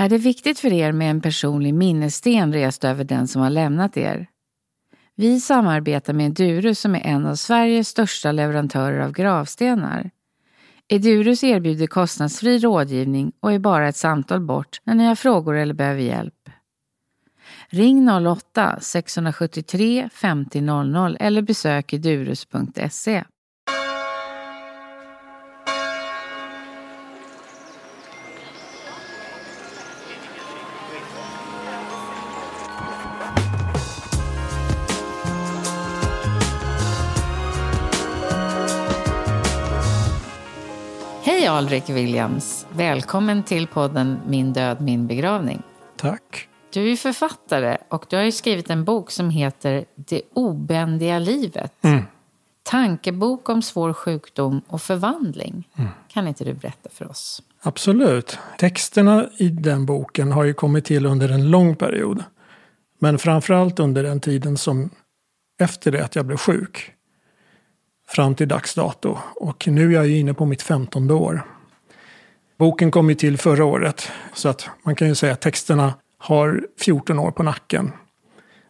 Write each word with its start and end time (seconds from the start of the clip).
Är 0.00 0.08
det 0.08 0.18
viktigt 0.18 0.58
för 0.58 0.72
er 0.72 0.92
med 0.92 1.10
en 1.10 1.20
personlig 1.20 1.74
minnessten 1.74 2.52
rest 2.52 2.84
över 2.84 3.04
den 3.04 3.28
som 3.28 3.42
har 3.42 3.50
lämnat 3.50 3.96
er? 3.96 4.26
Vi 5.16 5.40
samarbetar 5.40 6.12
med 6.12 6.32
Durus 6.32 6.80
som 6.80 6.94
är 6.94 7.06
en 7.06 7.26
av 7.26 7.34
Sveriges 7.34 7.88
största 7.88 8.32
leverantörer 8.32 9.00
av 9.00 9.12
gravstenar. 9.12 10.10
Edurus 10.88 11.44
erbjuder 11.44 11.86
kostnadsfri 11.86 12.58
rådgivning 12.58 13.32
och 13.40 13.52
är 13.52 13.58
bara 13.58 13.88
ett 13.88 13.96
samtal 13.96 14.40
bort 14.40 14.80
när 14.84 14.94
ni 14.94 15.04
har 15.04 15.14
frågor 15.14 15.56
eller 15.56 15.74
behöver 15.74 16.02
hjälp. 16.02 16.50
Ring 17.68 18.10
08-673 18.10 20.08
50 20.12 20.60
00 20.60 21.16
eller 21.20 21.42
besök 21.42 21.92
edurus.se. 21.92 23.24
Alrik 41.60 41.90
Williams! 41.90 42.66
Välkommen 42.72 43.42
till 43.42 43.66
podden 43.66 44.20
Min 44.26 44.52
död, 44.52 44.80
min 44.80 45.06
begravning. 45.06 45.62
Tack. 45.96 46.48
Du 46.72 46.92
är 46.92 46.96
författare 46.96 47.76
och 47.88 48.06
du 48.08 48.16
har 48.16 48.22
ju 48.22 48.32
skrivit 48.32 48.70
en 48.70 48.84
bok 48.84 49.10
som 49.10 49.30
heter 49.30 49.84
Det 49.94 50.22
obändiga 50.34 51.18
livet. 51.18 51.72
Mm. 51.82 52.02
Tankebok 52.62 53.48
om 53.48 53.62
svår 53.62 53.92
sjukdom 53.92 54.62
och 54.66 54.82
förvandling. 54.82 55.68
Mm. 55.76 55.90
Kan 56.08 56.28
inte 56.28 56.44
du 56.44 56.54
berätta 56.54 56.88
för 56.92 57.10
oss? 57.10 57.42
Absolut. 57.62 58.38
Texterna 58.58 59.26
i 59.36 59.48
den 59.48 59.86
boken 59.86 60.32
har 60.32 60.44
ju 60.44 60.54
kommit 60.54 60.84
till 60.84 61.06
under 61.06 61.28
en 61.28 61.50
lång 61.50 61.76
period. 61.76 62.24
Men 62.98 63.18
framförallt 63.18 63.80
under 63.80 64.02
den 64.02 64.20
tiden 64.20 64.56
som 64.56 64.90
efter 65.58 65.92
det 65.92 66.04
att 66.04 66.16
jag 66.16 66.26
blev 66.26 66.36
sjuk 66.36 66.94
fram 68.10 68.34
till 68.34 68.48
dags 68.48 68.74
dato. 68.74 69.18
Och 69.36 69.68
nu 69.68 69.88
är 69.88 69.94
jag 69.94 70.06
ju 70.06 70.18
inne 70.18 70.34
på 70.34 70.46
mitt 70.46 70.62
femtonde 70.62 71.14
år. 71.14 71.42
Boken 72.58 72.90
kom 72.90 73.08
ju 73.08 73.14
till 73.14 73.38
förra 73.38 73.64
året, 73.64 74.12
så 74.34 74.48
att 74.48 74.68
man 74.82 74.94
kan 74.94 75.08
ju 75.08 75.14
säga 75.14 75.32
att 75.32 75.40
texterna 75.40 75.94
har 76.18 76.66
14 76.80 77.18
år 77.18 77.30
på 77.30 77.42
nacken. 77.42 77.92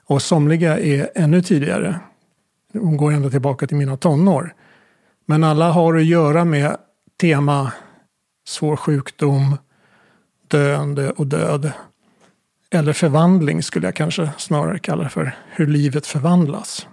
Och 0.06 0.22
somliga 0.22 0.78
är 0.78 1.10
ännu 1.14 1.42
tidigare. 1.42 2.00
De 2.72 2.96
går 2.96 3.12
ända 3.12 3.30
tillbaka 3.30 3.66
till 3.66 3.76
mina 3.76 3.96
tonår. 3.96 4.54
Men 5.26 5.44
alla 5.44 5.70
har 5.70 5.96
att 5.96 6.04
göra 6.04 6.44
med 6.44 6.76
tema 7.20 7.72
svår 8.46 8.76
sjukdom, 8.76 9.56
döende 10.48 11.10
och 11.10 11.26
död. 11.26 11.72
Eller 12.70 12.92
förvandling 12.92 13.62
skulle 13.62 13.86
jag 13.86 13.94
kanske 13.94 14.30
snarare 14.38 14.78
kalla 14.78 15.02
det 15.02 15.08
för. 15.08 15.36
Hur 15.50 15.66
livet 15.66 16.06
förvandlas. 16.06 16.86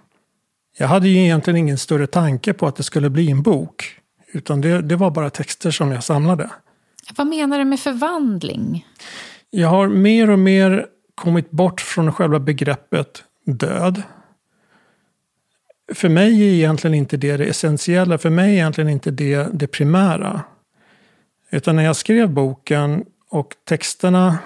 Jag 0.77 0.87
hade 0.87 1.07
ju 1.07 1.23
egentligen 1.23 1.57
ingen 1.57 1.77
större 1.77 2.07
tanke 2.07 2.53
på 2.53 2.67
att 2.67 2.75
det 2.75 2.83
skulle 2.83 3.09
bli 3.09 3.31
en 3.31 3.41
bok. 3.41 3.99
Utan 4.31 4.61
det, 4.61 4.81
det 4.81 4.95
var 4.95 5.11
bara 5.11 5.29
texter 5.29 5.71
som 5.71 5.91
jag 5.91 6.03
samlade. 6.03 6.49
Vad 7.15 7.27
menar 7.27 7.59
du 7.59 7.65
med 7.65 7.79
förvandling? 7.79 8.85
Jag 9.49 9.67
har 9.67 9.87
mer 9.87 10.29
och 10.29 10.39
mer 10.39 10.85
kommit 11.15 11.51
bort 11.51 11.81
från 11.81 12.13
själva 12.13 12.39
begreppet 12.39 13.23
död. 13.45 14.01
För 15.93 16.09
mig 16.09 16.41
är 16.41 16.53
egentligen 16.53 16.93
inte 16.93 17.17
det 17.17 17.37
det 17.37 17.45
essentiella. 17.45 18.17
För 18.17 18.29
mig 18.29 18.49
är 18.49 18.53
egentligen 18.53 18.89
inte 18.89 19.11
det 19.11 19.47
det 19.53 19.67
primära. 19.67 20.41
Utan 21.49 21.75
när 21.75 21.83
jag 21.83 21.95
skrev 21.95 22.29
boken 22.29 23.05
och 23.29 23.55
texterna 23.65 24.37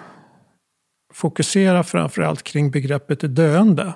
fokuserar 1.13 1.83
framförallt 1.83 2.43
kring 2.43 2.71
begreppet 2.71 3.35
döende. 3.35 3.93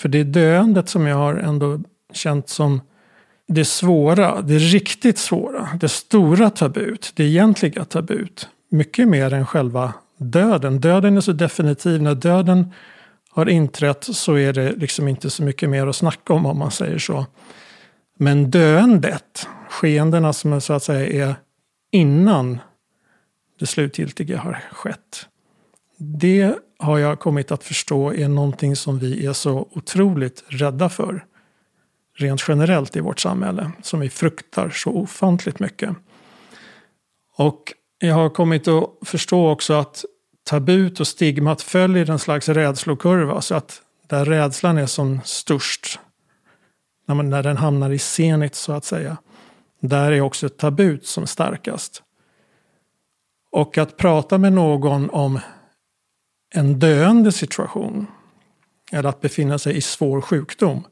För 0.00 0.08
det 0.08 0.18
är 0.18 0.24
döendet 0.24 0.88
som 0.88 1.06
jag 1.06 1.16
har 1.16 1.34
ändå 1.34 1.80
känt 2.12 2.48
som 2.48 2.80
det 3.48 3.64
svåra, 3.64 4.42
det 4.42 4.58
riktigt 4.58 5.18
svåra, 5.18 5.68
det 5.80 5.88
stora 5.88 6.50
tabut, 6.50 7.12
det 7.16 7.24
egentliga 7.24 7.84
tabut. 7.84 8.48
Mycket 8.70 9.08
mer 9.08 9.32
än 9.32 9.46
själva 9.46 9.92
döden. 10.16 10.80
Döden 10.80 11.16
är 11.16 11.20
så 11.20 11.32
definitiv. 11.32 12.02
När 12.02 12.14
döden 12.14 12.72
har 13.30 13.48
inträtt 13.48 14.04
så 14.04 14.34
är 14.34 14.52
det 14.52 14.72
liksom 14.72 15.08
inte 15.08 15.30
så 15.30 15.42
mycket 15.42 15.70
mer 15.70 15.86
att 15.86 15.96
snacka 15.96 16.32
om 16.32 16.46
om 16.46 16.58
man 16.58 16.70
säger 16.70 16.98
så. 16.98 17.26
Men 18.18 18.50
döendet, 18.50 19.48
skeendena 19.68 20.32
som 20.32 20.60
så 20.60 20.72
att 20.72 20.82
säga 20.82 21.26
är 21.28 21.34
innan 21.90 22.58
det 23.58 23.66
slutgiltiga 23.66 24.38
har 24.38 24.62
skett. 24.72 25.26
Det 25.96 26.54
har 26.80 26.98
jag 26.98 27.20
kommit 27.20 27.52
att 27.52 27.64
förstå 27.64 28.14
är 28.14 28.28
någonting 28.28 28.76
som 28.76 28.98
vi 28.98 29.26
är 29.26 29.32
så 29.32 29.68
otroligt 29.70 30.44
rädda 30.48 30.88
för. 30.88 31.24
Rent 32.16 32.48
generellt 32.48 32.96
i 32.96 33.00
vårt 33.00 33.20
samhälle. 33.20 33.72
Som 33.82 34.00
vi 34.00 34.10
fruktar 34.10 34.70
så 34.70 34.90
ofantligt 34.90 35.60
mycket. 35.60 35.96
Och 37.36 37.72
jag 37.98 38.14
har 38.14 38.30
kommit 38.30 38.68
att 38.68 38.90
förstå 39.02 39.50
också 39.50 39.74
att 39.74 40.04
tabut 40.44 41.00
och 41.00 41.06
stigmat 41.06 41.62
följer 41.62 42.10
en 42.10 42.18
slags 42.18 42.48
rädslokurva. 42.48 43.40
Så 43.40 43.54
att 43.54 43.82
där 44.06 44.24
rädslan 44.24 44.78
är 44.78 44.86
som 44.86 45.20
störst, 45.24 45.98
när, 47.06 47.14
man, 47.14 47.30
när 47.30 47.42
den 47.42 47.56
hamnar 47.56 47.90
i 47.90 47.98
senit 47.98 48.54
så 48.54 48.72
att 48.72 48.84
säga, 48.84 49.16
där 49.80 50.12
är 50.12 50.20
också 50.20 50.48
tabut 50.48 51.06
som 51.06 51.26
starkast. 51.26 52.02
Och 53.52 53.78
att 53.78 53.96
prata 53.96 54.38
med 54.38 54.52
någon 54.52 55.10
om 55.10 55.40
en 56.54 56.78
döende 56.78 57.32
situation, 57.32 58.06
eller 58.92 59.08
att 59.08 59.20
befinna 59.20 59.58
sig 59.58 59.76
i 59.76 59.80
svår 59.80 60.20
sjukdom, 60.20 60.84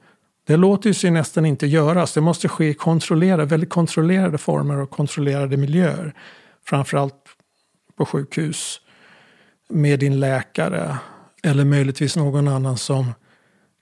det 0.46 0.56
låter 0.56 0.92
sig 0.92 1.10
nästan 1.10 1.46
inte 1.46 1.66
göras. 1.66 2.12
Det 2.12 2.20
måste 2.20 2.48
ske 2.48 2.68
i 2.68 2.74
kontrollerade, 2.74 3.44
väldigt 3.44 3.70
kontrollerade 3.70 4.38
former 4.38 4.76
och 4.76 4.90
kontrollerade 4.90 5.56
miljöer. 5.56 6.14
Framförallt 6.64 7.14
på 7.96 8.06
sjukhus 8.06 8.80
med 9.68 10.00
din 10.00 10.20
läkare 10.20 10.98
eller 11.42 11.64
möjligtvis 11.64 12.16
någon 12.16 12.48
annan 12.48 12.78
som 12.78 13.12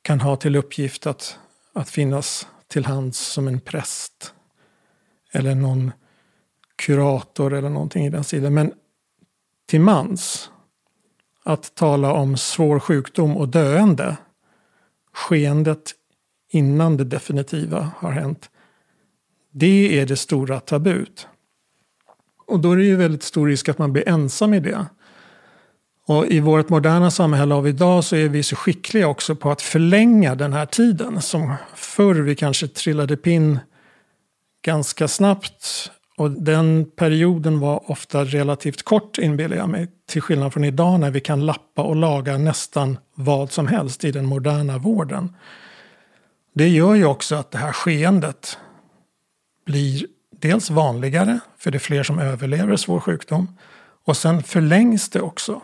kan 0.03 0.20
ha 0.20 0.36
till 0.36 0.56
uppgift 0.56 1.06
att, 1.06 1.38
att 1.72 1.91
finnas 1.91 2.48
till 2.69 2.86
hands 2.86 3.19
som 3.19 3.48
en 3.48 3.60
präst. 3.60 4.34
Eller 5.32 5.54
någon 5.54 5.92
kurator 6.76 7.54
eller 7.54 7.69
någonting 7.69 8.06
i 8.06 8.10
den 8.10 8.25
stilen. 8.25 8.54
Men 8.54 8.72
till 9.66 9.81
mans, 9.81 10.50
att 11.46 11.74
tala 11.74 12.12
om 12.12 12.36
svår 12.36 12.78
sjukdom 12.78 13.36
och 13.36 13.48
döende, 13.48 14.16
skeendet 15.12 15.94
innan 16.50 16.96
det 16.96 17.04
definitiva 17.04 17.90
har 17.96 18.10
hänt, 18.10 18.50
det 19.52 20.00
är 20.00 20.06
det 20.06 20.16
stora 20.16 20.60
tabut. 20.60 21.28
Och 22.46 22.60
då 22.60 22.72
är 22.72 22.76
det 22.76 22.84
ju 22.84 22.96
väldigt 22.96 23.22
stor 23.22 23.46
risk 23.46 23.68
att 23.68 23.78
man 23.78 23.92
blir 23.92 24.08
ensam 24.08 24.54
i 24.54 24.60
det. 24.60 24.86
Och 26.06 26.26
i 26.26 26.40
vårt 26.40 26.68
moderna 26.68 27.10
samhälle 27.10 27.54
av 27.54 27.68
idag 27.68 28.04
så 28.04 28.16
är 28.16 28.28
vi 28.28 28.42
så 28.42 28.56
skickliga 28.56 29.08
också 29.08 29.36
på 29.36 29.50
att 29.50 29.62
förlänga 29.62 30.34
den 30.34 30.52
här 30.52 30.66
tiden. 30.66 31.22
Som 31.22 31.54
förr 31.74 32.14
vi 32.14 32.34
kanske 32.34 32.68
trillade 32.68 33.16
pinn 33.16 33.58
ganska 34.62 35.08
snabbt. 35.08 35.90
Och 36.16 36.31
den 36.31 36.91
perioden 36.97 37.60
var 37.60 37.91
ofta 37.91 38.25
relativt 38.25 38.82
kort 38.82 39.19
inbillar 39.19 39.56
jag 39.56 39.69
mig. 39.69 39.88
Till 40.06 40.22
skillnad 40.22 40.53
från 40.53 40.65
idag 40.65 41.00
när 41.00 41.10
vi 41.10 41.21
kan 41.21 41.47
lappa 41.47 41.82
och 41.82 41.97
laga 41.97 42.38
nästan 42.38 42.99
vad 43.15 43.53
som 43.53 43.66
helst 43.66 44.04
i 44.04 44.12
den 44.12 44.27
moderna 44.27 44.78
vården. 44.78 45.37
Det 46.53 46.69
gör 46.69 46.94
ju 46.94 47.04
också 47.04 47.34
att 47.34 47.50
det 47.50 47.59
här 47.59 47.72
skeendet 47.72 48.59
blir 49.66 50.06
dels 50.31 50.71
vanligare, 50.71 51.41
för 51.59 51.71
det 51.71 51.77
är 51.77 51.81
fler 51.81 52.03
som 52.03 52.19
överlever 52.19 52.77
svår 52.77 53.00
sjukdom. 53.00 53.48
Och 54.04 54.16
sen 54.16 54.43
förlängs 54.43 55.09
det 55.09 55.21
också. 55.21 55.60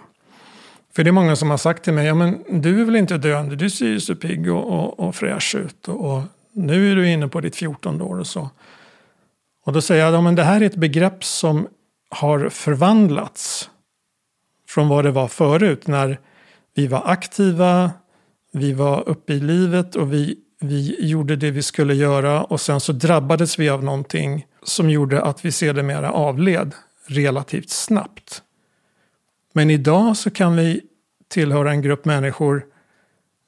För 0.95 1.05
det 1.05 1.11
är 1.11 1.13
många 1.13 1.37
som 1.37 1.51
har 1.51 1.57
sagt 1.57 1.85
till 1.85 1.93
mig, 1.93 2.07
ja 2.07 2.15
men 2.15 2.61
du 2.63 2.81
är 2.81 2.85
väl 2.85 2.97
inte 2.97 3.19
döende, 3.19 3.57
du 3.57 3.71
ser 3.71 3.87
ju 3.87 4.01
så 4.01 4.15
pigg 4.15 4.53
och, 4.53 4.65
och, 4.65 5.01
och 5.01 5.15
fräsch 5.15 5.55
ut. 5.55 5.89
Och, 5.89 6.17
och, 6.17 6.23
nu 6.53 6.93
är 6.93 6.97
du 6.97 7.11
inne 7.11 7.29
på 7.29 7.41
ditt 7.41 7.57
fjortonde 7.57 8.05
år 8.05 8.19
och 8.19 8.27
så. 8.27 8.51
Och 9.65 9.73
då 9.73 9.81
säger 9.81 10.05
jag, 10.05 10.15
ja 10.15 10.21
men 10.21 10.35
det 10.35 10.43
här 10.43 10.61
är 10.61 10.67
ett 10.67 10.77
begrepp 10.77 11.25
som 11.25 11.69
har 12.11 12.49
förvandlats 12.49 13.71
från 14.69 14.89
vad 14.89 15.05
det 15.05 15.11
var 15.11 15.29
förut. 15.29 15.87
När 15.87 16.21
vi 16.75 16.87
var 16.87 17.03
aktiva, 17.07 17.91
vi 18.53 18.73
var 18.73 19.09
uppe 19.09 19.33
i 19.33 19.41
livet 19.41 19.97
och 19.97 20.13
vi, 20.13 20.37
vi 20.61 21.07
gjorde 21.07 21.37
det 21.37 21.51
vi 21.51 21.63
skulle 21.63 21.95
göra. 21.95 22.45
Och 22.45 22.61
sen 22.61 22.81
så 22.81 22.93
drabbades 22.93 23.59
vi 23.59 23.69
av 23.69 23.85
någonting 23.85 24.47
som 24.63 24.91
gjorde 24.91 25.23
att 25.23 25.45
vi 25.45 25.53
sedermera 25.53 26.13
avled 26.13 26.75
relativt 27.07 27.71
snabbt. 27.71 28.43
Men 29.53 29.71
idag 29.71 30.17
så 30.17 30.31
kan 30.31 30.57
vi 30.57 30.81
tillhöra 31.29 31.71
en 31.71 31.83
grupp 31.83 32.05
människor 32.05 32.65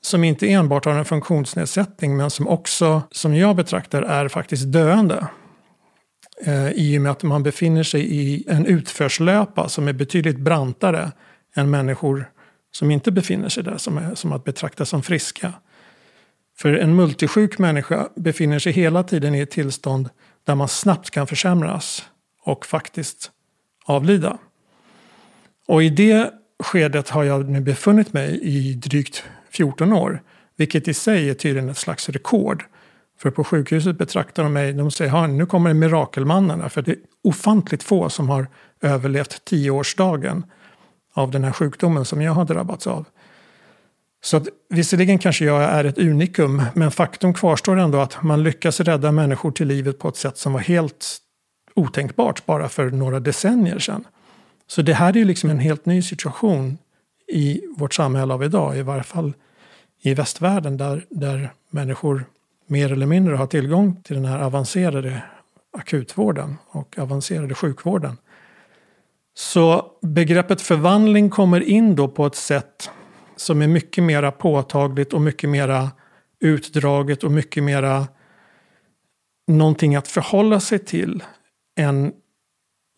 som 0.00 0.25
inte 0.25 0.52
enbart 0.52 0.84
har 0.84 0.93
en 0.93 1.05
funktionsnedsättning 1.05 2.16
men 2.16 2.31
som 2.31 2.49
också, 2.49 3.02
som 3.11 3.34
jag 3.34 3.56
betraktar, 3.56 4.02
är 4.02 4.28
faktiskt 4.28 4.72
döende. 4.72 5.28
Eh, 6.43 6.71
I 6.71 6.99
och 6.99 7.03
med 7.03 7.13
att 7.13 7.23
man 7.23 7.43
befinner 7.43 7.83
sig 7.83 8.15
i 8.15 8.45
en 8.49 8.67
utförslöpa 8.67 9.69
som 9.69 9.89
är 9.89 9.93
betydligt 9.93 10.39
brantare 10.39 11.13
än 11.55 11.71
människor 11.71 12.31
som 12.73 12.91
inte 12.91 13.13
befinner 13.13 13.49
sig 13.49 13.63
där, 13.63 13.77
som 13.77 13.99
är 13.99 14.15
som 14.15 14.33
att 14.33 14.45
betrakta 14.45 14.85
som 14.85 15.03
friska. 15.03 15.53
För 16.57 16.73
en 16.73 16.97
multisjuk 16.97 17.59
människa 17.59 18.09
befinner 18.17 18.59
sig 18.59 18.73
hela 18.73 19.03
tiden 19.03 19.35
i 19.35 19.41
ett 19.41 19.51
tillstånd 19.51 20.11
där 20.45 20.55
man 20.55 20.69
snabbt 20.69 21.11
kan 21.11 21.27
försämras 21.27 22.05
och 22.43 22.67
faktiskt 22.67 23.31
avlida. 23.85 24.39
Och 25.67 25.83
i 25.83 25.91
det 25.91 26.31
skedet 26.63 27.09
har 27.09 27.25
jag 27.25 27.49
nu 27.49 27.61
befunnit 27.61 28.13
mig 28.13 28.41
i 28.43 28.75
drygt 28.75 29.25
14 29.51 29.93
år. 29.93 30.23
Vilket 30.57 30.89
i 30.89 30.95
sig 30.95 31.31
är 31.31 31.35
tydligen 31.35 31.69
ett 31.69 31.79
slags 31.79 32.09
rekord. 32.09 32.65
För 33.19 33.31
på 33.31 33.44
sjukhuset 33.44 33.99
betraktar 33.99 34.43
de 34.43 34.52
mig, 34.52 34.72
de 34.72 34.90
säger 34.90 35.26
nu 35.26 35.46
kommer 35.46 35.75
mirakelmannen. 35.75 36.70
För 36.70 36.82
det 36.82 36.90
är 36.90 36.99
ofantligt 37.22 37.82
få 37.82 38.08
som 38.08 38.28
har 38.28 38.46
överlevt 38.81 39.44
tioårsdagen 39.44 40.44
av 41.14 41.31
den 41.31 41.44
här 41.44 41.52
sjukdomen 41.52 42.05
som 42.05 42.22
jag 42.22 42.32
har 42.32 42.44
drabbats 42.44 42.87
av. 42.87 43.05
Så 44.25 44.37
att, 44.37 44.49
visserligen 44.69 45.19
kanske 45.19 45.44
jag 45.44 45.62
är 45.62 45.84
ett 45.84 45.99
unikum, 45.99 46.62
men 46.75 46.90
faktum 46.90 47.34
kvarstår 47.34 47.76
ändå 47.76 47.99
att 47.99 48.22
man 48.22 48.43
lyckas 48.43 48.81
rädda 48.81 49.12
människor 49.12 49.50
till 49.50 49.69
livet 49.69 49.99
på 49.99 50.08
ett 50.08 50.16
sätt 50.16 50.38
som 50.38 50.52
var 50.52 50.61
helt 50.61 51.19
otänkbart 51.75 52.46
bara 52.46 52.69
för 52.69 52.90
några 52.90 53.20
decennier 53.20 53.78
sedan. 53.78 54.05
Så 54.66 54.82
det 54.82 54.94
här 54.94 55.16
är 55.16 55.25
liksom 55.25 55.50
en 55.50 55.58
helt 55.58 55.87
ny 55.87 56.02
situation 56.02 56.78
i 57.28 57.62
vårt 57.76 57.94
samhälle 57.94 58.34
av 58.34 58.44
idag, 58.44 58.78
i 58.78 58.82
varje 58.82 59.02
fall 59.02 59.32
i 60.02 60.14
västvärlden 60.14 60.76
där, 60.76 61.06
där 61.11 61.52
människor 61.70 62.25
mer 62.66 62.93
eller 62.93 63.06
mindre 63.06 63.34
har 63.34 63.46
tillgång 63.46 64.02
till 64.02 64.16
den 64.16 64.25
här 64.25 64.38
avancerade 64.38 65.22
akutvården 65.78 66.56
och 66.66 66.99
avancerade 66.99 67.55
sjukvården. 67.55 68.16
Så 69.34 69.90
begreppet 70.02 70.61
förvandling 70.61 71.31
kommer 71.31 71.61
in 71.61 71.96
då 71.96 72.08
på 72.08 72.26
ett 72.26 72.34
sätt 72.34 72.90
som 73.37 73.62
är 73.62 73.69
mycket 73.69 74.05
mera 74.05 74.32
påtagligt 74.32 75.12
och 75.12 75.20
mycket 75.20 75.50
mera 75.50 75.90
utdraget 76.40 77.25
och 77.25 77.31
mycket 77.31 77.62
mera 77.62 78.06
någonting 79.46 79.96
att 79.96 80.08
förhålla 80.08 80.61
sig 80.61 80.78
till 80.78 81.22
än 81.76 82.12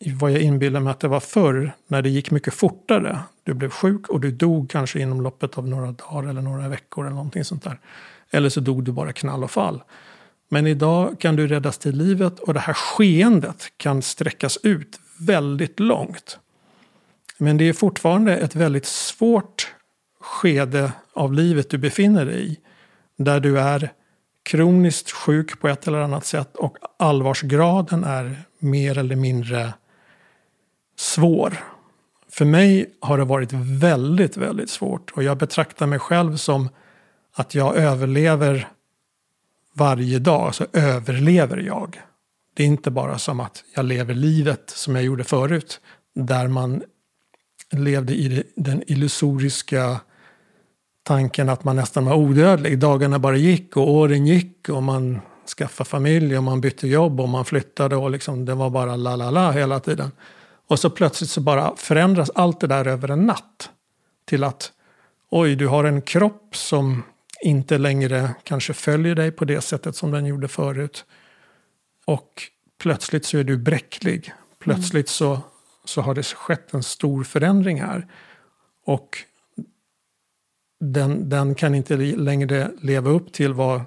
vad 0.05 0.31
jag 0.31 0.41
inbillar 0.41 0.79
mig 0.79 0.91
att 0.91 0.99
det 0.99 1.07
var 1.07 1.19
förr 1.19 1.71
när 1.87 2.01
det 2.01 2.09
gick 2.09 2.31
mycket 2.31 2.53
fortare. 2.53 3.19
Du 3.43 3.53
blev 3.53 3.69
sjuk 3.69 4.09
och 4.09 4.19
du 4.19 4.31
dog 4.31 4.69
kanske 4.69 4.99
inom 4.99 5.21
loppet 5.21 5.57
av 5.57 5.67
några 5.67 5.91
dagar 5.91 6.29
eller 6.29 6.41
några 6.41 6.69
veckor 6.69 7.05
eller 7.05 7.15
någonting 7.15 7.43
sånt 7.43 7.63
där. 7.63 7.79
Eller 8.31 8.49
så 8.49 8.59
dog 8.59 8.83
du 8.83 8.91
bara 8.91 9.13
knall 9.13 9.43
och 9.43 9.51
fall. 9.51 9.83
Men 10.49 10.67
idag 10.67 11.19
kan 11.19 11.35
du 11.35 11.47
räddas 11.47 11.77
till 11.77 11.97
livet 11.97 12.39
och 12.39 12.53
det 12.53 12.59
här 12.59 12.73
skeendet 12.73 13.71
kan 13.77 14.01
sträckas 14.01 14.57
ut 14.63 14.99
väldigt 15.19 15.79
långt. 15.79 16.39
Men 17.37 17.57
det 17.57 17.69
är 17.69 17.73
fortfarande 17.73 18.37
ett 18.37 18.55
väldigt 18.55 18.85
svårt 18.85 19.73
skede 20.21 20.91
av 21.13 21.33
livet 21.33 21.69
du 21.69 21.77
befinner 21.77 22.25
dig 22.25 22.51
i. 22.51 22.57
Där 23.17 23.39
du 23.39 23.59
är 23.59 23.91
kroniskt 24.43 25.11
sjuk 25.11 25.59
på 25.59 25.67
ett 25.67 25.87
eller 25.87 25.99
annat 25.99 26.25
sätt 26.25 26.55
och 26.55 26.77
allvarsgraden 26.99 28.03
är 28.03 28.43
mer 28.59 28.97
eller 28.97 29.15
mindre 29.15 29.73
svår. 30.97 31.53
För 32.31 32.45
mig 32.45 32.93
har 32.99 33.17
det 33.17 33.23
varit 33.23 33.53
väldigt, 33.53 34.37
väldigt 34.37 34.69
svårt 34.69 35.11
och 35.11 35.23
jag 35.23 35.37
betraktar 35.37 35.87
mig 35.87 35.99
själv 35.99 36.35
som 36.35 36.69
att 37.39 37.55
jag 37.55 37.75
överlever 37.75 38.67
varje 39.73 40.19
dag, 40.19 40.55
så 40.55 40.65
överlever 40.73 41.57
jag. 41.57 42.01
Det 42.53 42.63
är 42.63 42.67
inte 42.67 42.91
bara 42.91 43.17
som 43.17 43.39
att 43.39 43.63
jag 43.75 43.85
lever 43.85 44.13
livet 44.13 44.69
som 44.69 44.95
jag 44.95 45.03
gjorde 45.03 45.23
förut, 45.23 45.79
där 46.15 46.47
man 46.47 46.83
levde 47.71 48.13
i 48.13 48.43
den 48.55 48.83
illusoriska 48.87 49.99
tanken 51.03 51.49
att 51.49 51.63
man 51.63 51.75
nästan 51.75 52.05
var 52.05 52.15
odödlig. 52.15 52.79
Dagarna 52.79 53.19
bara 53.19 53.37
gick 53.37 53.77
och 53.77 53.91
åren 53.91 54.27
gick 54.27 54.69
och 54.69 54.83
man 54.83 55.21
skaffade 55.57 55.89
familj 55.89 56.37
och 56.37 56.43
man 56.43 56.61
bytte 56.61 56.87
jobb 56.87 57.19
och 57.19 57.29
man 57.29 57.45
flyttade 57.45 57.95
och 57.95 58.11
liksom, 58.11 58.45
det 58.45 58.53
var 58.53 58.69
bara 58.69 58.95
la 58.95 59.15
la 59.15 59.31
la 59.31 59.51
hela 59.51 59.79
tiden. 59.79 60.11
Och 60.67 60.79
så 60.79 60.89
plötsligt 60.89 61.29
så 61.29 61.41
bara 61.41 61.75
förändras 61.75 62.31
allt 62.35 62.59
det 62.59 62.67
där 62.67 62.87
över 62.87 63.11
en 63.11 63.25
natt. 63.25 63.69
Till 64.25 64.43
att 64.43 64.71
oj, 65.29 65.55
du 65.55 65.67
har 65.67 65.83
en 65.83 66.01
kropp 66.01 66.55
som 66.55 67.03
inte 67.41 67.77
längre 67.77 68.35
kanske 68.43 68.73
följer 68.73 69.15
dig 69.15 69.31
på 69.31 69.45
det 69.45 69.61
sättet 69.61 69.95
som 69.95 70.11
den 70.11 70.25
gjorde 70.25 70.47
förut. 70.47 71.05
Och 72.05 72.43
plötsligt 72.77 73.25
så 73.25 73.37
är 73.37 73.43
du 73.43 73.57
bräcklig. 73.57 74.33
Plötsligt 74.59 75.09
så, 75.09 75.39
så 75.85 76.01
har 76.01 76.15
det 76.15 76.23
skett 76.23 76.73
en 76.73 76.83
stor 76.83 77.23
förändring 77.23 77.81
här. 77.81 78.07
Och 78.85 79.17
den, 80.79 81.29
den 81.29 81.55
kan 81.55 81.75
inte 81.75 81.97
längre 81.97 82.71
leva 82.81 83.09
upp 83.09 83.33
till 83.33 83.53
vad 83.53 83.81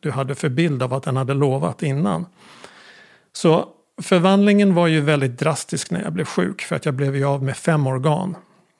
du 0.00 0.10
hade 0.10 0.34
för 0.34 0.48
bild 0.48 0.82
av 0.82 0.94
att 0.94 1.02
den 1.02 1.16
hade 1.16 1.34
lovat 1.34 1.82
innan. 1.82 2.26
Så 3.32 3.68
förvandlingen 4.02 4.74
var 4.74 4.86
ju 4.86 5.00
väldigt 5.00 5.38
drastisk 5.38 5.90
när 5.90 6.02
jag 6.02 6.12
blev 6.12 6.24
sjuk 6.24 6.62
för 6.62 6.76
att 6.76 6.84
jag 6.84 6.94
blev 6.94 7.16
ju 7.16 7.24
av 7.24 7.42
med 7.42 7.56
fem 7.56 7.86
organ. 7.86 8.36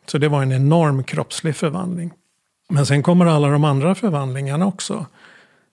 Så 0.07 0.19
det 0.19 0.29
var 0.29 0.43
en 0.43 0.53
enorm 0.53 1.05
kroppslig 1.05 1.57
förvandling. 1.57 2.13
Men 2.73 2.87
sen 2.87 3.03
kommer 3.03 3.27
alla 3.27 3.49
de 3.49 3.65
andra 3.65 3.95
förvandlingarna 3.95 4.67
också. 4.67 5.07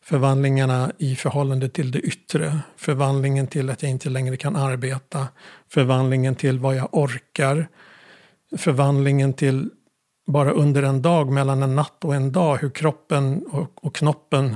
Förvandlingarna 0.03 0.91
i 0.97 1.15
förhållande 1.15 1.69
till 1.69 1.91
det 1.91 1.99
yttre. 1.99 2.59
Förvandlingen 2.77 3.47
till 3.47 3.69
att 3.69 3.81
jag 3.81 3.91
inte 3.91 4.09
längre 4.09 4.37
kan 4.37 4.55
arbeta. 4.55 5.27
Förvandlingen 5.69 6.35
till 6.35 6.59
vad 6.59 6.75
jag 6.75 6.89
orkar. 6.91 7.67
Förvandlingen 8.57 9.33
till 9.33 9.69
bara 10.27 10.51
under 10.51 10.83
en 10.83 11.01
dag, 11.01 11.31
mellan 11.31 11.63
en 11.63 11.75
natt 11.75 12.05
och 12.05 12.15
en 12.15 12.31
dag, 12.31 12.57
hur 12.57 12.69
kroppen 12.69 13.45
och, 13.51 13.85
och 13.85 13.95
knoppen 13.95 14.55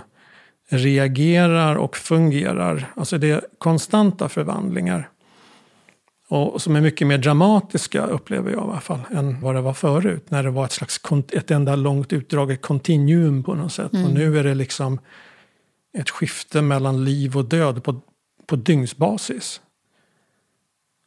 reagerar 0.70 1.76
och 1.76 1.98
fungerar. 1.98 2.92
Alltså 2.96 3.18
det 3.18 3.30
är 3.30 3.42
konstanta 3.58 4.30
förvandlingar. 4.30 5.10
Och 6.32 6.62
som 6.62 6.76
är 6.76 6.82
mycket 6.82 7.08
mer 7.08 7.18
dramatiska 7.18 8.06
upplever 8.06 8.52
jag 8.52 8.60
i 8.60 8.64
alla 8.64 8.80
fall 8.80 9.00
än 9.12 9.42
vad 9.42 9.56
det 9.56 9.62
var 9.62 9.74
förut. 9.74 10.26
När 10.30 10.44
det 10.44 10.50
var 10.50 10.66
ett 10.66 10.72
slags 10.72 11.02
ett 11.32 11.52
enda 11.52 11.76
långt 11.76 12.14
utdraget 12.14 12.62
kontinuum 12.62 13.44
på 13.44 13.56
något 13.56 13.74
sätt. 13.74 13.94
Mm. 13.94 14.06
Och 14.06 14.14
nu 14.14 14.40
är 14.40 14.44
det 14.44 14.54
liksom 14.54 15.00
ett 15.98 16.10
skifte 16.10 16.62
mellan 16.62 17.06
liv 17.06 17.38
och 17.38 17.46
död 17.46 17.84
på, 17.84 18.02
på 18.46 18.56
dygnsbasis. 18.56 19.62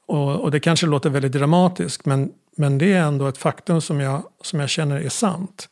Och, 0.06 0.40
och 0.40 0.50
det 0.50 0.60
kanske 0.60 0.86
låter 0.86 1.10
väldigt 1.10 1.32
dramatiskt 1.32 2.06
men, 2.06 2.32
men 2.56 2.78
det 2.78 2.92
är 2.92 3.02
ändå 3.02 3.26
ett 3.26 3.38
faktum 3.38 3.80
som 3.80 4.00
jag, 4.00 4.22
som 4.42 4.60
jag 4.60 4.68
känner 4.68 5.00
är 5.00 5.08
sant. 5.08 5.68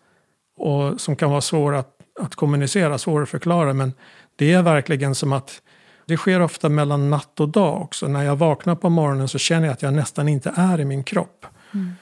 Och 0.57 1.01
som 1.01 1.17
kan 1.17 1.31
vara 1.31 1.41
svår 1.41 1.75
att, 1.75 1.99
att 2.21 2.35
kommunicera, 2.35 2.99
svår 2.99 3.23
att 3.23 3.29
förklara. 3.29 3.73
Men 3.73 3.93
det 4.37 4.53
är 4.53 4.63
verkligen 4.63 5.15
som 5.15 5.33
att 5.33 5.63
det 6.07 6.17
sker 6.17 6.43
ofta 6.43 6.69
mellan 6.69 7.11
natt 7.11 7.41
och 7.41 7.49
dag 7.49 7.83
också. 7.83 8.09
När 8.09 8.23
jag 8.23 8.37
vaknar 8.37 8.75
på 8.75 8.89
morgonen 8.89 9.29
så 9.29 9.39
känner 9.39 9.67
jag 9.67 9.73
att 9.73 9.83
jag 9.83 9.95
nästan 9.95 10.29
inte 10.29 10.53
är 10.57 10.81
i 10.81 10.85
min 10.85 11.05
kropp. 11.05 11.47
Mm. 11.75 11.93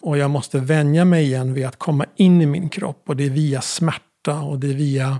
Och 0.00 0.18
jag 0.18 0.30
måste 0.30 0.58
vänja 0.58 1.04
mig 1.04 1.24
igen 1.24 1.54
vid 1.54 1.66
att 1.66 1.78
komma 1.78 2.06
in 2.16 2.42
i 2.42 2.46
min 2.46 2.68
kropp. 2.68 3.02
Och 3.06 3.16
det 3.16 3.24
är 3.24 3.30
via 3.30 3.60
smärta 3.60 4.40
och 4.40 4.58
det 4.58 4.70
är 4.70 4.74
via 4.74 5.18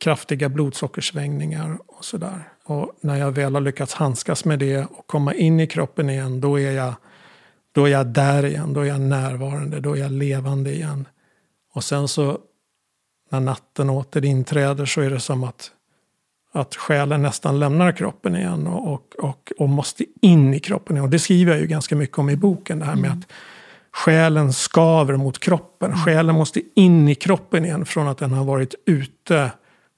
kraftiga 0.00 0.48
blodsockersvängningar 0.48 1.78
och 1.86 2.04
sådär. 2.04 2.48
Och 2.64 2.92
när 3.00 3.16
jag 3.16 3.32
väl 3.32 3.54
har 3.54 3.60
lyckats 3.60 3.94
handskas 3.94 4.44
med 4.44 4.58
det 4.58 4.84
och 4.84 5.06
komma 5.06 5.34
in 5.34 5.60
i 5.60 5.66
kroppen 5.66 6.10
igen, 6.10 6.40
då 6.40 6.60
är 6.60 6.72
jag, 6.72 6.94
då 7.72 7.84
är 7.84 7.90
jag 7.90 8.06
där 8.06 8.44
igen. 8.44 8.72
Då 8.72 8.80
är 8.80 8.84
jag 8.84 9.00
närvarande, 9.00 9.80
då 9.80 9.96
är 9.96 10.00
jag 10.00 10.12
levande 10.12 10.74
igen. 10.74 11.08
Och 11.74 11.84
sen 11.84 12.08
så 12.08 12.38
när 13.30 13.40
natten 13.40 13.90
åter 13.90 14.24
inträder 14.24 14.86
så 14.86 15.00
är 15.00 15.10
det 15.10 15.20
som 15.20 15.44
att 15.44 15.70
att 16.52 16.74
själen 16.74 17.22
nästan 17.22 17.58
lämnar 17.58 17.92
kroppen 17.92 18.36
igen 18.36 18.66
och, 18.66 18.92
och, 18.92 19.14
och, 19.18 19.52
och, 19.58 19.68
måste 19.68 20.04
in 20.20 20.54
i 20.54 20.60
kroppen 20.60 20.96
igen. 20.96 21.04
Och 21.04 21.10
det 21.10 21.18
skriver 21.18 21.52
jag 21.52 21.60
ju 21.60 21.66
ganska 21.66 21.96
mycket 21.96 22.18
om 22.18 22.30
i 22.30 22.36
boken, 22.36 22.78
det 22.78 22.84
här 22.84 22.96
med 22.96 23.10
mm. 23.10 23.18
att 23.18 23.32
själen 23.92 24.52
skaver 24.52 25.16
mot 25.16 25.38
kroppen. 25.38 25.90
Mm. 25.90 26.04
Själen 26.04 26.34
måste 26.34 26.62
in 26.74 27.08
i 27.08 27.14
kroppen 27.14 27.64
igen 27.64 27.86
från 27.86 28.08
att 28.08 28.18
den 28.18 28.32
har 28.32 28.44
varit 28.44 28.74
ute 28.86 29.50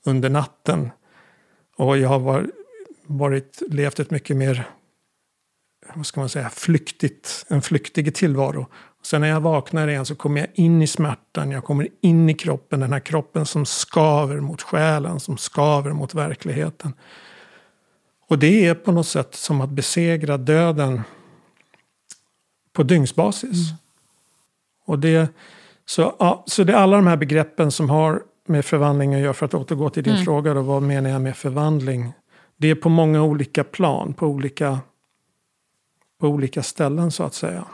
under 0.05 0.31
natten. 0.31 0.91
Och 1.77 1.99
jag 1.99 2.09
har 2.09 2.19
varit, 2.19 2.51
varit 3.07 3.63
levt 3.71 4.01
ett 4.01 4.11
mycket 4.11 4.37
mer, 4.37 4.69
vad 5.95 6.07
ska 6.07 6.21
man 6.21 6.29
säga, 6.29 6.51
flyktigt, 6.51 7.47
en 7.49 7.63
flyktig 7.63 8.15
tillvaro. 8.15 8.67
Sen 9.05 9.21
när 9.21 9.29
jag 9.29 9.41
vaknar 9.41 9.89
igen 9.89 10.07
så 10.07 10.15
kommer 10.15 10.41
jag 10.41 10.49
in 10.55 10.83
i 10.83 10.87
smärtan, 10.87 11.51
jag 11.51 11.65
kommer 11.65 11.89
in 12.01 12.31
i 12.31 12.35
kroppen, 12.35 12.81
den 12.81 12.93
här 12.93 13.01
kroppen 13.01 13.47
som 13.47 13.67
skaver 13.67 14.41
mot 14.41 14.63
själen, 14.63 15.21
som 15.21 15.37
skaver 15.37 15.93
mot 15.93 16.15
verkligheten. 16.15 16.93
Och 18.29 18.39
det 18.39 18.67
är 18.67 18.75
på 18.75 18.93
något 18.93 19.07
sätt 19.07 19.35
som 19.35 19.61
att 19.61 19.71
besegra 19.71 20.37
döden 20.37 21.03
på 22.73 22.83
dygnsbasis. 22.83 23.71
Mm. 23.71 23.77
Och 24.87 24.99
det, 24.99 25.29
så, 25.87 26.15
ja, 26.19 26.45
så 26.47 26.65
det 26.65 26.73
är 26.73 26.77
alla 26.77 26.97
de 26.97 27.07
här 27.07 27.17
begreppen 27.17 27.71
som 27.71 27.91
har 27.91 28.23
med 28.47 28.65
förvandling 28.65 29.15
att 29.15 29.21
göra. 29.21 29.35
För 29.35 29.47
att 29.47 29.55
återgå 29.55 29.91
till 29.91 30.03
din 30.03 30.13
mm. 30.13 30.25
fråga, 30.25 30.55
då, 30.55 30.63
vad 30.63 30.83
menar 30.83 31.11
jag 31.11 31.23
med 31.23 31.37
förvandling? 31.37 32.13
det 32.57 32.71
är 32.71 32.75
på 32.75 32.89
många 32.89 33.23
olika 33.23 33.65
plan, 33.65 34.15
på 34.15 34.27
olika, 34.27 34.79
på 36.21 36.29
olika 36.29 36.63
ställen 36.63 37.11
så 37.11 37.23
att 37.23 37.35
säga. 37.35 37.65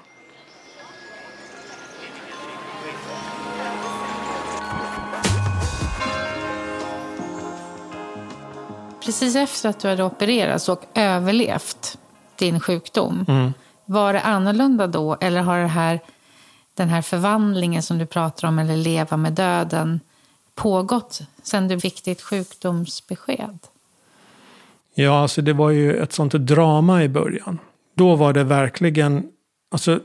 Precis 9.11 9.37
efter 9.37 9.69
att 9.69 9.81
du 9.81 9.89
hade 9.89 10.05
opererats 10.05 10.69
och 10.69 10.85
överlevt 10.95 11.99
din 12.37 12.61
sjukdom, 12.61 13.25
mm. 13.29 13.53
var 13.85 14.13
det 14.13 14.21
annorlunda 14.21 14.87
då? 14.87 15.17
Eller 15.21 15.41
har 15.41 15.59
det 15.59 15.67
här, 15.67 16.01
den 16.75 16.89
här 16.89 17.03
förvandlingen 17.03 17.83
som 17.83 17.99
du 17.99 18.07
pratar 18.07 18.49
om, 18.49 18.59
eller 18.59 18.77
leva 18.77 19.17
med 19.17 19.33
döden, 19.33 20.01
pågått 20.55 21.21
sedan 21.43 21.69
du 21.69 21.81
fick 21.81 22.05
ditt 22.05 22.23
sjukdomsbesked? 22.23 23.59
Ja, 24.95 25.23
alltså 25.23 25.43
det 25.43 25.53
var 25.53 25.71
ju 25.71 25.97
ett 25.97 26.13
sånt 26.13 26.33
drama 26.33 27.03
i 27.03 27.09
början. 27.09 27.59
Då 27.95 28.15
var 28.15 28.33
det 28.33 28.45
verkligen, 28.45 29.29
alltså, 29.71 30.01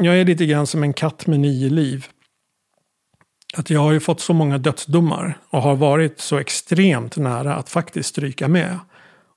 jag 0.00 0.20
är 0.20 0.24
lite 0.24 0.46
grann 0.46 0.66
som 0.66 0.82
en 0.82 0.92
katt 0.92 1.26
med 1.26 1.40
nio 1.40 1.70
liv. 1.70 2.06
Att 3.56 3.70
jag 3.70 3.80
har 3.80 3.92
ju 3.92 4.00
fått 4.00 4.20
så 4.20 4.34
många 4.34 4.58
dödsdomar 4.58 5.38
och 5.50 5.62
har 5.62 5.76
varit 5.76 6.20
så 6.20 6.38
extremt 6.38 7.16
nära 7.16 7.54
att 7.54 7.68
faktiskt 7.68 8.08
stryka 8.08 8.48
med. 8.48 8.78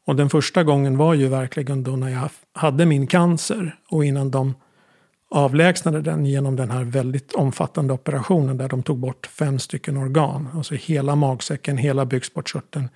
Och 0.06 0.16
den 0.16 0.30
första 0.30 0.64
gången 0.64 0.98
var 0.98 1.14
ju 1.14 1.28
verkligen 1.28 1.84
då 1.84 1.96
när 1.96 2.10
jag 2.10 2.30
hade 2.54 2.86
min 2.86 3.08
cancer 3.08 3.76
och 3.90 4.06
innan 4.06 4.32
de 4.32 4.54
avlägsnade 5.30 6.02
den 6.02 6.26
genom 6.26 6.56
den 6.56 6.72
här 6.72 6.84
väldigt 6.84 7.34
omfattande 7.34 7.94
operationen 7.94 8.58
där 8.58 8.70
de 8.70 8.84
tog 8.84 8.98
bort 8.98 9.26
fem 9.26 9.60
stycken 9.60 9.98
organ. 9.98 10.50
Alltså 10.54 10.76
hela 10.76 11.16
magsäcken, 11.16 11.78
hela 11.78 12.06
bukspottkörteln, 12.06 12.90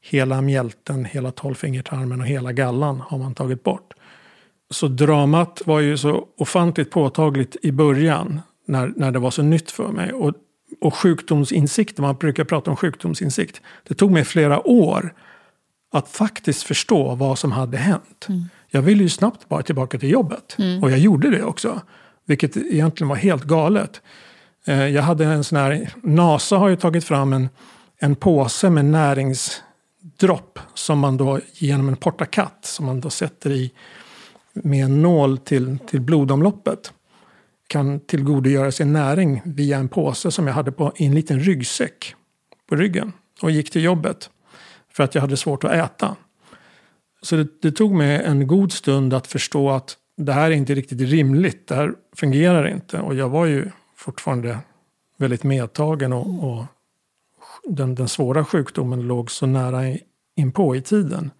hela 0.00 0.40
mjälten, 0.40 1.04
hela 1.04 1.30
tolvfingertarmen 1.30 2.20
och 2.20 2.26
hela 2.26 2.52
gallan 2.52 3.00
har 3.00 3.18
man 3.18 3.34
tagit 3.34 3.62
bort. 3.62 3.94
Så 4.70 4.88
dramat 4.88 5.62
var 5.64 5.80
ju 5.80 5.96
så 5.96 6.26
ofantligt 6.36 6.90
påtagligt 6.90 7.56
i 7.62 7.72
början 7.72 8.40
när, 8.66 8.92
när 8.96 9.10
det 9.10 9.18
var 9.18 9.30
så 9.30 9.42
nytt 9.42 9.70
för 9.70 9.88
mig. 9.88 10.12
Och, 10.12 10.34
och 10.80 10.94
sjukdomsinsikt, 10.94 11.98
man 11.98 12.16
brukar 12.16 12.44
prata 12.44 12.70
om 12.70 12.76
sjukdomsinsikt. 12.76 13.60
Det 13.88 13.94
tog 13.94 14.10
mig 14.10 14.24
flera 14.24 14.68
år 14.68 15.14
att 15.92 16.08
faktiskt 16.08 16.62
förstå 16.62 17.14
vad 17.14 17.38
som 17.38 17.52
hade 17.52 17.76
hänt. 17.76 18.26
Mm. 18.28 18.44
Jag 18.70 18.82
ville 18.82 19.02
ju 19.02 19.08
snabbt 19.08 19.48
bara 19.48 19.62
tillbaka 19.62 19.98
till 19.98 20.10
jobbet. 20.10 20.56
Mm. 20.58 20.82
Och 20.82 20.90
jag 20.90 20.98
gjorde 20.98 21.30
det 21.30 21.42
också. 21.42 21.80
Vilket 22.26 22.56
egentligen 22.56 23.08
var 23.08 23.16
helt 23.16 23.44
galet. 23.44 24.00
Eh, 24.66 24.86
jag 24.86 25.02
hade 25.02 25.24
en 25.24 25.44
sån 25.44 25.58
här, 25.58 25.92
NASA 26.02 26.56
har 26.56 26.68
ju 26.68 26.76
tagit 26.76 27.04
fram 27.04 27.32
en, 27.32 27.48
en 27.98 28.16
påse 28.16 28.70
med 28.70 28.84
näringsdropp 28.84 30.58
som 30.74 30.98
man 30.98 31.16
då 31.16 31.40
genom 31.52 31.88
en 31.88 31.96
portakatt 31.96 32.58
som 32.62 32.86
man 32.86 33.00
då 33.00 33.10
sätter 33.10 33.50
i 33.50 33.72
med 34.52 34.84
en 34.84 35.02
nål 35.02 35.38
till, 35.38 35.78
till 35.86 36.00
blodomloppet 36.00 36.92
kan 37.68 38.00
tillgodogöra 38.00 38.72
sig 38.72 38.86
näring 38.86 39.42
via 39.44 39.78
en 39.78 39.88
påse 39.88 40.30
som 40.30 40.46
jag 40.46 40.54
hade 40.54 40.72
på, 40.72 40.92
i 40.96 41.06
en 41.06 41.14
liten 41.14 41.40
ryggsäck 41.40 42.14
på 42.68 42.76
ryggen 42.76 43.12
och 43.42 43.50
gick 43.50 43.70
till 43.70 43.84
jobbet 43.84 44.30
för 44.92 45.04
att 45.04 45.14
jag 45.14 45.22
hade 45.22 45.36
svårt 45.36 45.64
att 45.64 45.72
äta. 45.72 46.16
Så 47.22 47.36
det, 47.36 47.48
det, 47.62 47.72
tog 47.72 47.94
mig 47.94 48.22
en 48.24 48.46
god 48.46 48.72
stund 48.72 49.14
att 49.14 49.26
förstå 49.26 49.70
att 49.70 49.96
det 50.16 50.32
här 50.32 50.50
är 50.50 50.54
inte 50.54 50.74
riktigt 50.74 51.00
rimligt. 51.00 51.68
Det 51.68 51.74
här 51.74 51.94
fungerar 52.16 52.68
inte. 52.68 53.00
Och 53.00 53.14
jag 53.14 53.28
var 53.28 53.46
ju 53.46 53.70
fortfarande 53.96 54.58
väldigt 55.16 55.44
medtagen 55.44 56.12
och, 56.12 56.44
och 56.44 56.64
den, 57.64 57.94
den, 57.94 58.08
svåra 58.08 58.44
sjukdomen 58.44 59.02
låg 59.02 59.30
så 59.30 59.46
nära 59.46 59.96
inpå 60.36 60.76
i 60.76 60.82
tiden. 60.82 61.30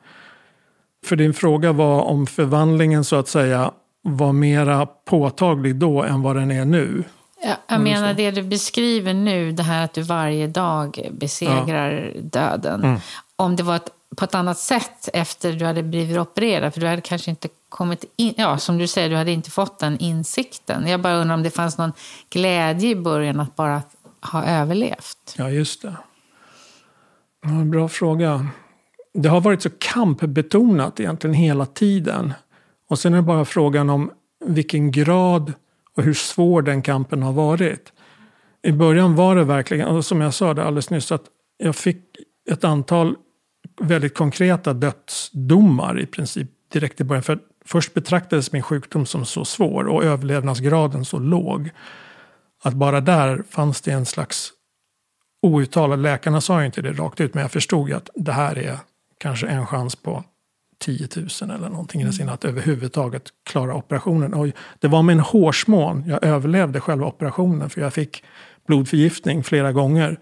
För 1.04 1.16
din 1.16 1.34
fråga 1.34 1.72
var 1.72 2.02
om 2.02 2.26
förvandlingen 2.26 3.04
så 3.04 3.16
att 3.16 3.28
säga 3.28 3.72
var 4.02 4.32
mera 4.32 4.86
påtaglig 4.86 5.76
då 5.76 6.02
än 6.02 6.22
vad 6.22 6.36
den 6.36 6.50
är 6.50 6.64
nu. 6.64 7.04
Ja, 7.42 7.56
jag 7.68 7.80
menar 7.80 8.14
det 8.14 8.30
du 8.30 8.42
beskriver 8.42 9.14
nu, 9.14 9.52
det 9.52 9.62
här 9.62 9.84
att 9.84 9.92
du 9.92 10.02
varje 10.02 10.46
dag 10.46 11.08
besegrar 11.12 12.12
ja. 12.14 12.20
döden. 12.22 12.84
Mm. 12.84 13.00
Om 13.36 13.56
det 13.56 13.62
var 13.62 13.76
ett 13.76 13.90
på 14.16 14.24
ett 14.24 14.34
annat 14.34 14.58
sätt 14.58 15.08
efter 15.12 15.52
du 15.52 15.64
hade 15.64 15.82
blivit 15.82 16.18
opererad. 16.18 16.74
För 16.74 16.80
du 16.80 16.86
hade 16.86 17.00
kanske 17.00 17.30
inte 17.30 17.48
kommit 17.68 18.04
in, 18.16 18.34
ja 18.36 18.58
som 18.58 18.78
du 18.78 18.86
säger, 18.86 19.10
du 19.10 19.16
hade 19.16 19.30
inte 19.30 19.50
fått 19.50 19.78
den 19.78 19.98
insikten. 19.98 20.86
Jag 20.86 21.00
bara 21.00 21.14
undrar 21.14 21.34
om 21.34 21.42
det 21.42 21.50
fanns 21.50 21.78
någon 21.78 21.92
glädje 22.30 22.90
i 22.90 22.96
början 22.96 23.40
att 23.40 23.56
bara 23.56 23.82
ha 24.20 24.44
överlevt. 24.44 25.34
Ja, 25.36 25.50
just 25.50 25.82
det. 25.82 25.96
Ja, 27.42 27.64
bra 27.64 27.88
fråga. 27.88 28.46
Det 29.14 29.28
har 29.28 29.40
varit 29.40 29.62
så 29.62 29.70
kampbetonat 29.78 31.00
egentligen 31.00 31.34
hela 31.34 31.66
tiden. 31.66 32.32
Och 32.88 32.98
sen 32.98 33.12
är 33.12 33.16
det 33.16 33.22
bara 33.22 33.44
frågan 33.44 33.90
om 33.90 34.10
vilken 34.44 34.90
grad 34.90 35.52
och 35.96 36.02
hur 36.02 36.14
svår 36.14 36.62
den 36.62 36.82
kampen 36.82 37.22
har 37.22 37.32
varit. 37.32 37.92
I 38.62 38.72
början 38.72 39.14
var 39.14 39.36
det 39.36 39.44
verkligen, 39.44 39.88
och 39.88 40.04
som 40.04 40.20
jag 40.20 40.34
sa 40.34 40.54
det 40.54 40.64
alldeles 40.64 40.90
nyss, 40.90 41.12
att 41.12 41.24
jag 41.58 41.76
fick 41.76 42.04
ett 42.50 42.64
antal 42.64 43.16
väldigt 43.80 44.14
konkreta 44.14 44.72
dödsdomar 44.72 46.00
i 46.00 46.06
princip 46.06 46.50
direkt 46.72 47.00
i 47.00 47.04
början. 47.04 47.22
För 47.22 47.38
först 47.64 47.94
betraktades 47.94 48.52
min 48.52 48.62
sjukdom 48.62 49.06
som 49.06 49.24
så 49.24 49.44
svår 49.44 49.84
och 49.88 50.04
överlevnadsgraden 50.04 51.04
så 51.04 51.18
låg. 51.18 51.70
Att 52.62 52.74
bara 52.74 53.00
där 53.00 53.42
fanns 53.50 53.80
det 53.80 53.90
en 53.90 54.06
slags 54.06 54.52
outtalad, 55.42 55.98
läkarna 55.98 56.40
sa 56.40 56.60
ju 56.60 56.66
inte 56.66 56.82
det 56.82 56.92
rakt 56.92 57.20
ut, 57.20 57.34
men 57.34 57.42
jag 57.42 57.52
förstod 57.52 57.88
ju 57.88 57.94
att 57.94 58.10
det 58.14 58.32
här 58.32 58.58
är 58.58 58.78
kanske 59.18 59.46
en 59.46 59.66
chans 59.66 59.96
på 59.96 60.24
10 60.80 61.08
000 61.16 61.50
eller 61.50 61.68
någonting 61.68 62.00
mm. 62.00 62.12
sin 62.12 62.28
att 62.28 62.44
överhuvudtaget 62.44 63.22
klara 63.50 63.74
operationen. 63.74 64.34
Och 64.34 64.48
det 64.78 64.88
var 64.88 65.02
med 65.02 65.12
en 65.12 65.20
hårsmån 65.20 66.04
jag 66.06 66.24
överlevde 66.24 66.80
själva 66.80 67.06
operationen 67.06 67.70
för 67.70 67.80
jag 67.80 67.94
fick 67.94 68.24
blodförgiftning 68.66 69.44
flera 69.44 69.72
gånger 69.72 70.18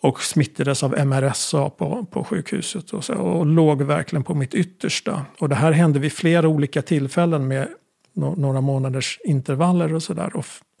och 0.00 0.22
smittades 0.22 0.82
av 0.82 1.06
MRSA 1.06 1.70
på, 1.70 2.06
på 2.10 2.24
sjukhuset 2.24 2.90
och, 2.90 3.04
så, 3.04 3.14
och 3.14 3.46
låg 3.46 3.82
verkligen 3.82 4.24
på 4.24 4.34
mitt 4.34 4.54
yttersta. 4.54 5.24
Och 5.38 5.48
det 5.48 5.54
här 5.54 5.72
hände 5.72 5.98
vid 5.98 6.12
flera 6.12 6.48
olika 6.48 6.82
tillfällen 6.82 7.48
med 7.48 7.68
no 8.14 8.34
några 8.36 8.60
månaders 8.60 9.18
intervaller 9.24 9.94
och 9.94 10.02
sådär. 10.02 10.32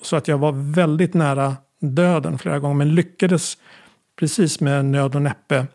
Så 0.02 0.16
att 0.16 0.28
jag 0.28 0.38
var 0.38 0.52
väldigt 0.74 1.14
nära 1.14 1.56
döden 1.80 2.38
flera 2.38 2.58
gånger 2.58 2.74
men 2.74 2.94
lyckades 2.94 3.58
precis 4.18 4.60
med 4.60 4.84
nöd 4.84 5.14
och 5.14 5.22
näppe 5.22 5.66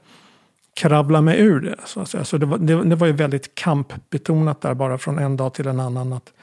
kravla 0.82 1.22
mig 1.22 1.40
ur 1.40 1.60
det. 1.60 1.76
Så, 1.86 2.00
att 2.00 2.10
säga. 2.10 2.26
så 2.26 2.38
det, 2.38 2.46
var, 2.46 2.58
det, 2.58 2.84
det 2.84 2.96
var 2.96 3.08
ju 3.08 3.14
väldigt 3.14 3.56
kampbetonat 3.56 4.62
där 4.62 4.74
bara 4.74 4.98
från 4.98 5.20
en 5.20 5.38
dag 5.38 5.54
till 5.54 5.68
en 5.68 5.80
annan. 5.80 6.14
Att 6.14 6.34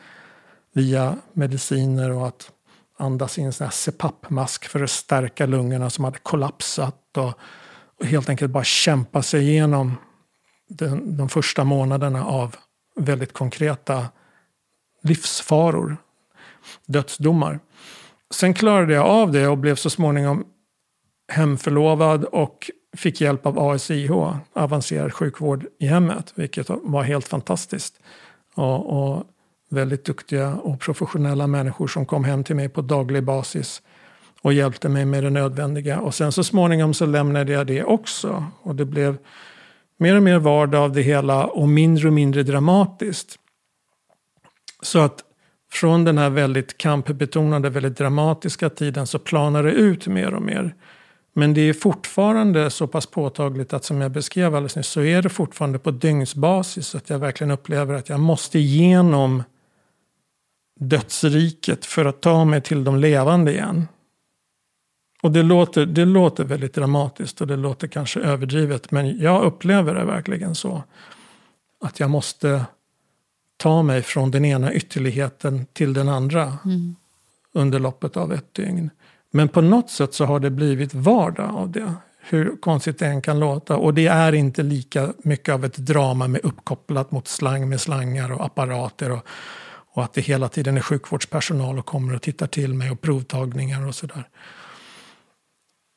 via 0.73 1.17
mediciner 1.33 2.11
och 2.11 2.27
att 2.27 2.51
andas 2.99 3.39
in 3.39 3.47
en 3.47 3.53
sån 3.53 3.65
här 3.65 3.73
CPAP-mask 3.73 4.65
för 4.65 4.83
att 4.83 4.91
stärka 4.91 5.47
lungorna 5.47 5.91
som 5.91 6.05
hade 6.05 6.19
kollapsat. 6.19 7.17
Och, 7.17 7.33
och 8.01 8.07
helt 8.07 8.29
enkelt 8.29 8.53
bara 8.53 8.65
kämpa 8.65 9.23
sig 9.23 9.49
igenom 9.49 9.97
den, 10.69 11.17
de 11.17 11.29
första 11.29 11.65
månaderna 11.65 12.25
av 12.25 12.57
väldigt 12.97 13.33
konkreta 13.33 14.07
livsfaror, 15.03 15.97
dödsdomar. 16.87 17.61
Sen 18.35 18.55
klarade 18.55 18.95
jag 18.95 19.07
av 19.07 19.33
det 19.33 19.49
och 19.49 19.59
blev 19.59 19.75
så 19.75 19.91
småningom 19.91 20.45
hemförlovad 21.29 22.25
och 22.25 22.71
fick 22.97 23.21
hjälp 23.21 23.47
av 23.47 23.59
ASIH, 23.59 24.11
avancerad 24.53 25.13
sjukvård 25.13 25.67
i 25.79 25.87
hemmet, 25.87 26.33
vilket 26.35 26.67
var 26.69 27.03
helt 27.03 27.29
fantastiskt. 27.29 28.01
Och, 28.55 29.15
och 29.15 29.25
väldigt 29.71 30.05
duktiga 30.05 30.55
och 30.55 30.81
professionella 30.81 31.47
människor 31.47 31.87
som 31.87 32.07
kom 32.07 32.25
hem 32.25 32.45
till 32.45 32.57
mig 32.57 32.69
på 32.69 32.81
daglig 32.81 33.25
basis 33.25 33.83
och 34.43 34.53
hjälpte 34.53 34.89
mig 34.89 35.05
med 35.05 35.25
det 35.25 35.31
nödvändiga. 35.31 36.01
Och 36.01 36.15
sen 36.15 36.33
så 36.33 36.45
småningom 36.45 36.95
så 36.95 37.07
lämnade 37.07 37.53
jag 37.53 37.67
det 37.67 37.85
också. 37.85 38.45
Och 38.63 38.75
det 38.75 38.85
blev 38.85 39.19
mer 39.99 40.17
och 40.17 40.23
mer 40.23 40.39
vardag 40.39 40.83
av 40.83 40.93
det 40.93 41.03
hela 41.03 41.47
och 41.47 41.69
mindre 41.69 42.09
och 42.09 42.15
mindre 42.15 42.43
dramatiskt. 42.43 43.39
Så 44.83 44.99
att 44.99 45.25
från 45.73 46.05
den 46.05 46.19
här 46.19 46.31
väldigt 46.31 46.79
kampbetonade, 46.79 47.71
väldigt 47.71 47.99
dramatiska 47.99 48.71
tiden 48.71 49.07
så 49.07 49.19
planar 49.19 49.63
det 49.63 49.73
ut 49.73 50.07
mer 50.07 50.35
och 50.35 50.43
mer. 50.43 50.75
Men 51.33 51.55
det 51.55 51.61
är 51.61 51.73
fortfarande 51.73 52.71
så 52.71 52.87
pass 52.87 53.07
påtagligt 53.07 53.73
att 53.73 53.85
som 53.85 54.01
jag 54.01 54.11
beskrev 54.11 54.55
alldeles 54.55 54.77
nyss 54.77 54.89
så 54.89 55.03
är 55.03 55.23
det 55.23 55.29
fortfarande 55.29 55.79
på 55.79 55.91
dygnsbasis 55.91 56.95
att 56.95 57.11
jag 57.11 57.19
verkligen 57.19 57.51
upplever 57.51 57.95
att 57.95 58.09
jag 58.09 58.21
måste 58.21 58.59
igenom 58.59 59.43
dödsriket 60.81 61.87
för 61.87 62.05
att 62.05 62.21
ta 62.21 62.45
mig 62.45 62.63
till 62.63 62.85
de 62.85 62.97
levande 62.99 63.53
igen. 63.53 63.89
Och 65.23 65.33
det 65.33 65.43
låter, 65.43 65.87
det 65.87 66.05
låter 66.05 66.45
väldigt 66.45 66.75
dramatiskt 66.75 67.41
och 67.41 67.47
det 67.47 67.57
låter 67.57 67.89
kanske 67.89 68.21
överdrivet 68.21 68.91
men 68.91 69.19
jag 69.19 69.43
upplever 69.43 69.95
det 69.95 70.05
verkligen 70.05 70.55
så. 70.55 70.83
Att 71.81 72.01
jag 72.01 72.11
måste 72.11 72.65
ta 73.57 73.83
mig 73.83 74.03
från 74.03 74.31
den 74.31 74.45
ena 74.45 74.73
ytterligheten 74.73 75.67
till 75.73 75.93
den 75.93 76.09
andra 76.09 76.59
mm. 76.65 76.97
under 77.53 77.79
loppet 77.79 78.17
av 78.17 78.33
ett 78.33 78.55
dygn. 78.55 78.91
Men 79.31 79.49
på 79.49 79.61
något 79.61 79.91
sätt 79.91 80.15
så 80.15 80.25
har 80.25 80.41
det 80.41 80.51
blivit 80.51 80.95
vardag 80.95 81.55
av 81.55 81.71
det. 81.71 81.95
hur 82.31 82.57
konstigt 82.61 82.99
det 82.99 83.07
än 83.07 83.23
kan 83.23 83.41
låta. 83.41 83.77
Och 83.77 83.95
det 83.95 84.07
är 84.07 84.33
inte 84.33 84.63
lika 84.63 85.13
mycket 85.19 85.55
av 85.55 85.65
ett 85.65 85.77
drama 85.77 86.29
med 86.29 86.41
uppkopplat 86.45 87.11
mot 87.11 87.29
slang 87.29 87.69
med 87.69 87.81
slangar 87.81 88.33
och 88.33 88.45
apparater. 88.45 89.11
Och, 89.11 89.27
och 89.93 90.05
att 90.05 90.13
det 90.13 90.21
hela 90.21 90.49
tiden 90.49 90.77
är 90.77 90.81
sjukvårdspersonal 90.81 91.79
och 91.79 91.87
kommer 91.87 92.15
och 92.15 92.23
tittar 92.23 92.47
till 92.47 92.75
mig 92.75 92.91
och 92.91 93.01
provtagningar 93.01 93.87
och 93.87 93.95
sådär. 93.95 94.29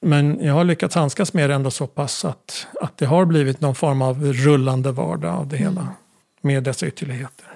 Men 0.02 0.46
jag 0.46 0.54
har 0.54 0.64
lyckats 0.64 0.96
handskas 0.96 1.34
med 1.34 1.50
det 1.50 1.54
ändå 1.56 1.72
så 1.72 1.88
pass 1.88 2.26
att, 2.26 2.68
att 2.82 2.98
det 2.98 3.06
har 3.06 3.26
blivit 3.26 3.62
någon 3.62 3.76
form 3.76 4.02
av 4.02 4.24
rullande 4.24 4.92
vardag 4.92 5.36
av 5.36 5.48
det 5.48 5.58
hela. 5.58 5.82
Mm. 5.82 5.94
Med 6.42 6.64
dessa 6.64 6.88
ytterligheter. 6.88 7.51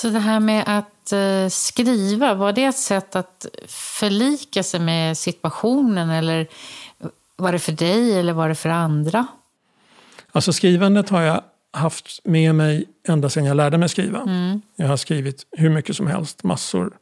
Så 0.00 0.08
det 0.08 0.18
här 0.18 0.40
med 0.40 0.64
att 0.66 1.12
eh, 1.12 1.48
skriva, 1.50 2.34
var 2.34 2.52
det 2.52 2.64
ett 2.64 2.78
sätt 2.78 3.16
att 3.16 3.46
förlika 3.66 4.62
sig 4.62 4.80
med 4.80 5.18
situationen? 5.18 6.10
Eller 6.10 6.46
var 7.36 7.52
det 7.52 7.58
för 7.58 7.72
dig 7.72 8.18
eller 8.18 8.32
var 8.32 8.48
det 8.48 8.54
för 8.54 8.68
andra? 8.68 9.26
Alltså 10.32 10.52
skrivandet 10.52 11.08
har 11.08 11.20
jag 11.20 11.42
haft 11.72 12.20
med 12.24 12.54
mig 12.54 12.84
ända 13.08 13.30
sedan 13.30 13.44
jag 13.44 13.56
lärde 13.56 13.78
mig 13.78 13.88
skriva. 13.88 14.20
Mm. 14.20 14.62
Jag 14.76 14.88
har 14.88 14.96
skrivit 14.96 15.46
hur 15.50 15.70
mycket 15.70 15.96
som 15.96 16.06
helst, 16.06 16.44
massor. 16.44 16.92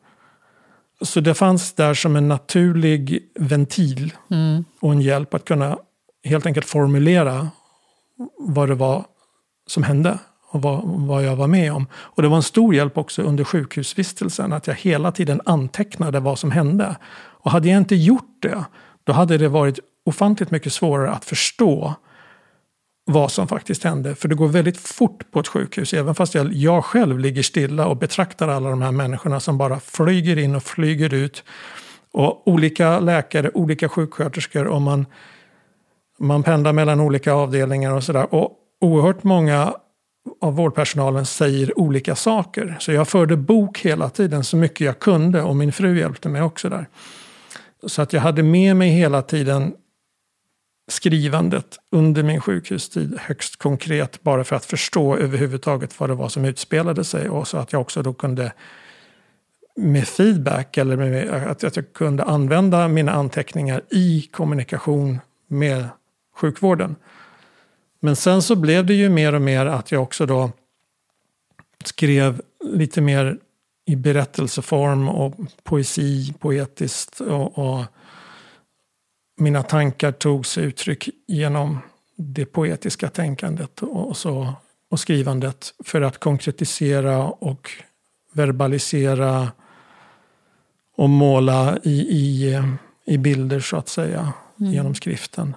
Så 1.01 1.21
det 1.21 1.35
fanns 1.35 1.73
där 1.73 1.95
som 1.95 2.17
en 2.17 2.29
naturlig 2.29 3.31
ventil 3.35 4.13
mm. 4.31 4.65
och 4.81 4.93
en 4.93 5.01
hjälp 5.01 5.35
att 5.35 5.45
kunna 5.45 5.79
helt 6.25 6.47
enkelt 6.47 6.67
formulera 6.67 7.49
vad 8.39 8.69
det 8.69 8.75
var 8.75 9.05
som 9.67 9.83
hände 9.83 10.19
och 10.49 10.63
vad, 10.63 10.83
vad 10.85 11.25
jag 11.25 11.37
var 11.37 11.47
med 11.47 11.73
om. 11.73 11.87
Och 11.95 12.23
det 12.23 12.29
var 12.29 12.37
en 12.37 12.43
stor 12.43 12.75
hjälp 12.75 12.99
också 12.99 13.23
under 13.23 13.45
sjukhusvistelsen 13.45 14.53
att 14.53 14.67
jag 14.67 14.75
hela 14.75 15.13
tiden 15.13 15.41
antecknade 15.45 16.21
vad 16.21 16.39
som 16.39 16.51
hände. 16.51 16.97
Och 17.17 17.51
hade 17.51 17.69
jag 17.69 17.79
inte 17.79 17.97
gjort 17.97 18.43
det, 18.43 18.65
då 19.05 19.13
hade 19.13 19.39
det 19.39 19.49
varit 19.49 19.79
ofantligt 20.05 20.51
mycket 20.51 20.73
svårare 20.73 21.11
att 21.11 21.25
förstå 21.25 21.95
vad 23.05 23.33
som 23.33 23.49
faktiskt 23.49 23.85
hände. 23.85 24.15
För 24.15 24.29
det 24.29 24.35
går 24.35 24.49
väldigt 24.49 24.77
fort 24.77 25.31
på 25.31 25.41
ett 25.41 25.49
sjukhus. 25.49 25.95
Även 25.95 26.15
fast 26.15 26.35
jag, 26.35 26.53
jag 26.53 26.85
själv 26.85 27.19
ligger 27.19 27.43
stilla 27.43 27.87
och 27.87 27.97
betraktar 27.97 28.49
alla 28.49 28.71
de 28.71 28.83
här 28.83 28.93
människorna 28.93 29.41
som 29.41 29.59
bara 29.59 29.81
flyger 29.81 30.39
in 30.39 30.55
och 30.55 30.63
flyger 30.63 31.15
ut. 31.15 31.45
Och 32.13 32.49
olika 32.49 33.01
läkare, 33.01 33.51
olika 33.55 33.89
sjuksköterskor 33.89 34.67
och 34.67 34.83
man, 34.83 35.07
man 36.19 36.43
pendlar 36.43 36.73
mellan 36.73 37.01
olika 37.01 37.33
avdelningar 37.33 37.93
och 37.93 38.05
sådär. 38.05 38.35
Och 38.35 38.53
oerhört 38.81 39.23
många 39.23 39.75
av 40.41 40.57
vårdpersonalen 40.57 41.27
säger 41.27 41.79
olika 41.79 42.17
saker. 42.17 42.77
Så 42.81 42.93
jag 42.93 43.09
förde 43.09 43.37
bok 43.37 43.79
hela 43.79 44.11
tiden 44.11 44.45
så 44.45 44.57
mycket 44.57 44.81
jag 44.81 44.99
kunde 44.99 45.43
och 45.43 45.57
min 45.57 45.73
fru 45.73 45.99
hjälpte 45.99 46.29
mig 46.29 46.43
också 46.43 46.69
där. 46.69 46.89
Så 47.87 48.03
att 48.03 48.13
jag 48.13 48.21
hade 48.21 48.43
med 48.43 48.77
mig 48.77 48.91
hela 48.91 49.23
tiden 49.23 49.75
skrivandet 50.89 51.79
under 51.91 52.23
min 52.23 52.41
sjukhustid 52.41 53.19
högst 53.21 53.57
konkret 53.57 54.23
bara 54.23 54.45
för 54.45 54.57
att 54.57 54.65
förstå 54.65 55.17
överhuvudtaget 55.17 56.01
vad 56.01 56.11
det 56.11 56.15
var 56.15 56.29
som 56.29 56.45
utspelade 56.45 57.05
sig 57.05 57.29
och 57.29 57.49
så 57.49 57.59
att 57.59 57.73
jag 57.73 57.81
också 57.81 58.03
då 58.03 58.15
kunde 58.15 58.53
med 59.77 60.09
feedback 60.09 60.77
eller 60.77 60.97
med, 60.97 61.31
att, 61.31 61.65
att 61.65 61.77
jag 61.77 61.93
kunde 61.93 62.25
använda 62.25 62.89
mina 62.89 63.13
anteckningar 63.13 63.83
i 63.91 64.29
kommunikation 64.33 65.19
med 65.49 65.89
sjukvården. 66.37 66.97
Men 68.01 68.17
sen 68.17 68.43
så 68.43 68.57
blev 68.57 68.87
det 68.87 68.95
ju 68.95 69.09
mer 69.09 69.35
och 69.35 69.43
mer 69.43 69.67
att 69.67 69.93
jag 69.93 70.03
också 70.03 70.27
då 70.27 70.51
skrev 71.85 72.43
lite 72.65 73.01
mer 73.01 73.39
i 73.87 73.97
berättelseform 73.97 75.09
och 75.09 75.35
poesi, 75.63 76.35
poetiskt 76.39 77.21
och, 77.21 77.59
och 77.59 77.85
mina 79.37 79.63
tankar 79.63 80.13
tog 80.13 80.47
sig 80.47 80.65
uttryck 80.65 81.09
genom 81.27 81.79
det 82.17 82.47
poetiska 82.47 83.09
tänkandet 83.09 83.83
och, 83.83 84.17
så, 84.17 84.53
och 84.91 85.01
skrivandet 85.01 85.75
för 85.85 86.01
att 86.01 86.19
konkretisera 86.19 87.25
och 87.25 87.71
verbalisera 88.33 89.53
och 90.97 91.11
måla 91.11 91.79
i, 91.83 92.01
i, 92.01 92.63
i 93.05 93.19
bilder 93.19 93.61
så 93.61 93.77
att 93.77 93.89
säga 93.89 94.33
mm. 94.61 94.73
genom 94.73 94.95
skriften. 94.95 95.55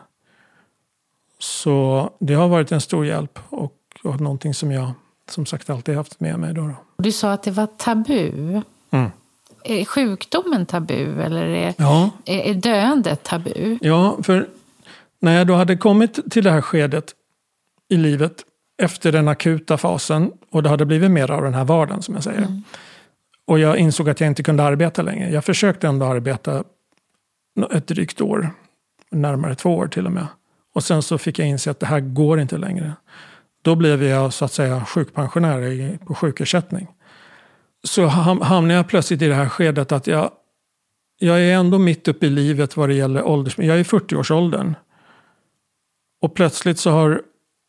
Så 1.39 2.09
det 2.19 2.33
har 2.33 2.47
varit 2.47 2.71
en 2.71 2.81
stor 2.81 3.05
hjälp 3.05 3.39
och, 3.49 3.73
och 4.03 4.21
någonting 4.21 4.53
som 4.53 4.71
jag 4.71 4.91
som 5.29 5.45
sagt 5.45 5.69
alltid 5.69 5.95
haft 5.95 6.19
med 6.19 6.39
mig. 6.39 6.53
Då, 6.53 6.61
då. 6.61 6.75
Du 6.97 7.11
sa 7.11 7.31
att 7.31 7.43
det 7.43 7.51
var 7.51 7.67
tabu. 7.77 8.61
Mm. 8.91 9.11
Är 9.63 9.85
sjukdomen 9.85 10.65
tabu 10.65 11.21
eller 11.21 11.45
är, 11.45 11.73
ja. 11.77 12.09
är, 12.25 12.39
är 12.39 12.53
döendet 12.53 13.23
tabu? 13.23 13.77
Ja, 13.81 14.17
för 14.23 14.47
när 15.19 15.37
jag 15.37 15.47
då 15.47 15.53
hade 15.53 15.77
kommit 15.77 16.31
till 16.31 16.43
det 16.43 16.51
här 16.51 16.61
skedet 16.61 17.15
i 17.89 17.97
livet 17.97 18.45
efter 18.81 19.11
den 19.11 19.27
akuta 19.27 19.77
fasen 19.77 20.31
och 20.49 20.63
det 20.63 20.69
hade 20.69 20.85
blivit 20.85 21.11
mer 21.11 21.31
av 21.31 21.43
den 21.43 21.53
här 21.53 21.63
vardagen 21.63 22.01
som 22.01 22.15
jag 22.15 22.23
säger. 22.23 22.37
Mm. 22.37 22.63
Och 23.45 23.59
jag 23.59 23.77
insåg 23.77 24.09
att 24.09 24.19
jag 24.19 24.27
inte 24.27 24.43
kunde 24.43 24.63
arbeta 24.63 25.01
längre. 25.01 25.29
Jag 25.29 25.45
försökte 25.45 25.87
ändå 25.87 26.05
arbeta 26.05 26.63
ett 27.71 27.87
drygt 27.87 28.21
år, 28.21 28.49
närmare 29.11 29.55
två 29.55 29.75
år 29.75 29.87
till 29.87 30.05
och 30.05 30.11
med. 30.11 30.27
Och 30.75 30.83
sen 30.83 31.01
så 31.01 31.17
fick 31.17 31.39
jag 31.39 31.47
inse 31.47 31.71
att 31.71 31.79
det 31.79 31.85
här 31.85 31.99
går 31.99 32.39
inte 32.39 32.57
längre. 32.57 32.93
Då 33.61 33.75
blev 33.75 34.03
jag 34.03 34.33
så 34.33 34.45
att 34.45 34.53
säga 34.53 34.85
sjukpensionär 34.85 35.97
på 36.05 36.15
sjukersättning 36.15 36.87
så 37.83 38.05
hamnar 38.05 38.75
jag 38.75 38.87
plötsligt 38.87 39.21
i 39.21 39.27
det 39.27 39.35
här 39.35 39.49
skedet 39.49 39.91
att 39.91 40.07
jag, 40.07 40.31
jag 41.19 41.41
är 41.41 41.53
ändå 41.53 41.77
mitt 41.77 42.07
uppe 42.07 42.25
i 42.25 42.29
livet 42.29 42.77
vad 42.77 42.89
det 42.89 42.95
gäller 42.95 43.23
ålders... 43.23 43.57
Jag 43.57 43.75
är 43.75 43.79
i 43.79 43.83
40-årsåldern. 43.83 44.75
Och 46.21 46.35
plötsligt 46.35 46.79
så 46.79 46.91
har, 46.91 47.21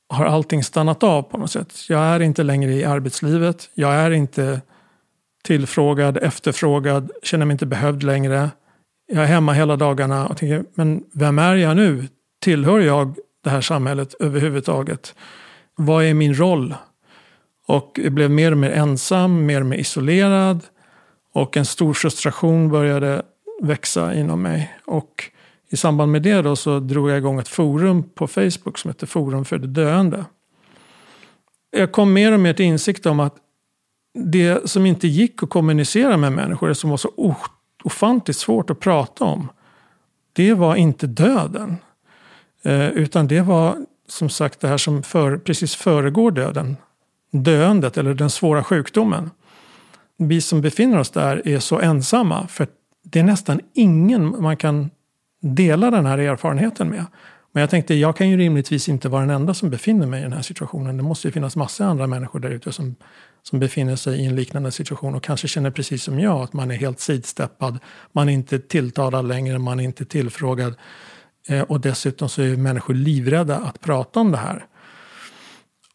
har 0.08 0.24
allting 0.24 0.64
stannat 0.64 1.02
av 1.02 1.22
på 1.22 1.38
något 1.38 1.50
sätt. 1.50 1.74
Jag 1.88 2.00
är 2.00 2.20
inte 2.20 2.42
längre 2.42 2.72
i 2.72 2.84
arbetslivet. 2.84 3.70
Jag 3.74 3.94
är 3.94 4.10
inte 4.10 4.60
tillfrågad, 5.44 6.16
efterfrågad, 6.16 7.10
känner 7.22 7.46
mig 7.46 7.54
inte 7.54 7.66
behövd 7.66 8.02
längre. 8.02 8.50
Jag 9.12 9.22
är 9.22 9.26
hemma 9.26 9.52
hela 9.52 9.76
dagarna 9.76 10.26
och 10.26 10.36
tänker, 10.36 10.64
men 10.74 11.04
vem 11.12 11.38
är 11.38 11.54
jag 11.54 11.76
nu? 11.76 12.08
Tillhör 12.40 12.80
jag 12.80 13.16
det 13.44 13.50
här 13.50 13.60
samhället 13.60 14.14
överhuvudtaget? 14.20 15.14
Vad 15.76 16.04
är 16.04 16.14
min 16.14 16.34
roll? 16.34 16.74
Och 17.66 18.00
jag 18.02 18.12
blev 18.12 18.30
mer 18.30 18.52
och 18.52 18.58
mer 18.58 18.70
ensam, 18.70 19.46
mer 19.46 19.60
och 19.60 19.66
mer 19.66 19.76
isolerad. 19.76 20.60
Och 21.32 21.56
en 21.56 21.66
stor 21.66 21.94
frustration 21.94 22.68
började 22.68 23.22
växa 23.62 24.14
inom 24.14 24.42
mig. 24.42 24.74
Och 24.84 25.30
i 25.68 25.76
samband 25.76 26.12
med 26.12 26.22
det 26.22 26.42
då 26.42 26.56
så 26.56 26.80
drog 26.80 27.10
jag 27.10 27.18
igång 27.18 27.38
ett 27.38 27.48
forum 27.48 28.02
på 28.02 28.26
Facebook 28.26 28.78
som 28.78 28.90
heter 28.90 29.06
Forum 29.06 29.44
för 29.44 29.58
det 29.58 29.66
döende. 29.66 30.24
Jag 31.70 31.92
kom 31.92 32.12
mer 32.12 32.32
och 32.32 32.40
mer 32.40 32.52
till 32.52 32.64
insikt 32.64 33.06
om 33.06 33.20
att 33.20 33.36
det 34.14 34.70
som 34.70 34.86
inte 34.86 35.08
gick 35.08 35.42
att 35.42 35.50
kommunicera 35.50 36.16
med 36.16 36.32
människor, 36.32 36.68
det 36.68 36.74
som 36.74 36.90
var 36.90 36.96
så 36.96 37.36
ofantligt 37.84 38.36
svårt 38.36 38.70
att 38.70 38.80
prata 38.80 39.24
om, 39.24 39.48
det 40.32 40.54
var 40.54 40.76
inte 40.76 41.06
döden. 41.06 41.76
Eh, 42.62 42.88
utan 42.88 43.28
det 43.28 43.40
var 43.40 43.76
som 44.08 44.28
sagt 44.28 44.60
det 44.60 44.68
här 44.68 44.78
som 44.78 45.02
för, 45.02 45.38
precis 45.38 45.74
föregår 45.74 46.30
döden 46.30 46.76
döendet 47.30 47.98
eller 47.98 48.14
den 48.14 48.30
svåra 48.30 48.64
sjukdomen. 48.64 49.30
Vi 50.16 50.40
som 50.40 50.60
befinner 50.60 50.98
oss 50.98 51.10
där 51.10 51.48
är 51.48 51.58
så 51.58 51.80
ensamma 51.80 52.46
för 52.46 52.66
det 53.02 53.18
är 53.18 53.24
nästan 53.24 53.60
ingen 53.74 54.42
man 54.42 54.56
kan 54.56 54.90
dela 55.42 55.90
den 55.90 56.06
här 56.06 56.18
erfarenheten 56.18 56.88
med. 56.88 57.04
Men 57.52 57.60
jag 57.60 57.70
tänkte, 57.70 57.94
jag 57.94 58.16
kan 58.16 58.30
ju 58.30 58.36
rimligtvis 58.36 58.88
inte 58.88 59.08
vara 59.08 59.20
den 59.20 59.30
enda 59.30 59.54
som 59.54 59.70
befinner 59.70 60.06
mig 60.06 60.20
i 60.20 60.22
den 60.22 60.32
här 60.32 60.42
situationen. 60.42 60.96
Det 60.96 61.02
måste 61.02 61.28
ju 61.28 61.32
finnas 61.32 61.56
massor 61.56 61.84
andra 61.84 62.06
människor 62.06 62.40
där 62.40 62.50
ute 62.50 62.72
som, 62.72 62.96
som 63.42 63.60
befinner 63.60 63.96
sig 63.96 64.20
i 64.20 64.26
en 64.26 64.36
liknande 64.36 64.70
situation 64.70 65.14
och 65.14 65.22
kanske 65.22 65.48
känner 65.48 65.70
precis 65.70 66.02
som 66.02 66.20
jag 66.20 66.42
att 66.42 66.52
man 66.52 66.70
är 66.70 66.74
helt 66.74 67.00
sidsteppad. 67.00 67.78
Man 68.12 68.28
är 68.28 68.32
inte 68.32 68.58
tilltalad 68.58 69.28
längre, 69.28 69.58
man 69.58 69.80
är 69.80 69.84
inte 69.84 70.04
tillfrågad. 70.04 70.74
Eh, 71.48 71.62
och 71.62 71.80
dessutom 71.80 72.28
så 72.28 72.42
är 72.42 72.56
människor 72.56 72.94
livrädda 72.94 73.56
att 73.56 73.80
prata 73.80 74.20
om 74.20 74.30
det 74.30 74.38
här. 74.38 74.66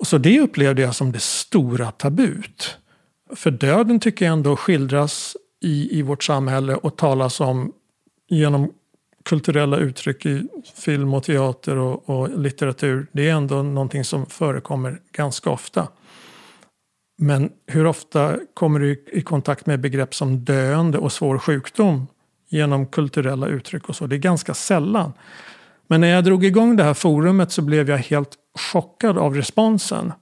Så 0.03 0.17
det 0.17 0.39
upplevde 0.39 0.81
jag 0.81 0.95
som 0.95 1.11
det 1.11 1.19
stora 1.19 1.91
tabut. 1.91 2.77
För 3.35 3.51
döden 3.51 3.99
tycker 3.99 4.25
jag 4.25 4.33
ändå 4.33 4.55
skildras 4.55 5.37
i, 5.61 5.99
i 5.99 6.01
vårt 6.01 6.23
samhälle 6.23 6.75
och 6.75 6.97
talas 6.97 7.39
om 7.39 7.71
genom 8.29 8.71
kulturella 9.25 9.77
uttryck 9.77 10.25
i 10.25 10.47
film 10.75 11.13
och 11.13 11.23
teater 11.23 11.77
och, 11.77 12.09
och, 12.09 12.39
litteratur. 12.39 13.07
Det 13.11 13.29
är 13.29 13.33
ändå 13.33 13.63
någonting 13.63 14.03
som 14.03 14.25
förekommer 14.25 14.99
ganska 15.11 15.49
ofta. 15.49 15.87
Men 17.17 17.51
hur 17.67 17.85
ofta 17.85 18.39
kommer 18.53 18.79
du 18.79 19.05
i 19.11 19.21
kontakt 19.21 19.65
med 19.65 19.79
begrepp 19.79 20.15
som 20.15 20.45
döende 20.45 20.97
och 20.97 21.11
svår 21.11 21.37
sjukdom 21.37 22.07
genom 22.49 22.85
kulturella 22.85 23.47
uttryck 23.47 23.89
och 23.89 23.95
så? 23.95 24.07
Det 24.07 24.15
är 24.15 24.19
ganska 24.19 24.53
sällan. 24.53 25.13
Men 25.87 26.01
när 26.01 26.07
jag 26.07 26.23
drog 26.23 26.45
igång 26.45 26.75
det 26.75 26.83
här 26.83 26.93
forumet 26.93 27.51
så 27.51 27.61
blev 27.61 27.89
jag 27.89 27.97
helt 27.97 28.31
chockad 28.73 29.17
av 29.17 29.35
responsen. 29.35 30.13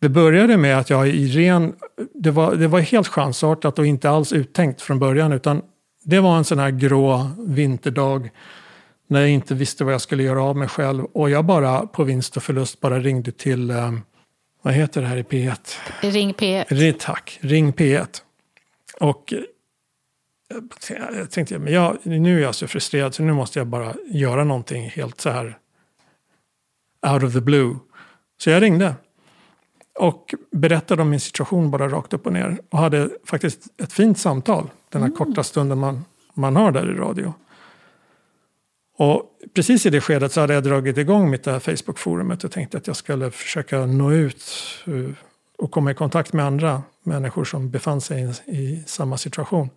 Det 0.00 0.08
började 0.08 0.56
med 0.56 0.78
att 0.78 0.90
jag 0.90 1.08
i 1.08 1.26
ren, 1.26 1.74
det 2.14 2.30
var, 2.30 2.54
det 2.54 2.68
var 2.68 2.80
helt 2.80 3.08
chansartat 3.08 3.78
och 3.78 3.86
inte 3.86 4.10
alls 4.10 4.32
uttänkt 4.32 4.82
från 4.82 4.98
början 4.98 5.32
utan 5.32 5.62
det 6.04 6.20
var 6.20 6.36
en 6.36 6.44
sån 6.44 6.58
här 6.58 6.70
grå 6.70 7.30
vinterdag 7.38 8.30
när 9.08 9.20
jag 9.20 9.30
inte 9.30 9.54
visste 9.54 9.84
vad 9.84 9.94
jag 9.94 10.00
skulle 10.00 10.22
göra 10.22 10.42
av 10.42 10.56
mig 10.56 10.68
själv. 10.68 11.04
Och 11.04 11.30
jag 11.30 11.44
bara 11.44 11.86
på 11.86 12.04
vinst 12.04 12.36
och 12.36 12.42
förlust 12.42 12.80
bara 12.80 12.98
ringde 12.98 13.32
till, 13.32 13.70
eh, 13.70 13.92
vad 14.62 14.74
heter 14.74 15.00
det 15.00 15.06
här 15.06 15.16
i 15.16 15.22
P1? 15.22 15.76
Ring 16.00 16.32
P1. 16.32 16.64
Ring, 16.68 16.94
tack, 16.98 17.38
Ring 17.40 17.72
P1. 17.72 18.08
Och 19.00 19.34
jag 20.88 21.30
tänkte, 21.30 21.58
men 21.58 21.72
jag, 21.72 21.98
nu 22.02 22.38
är 22.38 22.42
jag 22.42 22.54
så 22.54 22.66
frustrerad 22.66 23.14
så 23.14 23.22
nu 23.22 23.32
måste 23.32 23.58
jag 23.58 23.66
bara 23.66 23.94
göra 24.06 24.44
någonting 24.44 24.90
helt 24.90 25.20
så 25.20 25.30
här 25.30 25.58
out 27.12 27.22
of 27.22 27.32
the 27.32 27.40
blue. 27.40 27.76
Så 28.38 28.50
jag 28.50 28.62
ringde. 28.62 28.94
Och 29.98 30.34
berättade 30.50 31.02
om 31.02 31.10
min 31.10 31.20
situation 31.20 31.70
bara 31.70 31.88
rakt 31.88 32.12
upp 32.12 32.26
och 32.26 32.32
ner. 32.32 32.58
Och 32.70 32.78
hade 32.78 33.10
faktiskt 33.24 33.60
ett 33.82 33.92
fint 33.92 34.18
samtal. 34.18 34.70
Den 34.88 35.02
här 35.02 35.08
mm. 35.08 35.16
korta 35.16 35.42
stunden 35.42 35.78
man, 35.78 36.04
man 36.34 36.56
har 36.56 36.72
där 36.72 36.90
i 36.90 36.94
radio. 36.94 37.34
Och 38.96 39.22
precis 39.54 39.86
i 39.86 39.90
det 39.90 40.00
skedet 40.00 40.32
så 40.32 40.40
hade 40.40 40.54
jag 40.54 40.62
dragit 40.62 40.98
igång 40.98 41.30
mitt 41.30 41.44
Facebook-forumet 41.44 42.44
och 42.44 42.52
tänkte 42.52 42.78
att 42.78 42.86
jag 42.86 42.96
skulle 42.96 43.30
försöka 43.30 43.86
nå 43.86 44.12
ut 44.12 44.44
eh, 44.86 45.14
och 45.58 45.70
komma 45.70 45.90
i 45.90 45.94
kontakt 45.94 46.32
med 46.32 46.44
andra 46.44 46.82
människor 47.02 47.44
som 47.44 47.70
befann 47.70 48.00
sig 48.00 48.34
i, 48.46 48.56
i 48.56 48.84
samma 48.86 49.18
situation. 49.18 49.70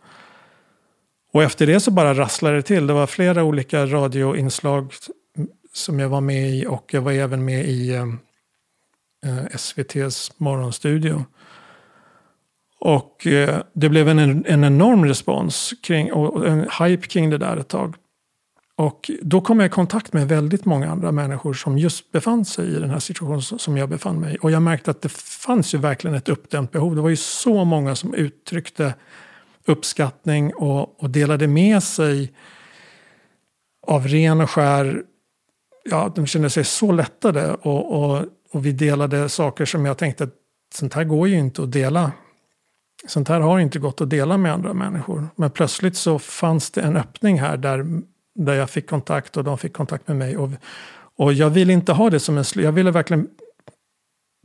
Och 1.38 1.44
efter 1.44 1.68
det 1.68 1.80
så 1.80 1.92
bara 1.92 2.14
rasslade 2.14 2.56
det 2.56 2.62
till. 2.62 2.88
Det 2.88 2.94
var 2.94 3.08
flera 3.08 3.44
olika 3.44 3.86
radioinslag 3.86 4.94
som 5.74 6.00
jag 6.00 6.10
var 6.10 6.22
med 6.22 6.50
i 6.50 6.66
och 6.66 6.94
jag 6.94 7.02
var 7.02 7.12
även 7.12 7.46
med 7.46 7.66
i 7.66 7.94
eh, 7.94 8.02
eh 9.26 9.46
SVTs 9.52 10.32
morgonstudio. 10.38 11.26
Och 12.80 13.28
eh, 13.28 13.60
det 13.74 13.90
blev 13.90 14.10
en, 14.10 14.20
en 14.46 14.64
enorm 14.64 15.06
respons 15.06 15.74
kring, 15.84 16.14
och 16.14 16.48
en 16.48 16.68
hype 16.80 17.08
kring 17.08 17.30
det 17.30 17.38
där 17.38 17.58
ett 17.58 17.68
tag. 17.68 17.96
Och 18.76 19.12
då 19.22 19.42
kom 19.42 19.60
jag 19.60 19.68
i 19.68 19.70
kontakt 19.70 20.14
med 20.14 20.28
väldigt 20.28 20.66
många 20.66 20.92
andra 20.92 21.12
människor 21.12 21.54
som 21.54 21.78
just 21.78 22.12
befann 22.12 22.46
sig 22.46 22.76
i 22.76 22.80
den 22.80 22.90
här 22.90 23.00
situationen 23.00 23.42
som 23.42 23.78
jag 23.78 23.90
befann 23.90 24.20
mig 24.20 24.36
i. 24.36 24.38
Och 24.42 24.52
jag 24.52 24.62
märkte 24.62 24.92
att 24.92 25.02
det 25.02 25.12
fanns 25.12 25.74
ju 25.74 25.78
verkligen 25.78 26.16
ett 26.16 26.30
uppdämt 26.30 26.72
behov. 26.72 26.96
Det 26.96 27.02
var 27.02 27.10
ju 27.10 27.16
så 27.16 27.66
många 27.66 27.96
som 27.96 28.14
uttryckte 28.14 28.94
uppskattning 29.68 30.54
och, 30.54 31.04
och 31.04 31.10
delade 31.10 31.48
med 31.48 31.84
sig 31.84 32.34
av 33.88 34.08
ren 34.08 34.42
och 34.42 34.50
skär, 34.50 35.04
ja 35.84 36.12
de 36.16 36.26
kände 36.26 36.50
sig 36.50 36.64
så 36.64 36.92
lättade 36.92 37.54
och, 37.54 38.04
och, 38.04 38.26
och 38.52 38.66
vi 38.66 38.72
delade 38.72 39.30
saker 39.30 39.66
som 39.66 39.86
jag 39.86 39.98
tänkte 39.98 40.24
att 40.24 40.34
sånt 40.76 40.94
här 40.94 41.04
går 41.04 41.28
ju 41.28 41.40
inte 41.40 41.64
att 41.64 41.72
dela. 41.72 42.12
Sånt 43.08 43.28
här 43.28 43.40
har 43.40 43.60
inte 43.60 43.80
gått 43.80 44.02
att 44.02 44.10
dela 44.10 44.38
med 44.38 44.54
andra 44.54 44.74
människor. 44.74 45.28
Men 45.36 45.52
plötsligt 45.52 45.98
så 45.98 46.20
fanns 46.20 46.72
det 46.72 46.82
en 46.82 46.98
öppning 46.98 47.40
här 47.40 47.58
där 47.58 48.02
där 48.38 48.54
jag 48.54 48.70
fick 48.70 48.90
kontakt 48.90 49.38
och 49.38 49.44
de 49.44 49.58
fick 49.58 49.74
kontakt 49.74 50.08
med 50.08 50.18
mig. 50.18 50.38
Och, 50.38 50.50
och 51.16 51.34
jag 51.34 51.50
ville 51.50 51.74
inte 51.74 51.94
ha 51.94 52.10
det 52.10 52.20
som 52.20 52.38
en 52.38 52.44
Jag 52.56 52.72
ville 52.72 52.92
verkligen 52.92 53.28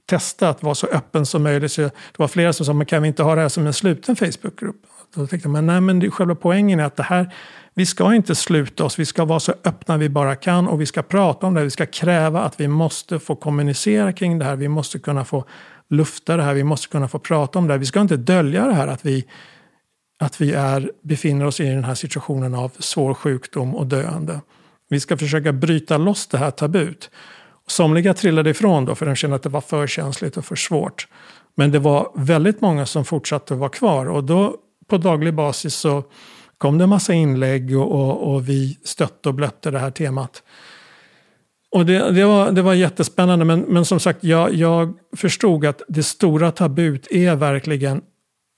testa 0.06 0.48
att 0.48 0.62
vara 0.62 0.74
så 0.74 0.86
öppen 0.86 1.26
som 1.26 1.42
möjligt. 1.42 1.72
Så 1.72 1.82
det 1.82 1.92
var 2.16 2.28
flera 2.28 2.52
som 2.52 2.66
sa, 2.66 2.72
men 2.72 2.86
kan 2.86 3.02
vi 3.02 3.08
inte 3.08 3.22
ha 3.22 3.34
det 3.34 3.40
här 3.40 3.48
som 3.48 3.66
en 3.66 3.72
sluten 3.72 4.16
Facebookgrupp? 4.16 4.86
Då 5.14 5.26
tänkte 5.26 5.48
man, 5.48 5.66
nej, 5.66 5.80
men 5.80 5.98
det, 5.98 6.10
själva 6.10 6.34
poängen 6.34 6.80
är 6.80 6.84
att 6.84 6.96
det 6.96 7.02
här, 7.02 7.34
vi 7.74 7.86
ska 7.86 8.14
inte 8.14 8.34
sluta 8.34 8.84
oss, 8.84 8.98
vi 8.98 9.06
ska 9.06 9.24
vara 9.24 9.40
så 9.40 9.54
öppna 9.64 9.96
vi 9.96 10.08
bara 10.08 10.36
kan 10.36 10.68
och 10.68 10.80
vi 10.80 10.86
ska 10.86 11.02
prata 11.02 11.46
om 11.46 11.54
det, 11.54 11.64
vi 11.64 11.70
ska 11.70 11.86
kräva 11.86 12.42
att 12.42 12.60
vi 12.60 12.68
måste 12.68 13.18
få 13.18 13.36
kommunicera 13.36 14.12
kring 14.12 14.38
det 14.38 14.44
här, 14.44 14.56
vi 14.56 14.68
måste 14.68 14.98
kunna 14.98 15.24
få 15.24 15.44
lufta 15.90 16.36
det 16.36 16.42
här, 16.42 16.54
vi 16.54 16.64
måste 16.64 16.88
kunna 16.88 17.08
få 17.08 17.18
prata 17.18 17.58
om 17.58 17.66
det 17.66 17.72
här. 17.74 17.78
Vi 17.78 17.86
ska 17.86 18.00
inte 18.00 18.16
dölja 18.16 18.66
det 18.66 18.74
här 18.74 18.88
att 18.88 19.06
vi 19.06 19.24
att 20.18 20.40
vi 20.40 20.52
är, 20.52 20.90
befinner 21.02 21.46
oss 21.46 21.60
i 21.60 21.64
den 21.64 21.84
här 21.84 21.94
situationen 21.94 22.54
av 22.54 22.72
svår 22.78 23.14
sjukdom 23.14 23.74
och 23.74 23.86
döende. 23.86 24.40
Vi 24.88 25.00
ska 25.00 25.16
försöka 25.16 25.52
bryta 25.52 25.98
loss 25.98 26.26
det 26.26 26.38
här 26.38 26.50
tabut. 26.50 27.10
Somliga 27.66 28.14
trillade 28.14 28.50
ifrån 28.50 28.84
då 28.84 28.94
för 28.94 29.06
de 29.06 29.16
kände 29.16 29.36
att 29.36 29.42
det 29.42 29.48
var 29.48 29.60
för 29.60 29.86
känsligt 29.86 30.36
och 30.36 30.44
för 30.44 30.56
svårt. 30.56 31.08
Men 31.54 31.72
det 31.72 31.78
var 31.78 32.12
väldigt 32.14 32.60
många 32.60 32.86
som 32.86 33.04
fortsatte 33.04 33.54
att 33.54 33.60
vara 33.60 33.70
kvar 33.70 34.10
och 34.10 34.24
då 34.24 34.56
på 34.92 34.98
daglig 34.98 35.34
basis 35.34 35.74
så 35.74 36.04
kom 36.58 36.78
det 36.78 36.84
en 36.84 36.90
massa 36.90 37.12
inlägg 37.12 37.76
och, 37.76 37.92
och, 37.92 38.34
och 38.34 38.48
vi 38.48 38.78
stötte 38.84 39.28
och 39.28 39.34
blötte 39.34 39.70
det 39.70 39.78
här 39.78 39.90
temat. 39.90 40.42
Och 41.70 41.86
det, 41.86 42.10
det, 42.10 42.24
var, 42.24 42.52
det 42.52 42.62
var 42.62 42.74
jättespännande 42.74 43.44
men, 43.44 43.60
men 43.60 43.84
som 43.84 44.00
sagt 44.00 44.24
jag, 44.24 44.54
jag 44.54 44.94
förstod 45.16 45.66
att 45.66 45.82
det 45.88 46.02
stora 46.02 46.50
tabut 46.50 47.06
är 47.10 47.36
verkligen 47.36 48.02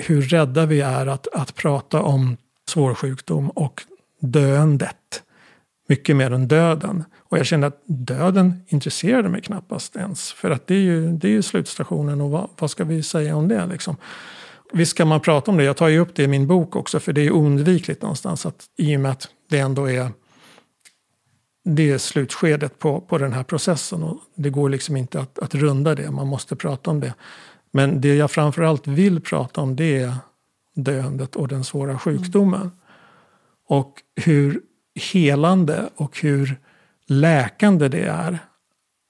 hur 0.03 0.23
rädda 0.23 0.67
vi 0.67 0.81
är 0.81 1.07
att, 1.07 1.29
att 1.33 1.55
prata 1.55 2.03
om 2.03 2.37
svår 2.69 2.95
sjukdom 2.95 3.51
och 3.51 3.83
döendet. 4.21 5.23
Mycket 5.89 6.17
mer 6.17 6.31
än 6.31 6.49
döden. 6.49 7.05
Och 7.19 7.39
jag 7.39 7.47
kände 7.47 7.67
att 7.67 7.83
döden 7.87 8.63
intresserade 8.69 9.29
mig 9.29 9.43
knappast 9.43 9.97
ens. 9.97 10.33
För 10.33 10.51
att 10.51 10.67
det 10.67 10.75
är 10.75 10.81
ju, 10.81 11.13
det 11.13 11.29
är 11.29 11.33
ju 11.33 11.43
slutstationen 11.43 12.21
och 12.21 12.31
vad, 12.31 12.49
vad 12.59 12.71
ska 12.71 12.85
vi 12.85 13.03
säga 13.03 13.37
om 13.37 13.49
det 13.49 13.67
liksom. 13.67 13.97
Visst 14.75 14.97
kan 14.97 15.09
man 15.09 15.21
prata 15.21 15.51
om 15.51 15.57
det, 15.57 15.65
jag 15.65 15.77
tar 15.77 15.89
ju 15.89 15.99
upp 15.99 16.15
det 16.15 16.23
i 16.23 16.29
min 16.29 16.47
bok 16.47 16.77
också 16.77 17.01
för 17.01 17.13
det 17.13 17.21
är 17.21 17.33
oundvikligt 17.33 18.03
någonstans 18.03 18.47
att 18.47 18.65
i 18.77 18.97
och 18.97 19.01
med 19.01 19.13
att 19.13 19.29
det 19.51 19.59
ändå 19.59 19.91
är 19.91 20.11
det 21.65 21.91
är 21.91 21.99
slutskedet 21.99 22.79
på, 22.79 23.01
på 23.01 23.19
den 23.19 23.33
här 23.33 23.43
processen 23.43 24.03
och 24.03 24.19
det 24.35 24.51
går 24.51 24.69
liksom 24.69 24.97
inte 24.97 25.21
att, 25.21 25.39
att 25.39 25.55
runda 25.55 25.95
det, 25.95 26.11
man 26.11 26.27
måste 26.27 26.57
prata 26.57 26.91
om 26.91 27.01
det. 27.01 27.15
Men 27.71 28.01
det 28.01 28.15
jag 28.15 28.31
framförallt 28.31 28.87
vill 28.87 29.21
prata 29.21 29.61
om 29.61 29.77
det 29.77 29.99
är 29.99 30.15
döendet 30.75 31.37
och 31.37 31.49
den 31.49 31.65
svåra 31.65 31.99
sjukdomen. 31.99 32.61
Mm. 32.61 32.73
Och 33.69 33.93
hur 34.17 34.61
helande 35.13 35.89
och 35.97 36.21
hur 36.21 36.61
läkande 37.07 37.89
det 37.89 38.03
är 38.03 38.39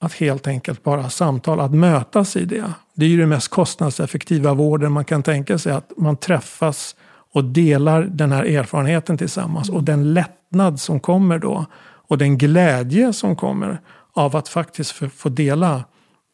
att 0.00 0.12
helt 0.12 0.46
enkelt 0.46 0.83
bara 0.83 1.11
samtala, 1.11 1.62
att 1.62 1.74
mötas 1.74 2.37
i 2.37 2.44
det. 2.44 2.72
Det 2.94 3.04
är 3.04 3.09
ju 3.09 3.16
den 3.16 3.28
mest 3.28 3.48
kostnadseffektiva 3.48 4.54
vården 4.54 4.92
man 4.92 5.04
kan 5.04 5.22
tänka 5.22 5.59
sig, 5.59 5.72
att 5.72 5.92
man 5.96 6.16
träffas 6.16 6.96
och 7.33 7.44
delar 7.44 8.02
den 8.02 8.33
här 8.33 8.44
erfarenheten 8.44 9.18
tillsammans. 9.18 9.68
Och 9.70 9.85
den 9.85 10.14
lättnad 10.14 10.80
som 10.80 11.00
kommer 11.00 11.38
då 11.38 11.66
och 12.09 12.18
den 12.18 12.38
glädje 12.38 13.12
som 13.12 13.37
kommer 13.37 13.80
av 14.12 14.37
att 14.37 14.48
faktiskt 14.48 14.92
få 15.16 15.28
dela 15.28 15.85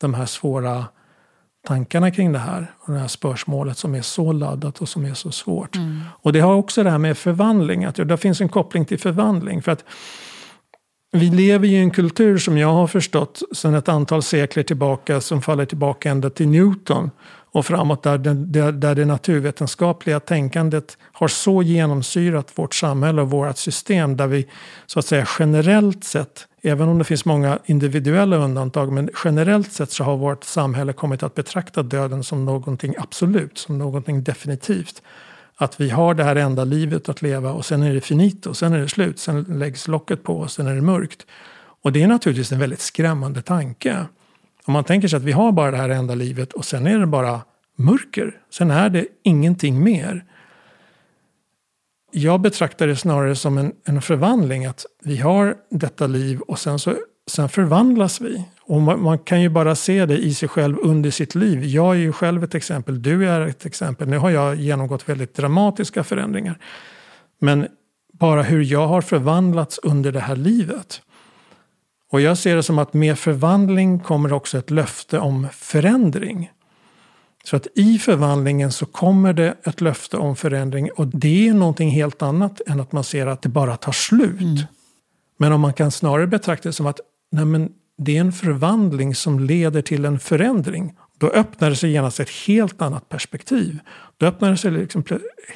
de 0.00 0.14
här 0.14 0.26
svåra 0.26 0.84
tankarna 1.66 2.10
kring 2.10 2.32
det 2.32 2.38
här. 2.38 2.74
Och 2.78 2.92
det 2.92 2.98
här 2.98 3.08
spörsmålet 3.08 3.78
som 3.78 3.94
är 3.94 4.02
så 4.02 4.32
laddat 4.32 4.80
och 4.80 4.88
som 4.88 5.04
är 5.04 5.14
så 5.14 5.32
svårt. 5.32 5.76
Mm. 5.76 6.00
Och 6.22 6.32
det 6.32 6.40
har 6.40 6.54
också 6.54 6.82
det 6.82 6.90
här 6.90 6.98
med 6.98 7.18
förvandling, 7.18 7.84
att 7.84 7.94
det 7.94 8.16
finns 8.16 8.40
en 8.40 8.48
koppling 8.48 8.84
till 8.84 8.98
förvandling. 8.98 9.62
För 9.62 9.72
att 9.72 9.84
vi 11.12 11.30
lever 11.30 11.68
i 11.68 11.76
en 11.76 11.90
kultur 11.90 12.38
som 12.38 12.58
jag 12.58 12.72
har 12.72 12.86
förstått 12.86 13.42
sedan 13.52 13.74
ett 13.74 13.88
antal 13.88 14.22
sekler 14.22 14.62
tillbaka 14.62 15.20
som 15.20 15.42
faller 15.42 15.64
tillbaka 15.64 16.10
ända 16.10 16.30
till 16.30 16.48
Newton 16.48 17.10
och 17.52 17.66
framåt 17.66 18.02
där, 18.02 18.18
det, 18.18 18.72
där 18.72 18.94
det 18.94 19.04
naturvetenskapliga 19.04 20.20
tänkandet 20.20 20.98
har 21.12 21.28
så 21.28 21.62
genomsyrat 21.62 22.52
vårt 22.54 22.74
samhälle 22.74 23.22
och 23.22 23.30
vårt 23.30 23.56
system 23.56 24.16
där 24.16 24.26
vi 24.26 24.46
så 24.86 24.98
att 24.98 25.06
säga 25.06 25.26
generellt 25.38 26.04
sett 26.04 26.46
Även 26.62 26.88
om 26.88 26.98
det 26.98 27.04
finns 27.04 27.24
många 27.24 27.58
individuella 27.66 28.36
undantag, 28.36 28.92
men 28.92 29.10
generellt 29.24 29.72
sett 29.72 29.90
så 29.90 30.04
har 30.04 30.16
vårt 30.16 30.44
samhälle 30.44 30.92
kommit 30.92 31.22
att 31.22 31.34
betrakta 31.34 31.82
döden 31.82 32.24
som 32.24 32.44
någonting 32.44 32.94
absolut, 32.98 33.58
som 33.58 33.78
någonting 33.78 34.22
definitivt. 34.22 35.02
Att 35.62 35.80
vi 35.80 35.90
har 35.90 36.14
det 36.14 36.24
här 36.24 36.36
enda 36.36 36.64
livet 36.64 37.08
att 37.08 37.22
leva 37.22 37.52
och 37.52 37.66
sen 37.66 37.82
är 37.82 37.94
det 37.94 38.00
finito, 38.00 38.54
sen 38.54 38.72
är 38.72 38.78
det 38.78 38.88
slut, 38.88 39.18
sen 39.18 39.42
läggs 39.42 39.88
locket 39.88 40.22
på 40.22 40.36
och 40.36 40.50
sen 40.50 40.66
är 40.66 40.74
det 40.74 40.80
mörkt. 40.80 41.26
Och 41.82 41.92
det 41.92 42.02
är 42.02 42.08
naturligtvis 42.08 42.52
en 42.52 42.58
väldigt 42.58 42.80
skrämmande 42.80 43.42
tanke. 43.42 44.06
Om 44.64 44.72
man 44.72 44.84
tänker 44.84 45.08
sig 45.08 45.16
att 45.16 45.22
vi 45.22 45.32
har 45.32 45.52
bara 45.52 45.70
det 45.70 45.76
här 45.76 45.88
enda 45.88 46.14
livet 46.14 46.52
och 46.52 46.64
sen 46.64 46.86
är 46.86 46.98
det 46.98 47.06
bara 47.06 47.40
mörker, 47.76 48.40
sen 48.50 48.70
är 48.70 48.88
det 48.88 49.06
ingenting 49.22 49.84
mer 49.84 50.24
jag 52.10 52.40
betraktar 52.40 52.86
det 52.86 52.96
snarare 52.96 53.36
som 53.36 53.58
en, 53.58 53.72
en 53.84 54.02
förvandling. 54.02 54.66
Att 54.66 54.86
vi 55.02 55.16
har 55.16 55.56
detta 55.70 56.06
liv 56.06 56.40
och 56.40 56.58
sen, 56.58 56.78
så, 56.78 56.94
sen 57.26 57.48
förvandlas 57.48 58.20
vi. 58.20 58.44
Och 58.70 58.80
man, 58.80 59.02
man, 59.02 59.18
kan 59.18 59.42
ju 59.42 59.48
bara 59.48 59.74
se 59.74 60.06
det 60.06 60.18
i 60.18 60.34
sig 60.34 60.48
själv 60.48 60.76
under 60.82 61.10
sitt 61.10 61.34
liv. 61.34 61.64
Jag 61.64 61.94
är 61.94 61.98
ju 61.98 62.12
själv 62.12 62.44
ett 62.44 62.54
exempel, 62.54 63.02
du 63.02 63.28
är 63.28 63.40
ett 63.40 63.66
exempel. 63.66 64.08
Nu 64.08 64.18
har 64.18 64.30
jag 64.30 64.56
genomgått 64.56 65.08
väldigt 65.08 65.34
dramatiska 65.34 66.04
förändringar. 66.04 66.58
Men 67.38 67.68
bara 68.12 68.42
hur 68.42 68.64
jag 68.64 68.86
har 68.88 69.00
förvandlats 69.00 69.78
under 69.82 70.12
det 70.12 70.20
här 70.20 70.36
livet. 70.36 71.02
Och 72.10 72.20
jag 72.20 72.38
ser 72.38 72.56
det 72.56 72.62
som 72.62 72.78
att 72.78 72.94
med 72.94 73.18
förvandling 73.18 73.98
kommer 73.98 74.32
också 74.32 74.58
ett 74.58 74.70
löfte 74.70 75.18
om 75.18 75.48
förändring. 75.52 76.50
Så 77.44 77.56
att 77.56 77.66
i 77.74 77.98
förvandlingen 77.98 78.72
så 78.72 78.86
kommer 78.86 79.32
det 79.32 79.54
ett 79.64 79.80
löfte 79.80 80.16
om 80.16 80.36
förändring 80.36 80.90
och 80.96 81.06
det 81.06 81.48
är 81.48 81.54
någonting 81.54 81.90
helt 81.90 82.22
annat 82.22 82.60
än 82.66 82.80
att 82.80 82.92
man 82.92 83.04
ser 83.04 83.26
att 83.26 83.42
det 83.42 83.48
bara 83.48 83.76
tar 83.76 83.92
slut. 83.92 84.40
Mm. 84.40 84.58
Men 85.36 85.52
om 85.52 85.60
man 85.60 85.72
kan 85.72 85.90
snarare 85.90 86.26
betrakta 86.26 86.68
det 86.68 86.72
som 86.72 86.86
att 86.86 87.00
nej 87.32 87.44
men, 87.44 87.72
det 88.04 88.16
är 88.16 88.20
en 88.20 88.32
förvandling 88.32 89.14
som 89.14 89.40
leder 89.40 89.82
till 89.82 90.04
en 90.04 90.18
förändring. 90.18 90.96
Då 91.18 91.28
öppnar 91.28 91.70
det 91.70 91.76
sig 91.76 91.90
genast 91.90 92.20
ett 92.20 92.30
helt 92.30 92.82
annat 92.82 93.08
perspektiv. 93.08 93.78
Då 94.16 94.26
öppnar 94.26 94.50
det 94.50 94.56
sig 94.56 94.70
liksom 94.70 95.04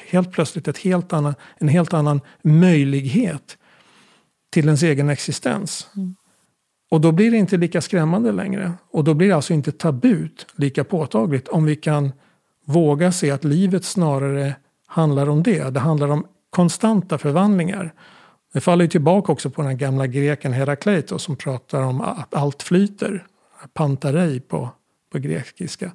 helt 0.07 0.31
plötsligt 0.31 0.67
ett 0.67 0.77
helt 0.77 1.13
annan, 1.13 1.35
en 1.57 1.67
helt 1.67 1.93
annan 1.93 2.21
möjlighet 2.43 3.57
till 4.51 4.65
ens 4.65 4.83
egen 4.83 5.09
existens. 5.09 5.87
Mm. 5.95 6.15
Och 6.91 7.01
då 7.01 7.11
blir 7.11 7.31
det 7.31 7.37
inte 7.37 7.57
lika 7.57 7.81
skrämmande 7.81 8.31
längre. 8.31 8.73
Och 8.91 9.03
då 9.03 9.13
blir 9.13 9.27
det 9.27 9.35
alltså 9.35 9.53
inte 9.53 9.71
tabut 9.71 10.47
lika 10.55 10.83
påtagligt 10.83 11.47
om 11.47 11.65
vi 11.65 11.75
kan 11.75 12.11
våga 12.65 13.11
se 13.11 13.31
att 13.31 13.43
livet 13.43 13.85
snarare 13.85 14.55
handlar 14.87 15.29
om 15.29 15.43
det. 15.43 15.69
Det 15.73 15.79
handlar 15.79 16.07
om 16.07 16.25
konstanta 16.49 17.17
förvandlingar. 17.17 17.93
Det 18.55 18.61
faller 18.61 18.85
ju 18.85 18.89
tillbaka 18.89 19.31
också 19.31 19.49
på 19.49 19.61
den 19.61 19.77
gamla 19.77 20.07
greken 20.07 20.53
Herakleitos 20.53 21.23
som 21.23 21.35
pratar 21.35 21.81
om 21.81 22.01
att 22.01 22.33
allt 22.33 22.63
flyter. 22.63 23.25
Pantarei 23.73 24.39
på, 24.39 24.69
på 25.11 25.19
grekiska. 25.19 25.91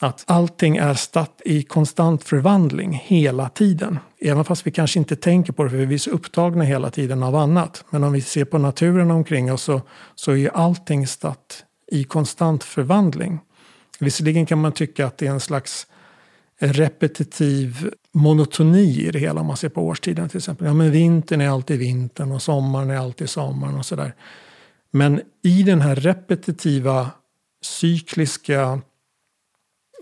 Att 0.00 0.24
allting 0.26 0.76
är 0.76 0.94
statt 0.94 1.40
i 1.44 1.62
konstant 1.62 2.24
förvandling 2.24 2.92
hela 3.04 3.48
tiden. 3.48 3.98
Även 4.20 4.44
fast 4.44 4.66
vi 4.66 4.70
kanske 4.70 4.98
inte 4.98 5.16
tänker 5.16 5.52
på 5.52 5.64
det 5.64 5.70
för 5.70 5.76
vi 5.76 5.94
är 5.94 5.98
så 5.98 6.10
upptagna 6.10 6.64
hela 6.64 6.90
tiden 6.90 7.22
av 7.22 7.36
annat. 7.36 7.84
Men 7.90 8.04
om 8.04 8.12
vi 8.12 8.20
ser 8.20 8.44
på 8.44 8.58
naturen 8.58 9.10
omkring 9.10 9.52
oss 9.52 9.62
så, 9.62 9.82
så 10.14 10.36
är 10.36 10.56
allting 10.56 11.06
statt 11.06 11.64
i 11.92 12.04
konstant 12.04 12.64
förvandling. 12.64 13.40
Visserligen 14.00 14.46
kan 14.46 14.60
man 14.60 14.72
tycka 14.72 15.06
att 15.06 15.18
det 15.18 15.26
är 15.26 15.30
en 15.30 15.40
slags 15.40 15.86
repetitiv 16.60 17.90
monotoni 18.14 19.06
i 19.06 19.10
det 19.10 19.18
hela 19.18 19.40
om 19.40 19.46
man 19.46 19.56
ser 19.56 19.68
på 19.68 19.82
årstiden 19.82 20.28
till 20.28 20.38
exempel. 20.38 20.66
Ja, 20.66 20.74
men 20.74 20.90
vintern 20.90 21.40
är 21.40 21.48
alltid 21.48 21.78
vintern 21.78 22.32
och 22.32 22.42
sommaren 22.42 22.90
är 22.90 22.96
alltid 22.96 23.30
sommaren 23.30 23.78
och 23.78 23.86
sådär. 23.86 24.14
Men 24.90 25.20
i 25.42 25.62
den 25.62 25.80
här 25.80 25.94
repetitiva 25.94 27.10
cykliska 27.62 28.80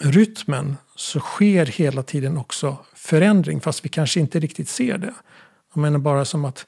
rytmen 0.00 0.76
så 0.96 1.20
sker 1.20 1.66
hela 1.66 2.02
tiden 2.02 2.38
också 2.38 2.76
förändring 2.94 3.60
fast 3.60 3.84
vi 3.84 3.88
kanske 3.88 4.20
inte 4.20 4.40
riktigt 4.40 4.68
ser 4.68 4.98
det. 4.98 5.14
Jag 5.74 5.80
menar 5.80 5.98
bara 5.98 6.24
som 6.24 6.44
att 6.44 6.66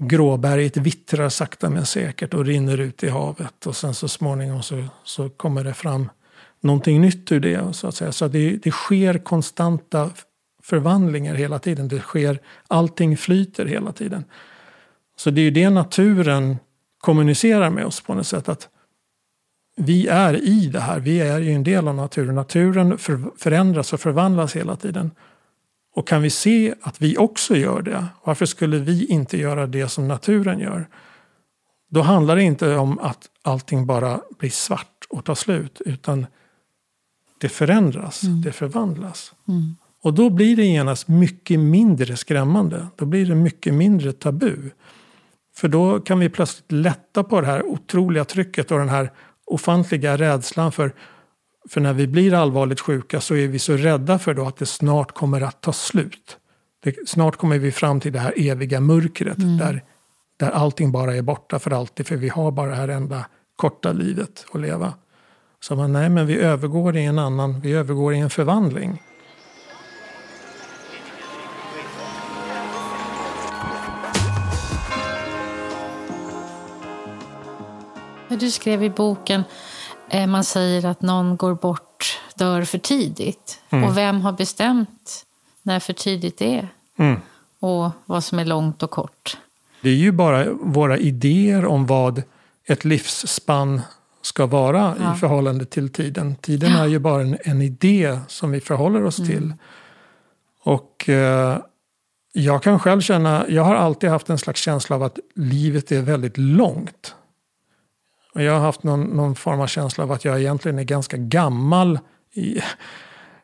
gråberget 0.00 0.76
vittrar 0.76 1.28
sakta 1.28 1.70
men 1.70 1.86
säkert 1.86 2.34
och 2.34 2.44
rinner 2.44 2.78
ut 2.80 3.02
i 3.02 3.08
havet 3.08 3.66
och 3.66 3.76
sen 3.76 3.94
så 3.94 4.08
småningom 4.08 4.62
så, 4.62 4.84
så 5.04 5.30
kommer 5.30 5.64
det 5.64 5.74
fram 5.74 6.08
någonting 6.60 7.00
nytt 7.00 7.32
ur 7.32 7.40
det. 7.40 7.76
Så 7.76 7.88
att 7.88 7.94
säga. 7.94 8.12
Så 8.12 8.28
det, 8.28 8.56
det 8.56 8.70
sker 8.70 9.18
konstanta 9.18 10.10
förvandlingar 10.62 11.34
hela 11.34 11.58
tiden. 11.58 11.88
Det 11.88 12.00
sker, 12.00 12.40
allting 12.68 13.16
flyter 13.16 13.66
hela 13.66 13.92
tiden. 13.92 14.24
Så 15.16 15.30
det 15.30 15.40
är 15.40 15.42
ju 15.42 15.50
det 15.50 15.70
naturen 15.70 16.56
kommunicerar 16.98 17.70
med 17.70 17.86
oss 17.86 18.00
på 18.00 18.14
något 18.14 18.26
sätt. 18.26 18.48
att 18.48 18.68
Vi 19.76 20.06
är 20.06 20.34
i 20.34 20.66
det 20.66 20.80
här, 20.80 21.00
vi 21.00 21.20
är 21.20 21.40
ju 21.40 21.52
en 21.52 21.64
del 21.64 21.88
av 21.88 21.94
naturen. 21.94 22.34
Naturen 22.34 22.98
för, 22.98 23.38
förändras 23.38 23.92
och 23.92 24.00
förvandlas 24.00 24.56
hela 24.56 24.76
tiden. 24.76 25.10
Och 25.94 26.08
kan 26.08 26.22
vi 26.22 26.30
se 26.30 26.74
att 26.82 27.02
vi 27.02 27.16
också 27.16 27.56
gör 27.56 27.82
det, 27.82 28.06
varför 28.24 28.46
skulle 28.46 28.78
vi 28.78 29.06
inte 29.06 29.38
göra 29.38 29.66
det 29.66 29.88
som 29.88 30.08
naturen 30.08 30.58
gör? 30.58 30.88
Då 31.88 32.02
handlar 32.02 32.36
det 32.36 32.42
inte 32.42 32.76
om 32.76 32.98
att 32.98 33.30
allting 33.42 33.86
bara 33.86 34.20
blir 34.38 34.50
svart 34.50 35.06
och 35.08 35.24
tar 35.24 35.34
slut, 35.34 35.80
utan 35.86 36.26
det 37.38 37.48
förändras, 37.48 38.22
mm. 38.22 38.42
det 38.42 38.52
förvandlas. 38.52 39.34
Mm. 39.48 39.76
Och 40.02 40.14
då 40.14 40.30
blir 40.30 40.56
det 40.56 40.64
genast 40.64 41.08
mycket 41.08 41.60
mindre 41.60 42.16
skrämmande. 42.16 42.86
Då 42.96 43.04
blir 43.04 43.26
det 43.26 43.34
mycket 43.34 43.74
mindre 43.74 44.12
tabu. 44.12 44.70
För 45.56 45.68
då 45.68 46.00
kan 46.00 46.18
vi 46.18 46.28
plötsligt 46.28 46.72
lätta 46.72 47.24
på 47.24 47.40
det 47.40 47.46
här 47.46 47.66
otroliga 47.66 48.24
trycket 48.24 48.70
och 48.70 48.78
den 48.78 48.88
här 48.88 49.12
ofantliga 49.46 50.16
rädslan 50.16 50.72
för 50.72 50.92
för 51.68 51.80
när 51.80 51.92
vi 51.92 52.06
blir 52.06 52.34
allvarligt 52.34 52.80
sjuka 52.80 53.20
så 53.20 53.34
är 53.34 53.48
vi 53.48 53.58
så 53.58 53.76
rädda 53.76 54.18
för 54.18 54.34
då 54.34 54.46
att 54.46 54.56
det 54.56 54.66
snart 54.66 55.12
kommer 55.12 55.40
att 55.40 55.60
ta 55.60 55.72
slut. 55.72 56.36
Det, 56.82 57.08
snart 57.08 57.36
kommer 57.36 57.58
vi 57.58 57.72
fram 57.72 58.00
till 58.00 58.12
det 58.12 58.18
här 58.18 58.34
eviga 58.36 58.80
mörkret 58.80 59.38
mm. 59.38 59.58
där, 59.58 59.84
där 60.36 60.50
allting 60.50 60.92
bara 60.92 61.16
är 61.16 61.22
borta 61.22 61.58
för 61.58 61.70
alltid 61.70 62.06
för 62.06 62.16
vi 62.16 62.28
har 62.28 62.50
bara 62.50 62.70
det 62.70 62.76
här 62.76 62.88
enda 62.88 63.26
korta 63.56 63.92
livet 63.92 64.46
att 64.52 64.60
leva. 64.60 64.94
Så 65.60 65.76
man, 65.76 65.92
nej 65.92 66.08
men 66.08 66.26
vi 66.26 66.36
övergår 66.36 66.96
i 66.96 67.04
en 67.04 67.18
annan, 67.18 67.60
vi 67.60 67.72
övergår 67.72 68.14
i 68.14 68.18
en 68.18 68.30
förvandling. 68.30 69.02
Du 78.38 78.50
skrev 78.50 78.82
i 78.82 78.90
boken, 78.90 79.44
eh, 80.10 80.26
man 80.26 80.44
säger 80.44 80.86
att 80.86 81.02
någon 81.02 81.36
går 81.36 81.54
bort, 81.54 82.20
dör 82.34 82.62
för 82.64 82.78
tidigt. 82.78 83.58
Mm. 83.70 83.84
Och 83.84 83.96
vem 83.96 84.20
har 84.20 84.32
bestämt 84.32 85.24
när 85.62 85.80
för 85.80 85.92
tidigt 85.92 86.38
det 86.38 86.58
är? 86.58 86.68
Mm. 86.98 87.20
Och 87.60 87.90
vad 88.06 88.24
som 88.24 88.38
är 88.38 88.44
långt 88.44 88.82
och 88.82 88.90
kort? 88.90 89.36
Det 89.82 89.90
är 89.90 89.94
ju 89.94 90.12
bara 90.12 90.52
våra 90.52 90.98
idéer 90.98 91.64
om 91.64 91.86
vad 91.86 92.22
ett 92.68 92.84
livsspann 92.84 93.80
ska 94.22 94.46
vara 94.46 94.96
ja. 95.00 95.14
i 95.14 95.18
förhållande 95.18 95.64
till 95.64 95.88
tiden. 95.88 96.36
Tiden 96.36 96.72
är 96.72 96.86
ju 96.86 96.98
bara 96.98 97.22
en, 97.22 97.38
en, 97.40 97.62
idé 97.62 98.18
som 98.28 98.50
vi 98.50 98.60
förhåller 98.60 99.04
oss 99.04 99.18
mm. 99.18 99.30
till. 99.30 99.54
Och 100.62 101.08
eh, 101.08 101.58
jag 102.32 102.62
kan 102.62 102.78
själv 102.78 103.00
känna, 103.00 103.44
jag 103.48 103.64
har 103.64 103.74
alltid 103.74 104.10
haft 104.10 104.30
en 104.30 104.38
slags 104.38 104.60
känsla 104.60 104.96
av 104.96 105.02
att 105.02 105.18
livet 105.34 105.92
är 105.92 106.02
väldigt 106.02 106.38
långt. 106.38 107.14
Och 108.34 108.42
jag 108.42 108.52
har 108.52 108.60
haft 108.60 108.82
någon, 108.82 109.00
någon 109.00 109.34
form 109.34 109.60
av 109.60 109.66
känsla 109.66 110.04
av 110.04 110.12
att 110.12 110.24
jag 110.24 110.40
egentligen 110.40 110.78
är 110.78 110.84
ganska 110.84 111.16
gammal. 111.16 111.98
I, 112.32 112.60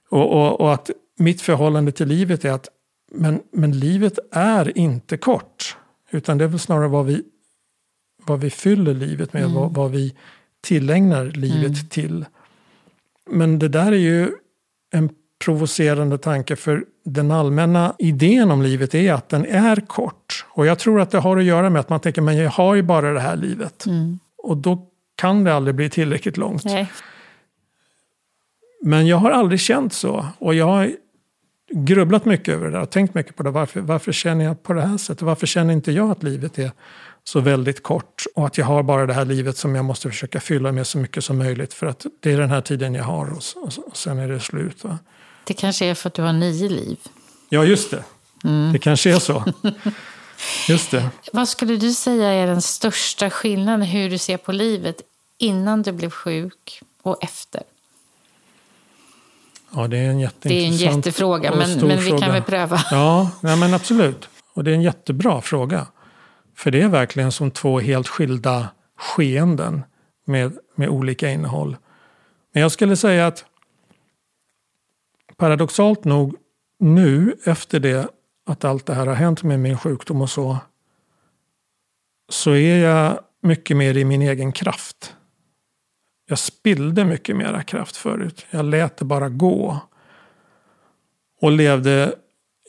och, 0.08 0.32
och, 0.32 0.60
och, 0.60 0.74
att 0.74 0.90
mitt 1.18 1.42
förhållande 1.42 1.92
till 1.92 2.08
livet 2.08 2.44
är 2.44 2.52
att 2.52 2.68
men, 3.12 3.40
men 3.52 3.78
livet 3.78 4.18
är 4.32 4.78
inte 4.78 5.16
kort. 5.16 5.76
Utan 6.10 6.38
det 6.38 6.44
är 6.44 6.48
väl 6.48 6.58
snarare 6.58 6.88
vad 6.88 7.06
vi, 7.06 7.22
vad 8.26 8.40
vi 8.40 8.50
fyller 8.50 8.94
livet 8.94 9.32
med, 9.32 9.42
mm. 9.42 9.54
vad, 9.54 9.74
vad 9.74 9.90
vi 9.90 10.14
tillägnar 10.60 11.24
livet 11.24 11.66
mm. 11.66 11.88
till. 11.88 12.24
Men 13.30 13.58
det 13.58 13.68
där 13.68 13.92
är 13.92 13.96
ju 13.96 14.30
en 14.92 15.10
provocerande 15.44 16.18
tanke 16.18 16.56
för 16.56 16.84
den 17.04 17.30
allmänna 17.30 17.94
idén 17.98 18.50
om 18.50 18.62
livet 18.62 18.94
är 18.94 19.12
att 19.12 19.28
den 19.28 19.46
är 19.46 19.76
kort. 19.76 20.46
Och 20.48 20.66
jag 20.66 20.78
tror 20.78 21.00
att 21.00 21.10
det 21.10 21.18
har 21.18 21.36
att 21.36 21.44
göra 21.44 21.70
med 21.70 21.80
att 21.80 21.88
man 21.88 22.00
tänker 22.00 22.22
men 22.22 22.36
jag 22.36 22.50
har 22.50 22.74
ju 22.74 22.82
bara 22.82 23.12
det 23.12 23.20
här 23.20 23.36
livet. 23.36 23.86
Mm. 23.86 24.18
Och 24.38 24.56
då 24.56 24.86
kan 25.14 25.44
det 25.44 25.54
aldrig 25.54 25.74
bli 25.74 25.90
tillräckligt 25.90 26.36
långt. 26.36 26.64
Nej. 26.64 26.92
Men 28.82 29.06
jag 29.06 29.16
har 29.16 29.30
aldrig 29.30 29.60
känt 29.60 29.92
så. 29.92 30.26
Och 30.38 30.54
jag 30.54 30.66
har 30.66 30.92
grubblat 31.70 32.24
mycket 32.24 32.54
över 32.54 32.66
det 32.66 32.72
där 32.72 32.80
och 32.80 32.90
tänkt 32.90 33.14
mycket 33.14 33.36
på 33.36 33.42
det. 33.42 33.50
Varför, 33.50 33.80
varför 33.80 34.12
känner 34.12 34.44
jag 34.44 34.62
på 34.62 34.72
det 34.72 34.82
här 34.82 34.96
sättet? 34.96 35.22
Varför 35.22 35.46
känner 35.46 35.72
inte 35.72 35.92
jag 35.92 36.10
att 36.10 36.22
livet 36.22 36.58
är 36.58 36.70
så 37.24 37.40
väldigt 37.40 37.82
kort 37.82 38.24
och 38.34 38.46
att 38.46 38.58
jag 38.58 38.66
har 38.66 38.82
bara 38.82 39.06
det 39.06 39.14
här 39.14 39.24
livet 39.24 39.56
som 39.56 39.74
jag 39.74 39.84
måste 39.84 40.10
försöka 40.10 40.40
fylla 40.40 40.72
med 40.72 40.86
så 40.86 40.98
mycket 40.98 41.24
som 41.24 41.38
möjligt 41.38 41.74
för 41.74 41.86
att 41.86 42.06
det 42.20 42.32
är 42.32 42.38
den 42.38 42.50
här 42.50 42.60
tiden 42.60 42.94
jag 42.94 43.04
har 43.04 43.30
och, 43.30 43.42
och, 43.56 43.72
och 43.86 43.96
sen 43.96 44.18
är 44.18 44.28
det 44.28 44.40
slut. 44.40 44.84
Va? 44.84 44.98
Det 45.44 45.54
kanske 45.54 45.86
är 45.86 45.94
för 45.94 46.08
att 46.08 46.14
du 46.14 46.22
har 46.22 46.32
nio 46.32 46.68
liv. 46.68 46.98
Ja, 47.48 47.64
just 47.64 47.90
det. 47.90 48.04
Mm. 48.44 48.72
Det 48.72 48.78
kanske 48.78 49.14
är 49.14 49.18
så. 49.18 49.44
Just 50.68 50.90
det. 50.90 51.10
Vad 51.32 51.48
skulle 51.48 51.76
du 51.76 51.92
säga 51.92 52.28
är 52.28 52.46
den 52.46 52.62
största 52.62 53.30
skillnaden 53.30 53.82
hur 53.82 54.10
du 54.10 54.18
ser 54.18 54.36
på 54.36 54.52
livet 54.52 55.02
innan 55.38 55.82
du 55.82 55.92
blev 55.92 56.10
sjuk 56.10 56.82
och 57.02 57.24
efter? 57.24 57.62
Ja, 59.74 59.88
det 59.88 59.98
är 59.98 60.10
en 60.10 60.20
jätteintressant 60.20 60.78
Det 60.78 60.84
är 60.84 60.88
en 60.88 60.96
jättefråga, 60.96 61.54
men, 61.54 61.86
men 61.86 62.00
vi 62.00 62.10
kan 62.10 62.32
väl 62.32 62.42
pröva. 62.42 62.80
Ja, 62.90 63.30
ja, 63.42 63.56
men 63.56 63.74
absolut. 63.74 64.28
Och 64.54 64.64
det 64.64 64.70
är 64.70 64.74
en 64.74 64.82
jättebra 64.82 65.40
fråga. 65.40 65.86
För 66.56 66.70
det 66.70 66.82
är 66.82 66.88
verkligen 66.88 67.32
som 67.32 67.50
två 67.50 67.80
helt 67.80 68.08
skilda 68.08 68.68
skeenden 68.98 69.82
med, 70.26 70.58
med 70.74 70.88
olika 70.88 71.30
innehåll. 71.30 71.76
Men 72.52 72.62
jag 72.62 72.72
skulle 72.72 72.96
säga 72.96 73.26
att 73.26 73.44
paradoxalt 75.36 76.04
nog 76.04 76.36
nu 76.80 77.36
efter 77.44 77.80
det 77.80 78.08
att 78.48 78.64
allt 78.64 78.86
det 78.86 78.94
här 78.94 79.06
har 79.06 79.14
hänt 79.14 79.42
med 79.42 79.60
min 79.60 79.78
sjukdom 79.78 80.22
och 80.22 80.30
så 80.30 80.58
så 82.28 82.54
är 82.54 82.78
jag 82.78 83.18
mycket 83.42 83.76
mer 83.76 83.96
i 83.96 84.04
min 84.04 84.22
egen 84.22 84.52
kraft. 84.52 85.14
Jag 86.28 86.38
spillde 86.38 87.04
mycket 87.04 87.36
mera 87.36 87.62
kraft 87.62 87.96
förut. 87.96 88.46
Jag 88.50 88.64
lät 88.64 88.96
det 88.96 89.04
bara 89.04 89.28
gå. 89.28 89.80
Och 91.40 91.50
levde 91.50 92.14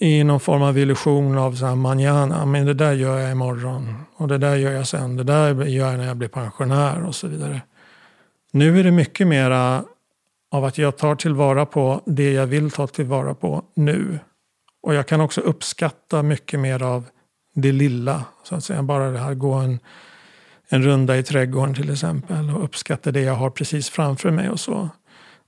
i 0.01 0.23
någon 0.23 0.39
form 0.39 0.61
av 0.61 0.77
illusion 0.77 1.37
av 1.37 1.55
så 1.55 1.65
här 1.65 1.75
manana, 1.75 2.45
men 2.45 2.65
det 2.65 2.73
där 2.73 2.93
gör 2.93 3.17
jag 3.17 3.31
imorgon. 3.31 3.95
Och 4.15 4.27
det 4.27 4.37
där 4.37 4.55
gör 4.55 4.71
jag 4.71 4.87
sen, 4.87 5.17
det 5.17 5.23
där 5.23 5.65
gör 5.65 5.89
jag 5.89 5.97
när 5.97 6.07
jag 6.07 6.17
blir 6.17 6.27
pensionär 6.27 7.03
och 7.03 7.15
så 7.15 7.27
vidare. 7.27 7.61
Nu 8.51 8.79
är 8.79 8.83
det 8.83 8.91
mycket 8.91 9.27
mera 9.27 9.83
av 10.51 10.65
att 10.65 10.77
jag 10.77 10.97
tar 10.97 11.15
tillvara 11.15 11.65
på 11.65 12.01
det 12.05 12.31
jag 12.31 12.47
vill 12.47 12.71
ta 12.71 12.87
tillvara 12.87 13.33
på 13.33 13.63
nu. 13.73 14.19
Och 14.81 14.93
jag 14.93 15.07
kan 15.07 15.21
också 15.21 15.41
uppskatta 15.41 16.23
mycket 16.23 16.59
mer 16.59 16.83
av 16.83 17.05
det 17.55 17.71
lilla. 17.71 18.23
Så 18.43 18.55
att 18.55 18.63
säga. 18.63 18.83
Bara 18.83 19.11
det 19.11 19.19
här 19.19 19.33
gå 19.33 19.53
en, 19.53 19.79
en 20.69 20.83
runda 20.83 21.17
i 21.17 21.23
trädgården 21.23 21.75
till 21.75 21.91
exempel. 21.91 22.49
Och 22.49 22.63
uppskatta 22.63 23.11
det 23.11 23.21
jag 23.21 23.35
har 23.35 23.49
precis 23.49 23.89
framför 23.89 24.31
mig 24.31 24.49
och 24.49 24.59
så. 24.59 24.89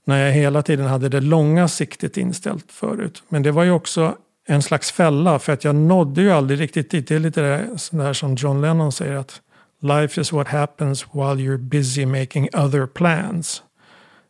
När 0.04 0.26
jag 0.26 0.32
hela 0.32 0.62
tiden 0.62 0.86
hade 0.86 1.08
det 1.08 1.20
långa 1.20 1.68
siktet 1.68 2.16
inställt 2.16 2.72
förut. 2.72 3.22
Men 3.28 3.42
det 3.42 3.50
var 3.50 3.64
ju 3.64 3.70
också 3.70 4.16
en 4.46 4.62
slags 4.62 4.92
fälla 4.92 5.38
för 5.38 5.52
att 5.52 5.64
jag 5.64 5.74
nådde 5.74 6.22
ju 6.22 6.30
aldrig 6.30 6.60
riktigt 6.60 6.90
dit. 6.90 7.08
Det 7.08 7.14
är 7.14 7.18
lite 7.18 7.40
det 7.42 7.68
där 7.90 8.12
som 8.12 8.34
John 8.34 8.60
Lennon 8.60 8.92
säger 8.92 9.16
att 9.16 9.40
life 9.80 10.20
is 10.20 10.32
what 10.32 10.48
happens 10.48 11.06
while 11.12 11.42
you're 11.42 11.58
busy 11.58 12.06
making 12.06 12.48
other 12.52 12.86
plans. 12.86 13.62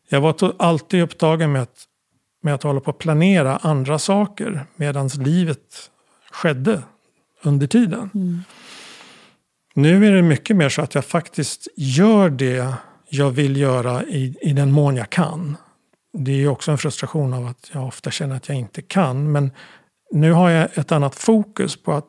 Jag 0.08 0.20
var 0.20 0.52
alltid 0.58 1.02
upptagen 1.02 1.52
med 1.52 1.62
att, 1.62 1.84
med 2.42 2.54
att 2.54 2.62
hålla 2.62 2.80
på 2.80 2.90
att 2.90 2.98
planera 2.98 3.56
andra 3.56 3.98
saker 3.98 4.66
medan 4.76 5.08
livet 5.08 5.90
skedde 6.32 6.82
under 7.42 7.66
tiden. 7.66 8.10
Mm. 8.14 8.40
Nu 9.74 10.06
är 10.06 10.12
det 10.12 10.22
mycket 10.22 10.56
mer 10.56 10.68
så 10.68 10.82
att 10.82 10.94
jag 10.94 11.04
faktiskt 11.04 11.68
gör 11.76 12.30
det 12.30 12.74
jag 13.08 13.30
vill 13.30 13.56
göra 13.56 14.04
i, 14.04 14.36
i 14.40 14.52
den 14.52 14.72
mån 14.72 14.96
jag 14.96 15.10
kan. 15.10 15.56
Det 16.12 16.32
är 16.32 16.48
också 16.48 16.70
en 16.70 16.78
frustration 16.78 17.32
av 17.32 17.46
att 17.46 17.70
jag 17.72 17.86
ofta 17.86 18.10
känner 18.10 18.36
att 18.36 18.48
jag 18.48 18.58
inte 18.58 18.82
kan. 18.82 19.32
Men 19.32 19.50
nu 20.10 20.32
har 20.32 20.50
jag 20.50 20.78
ett 20.78 20.92
annat 20.92 21.14
fokus 21.14 21.82
på 21.82 21.92
att 21.92 22.06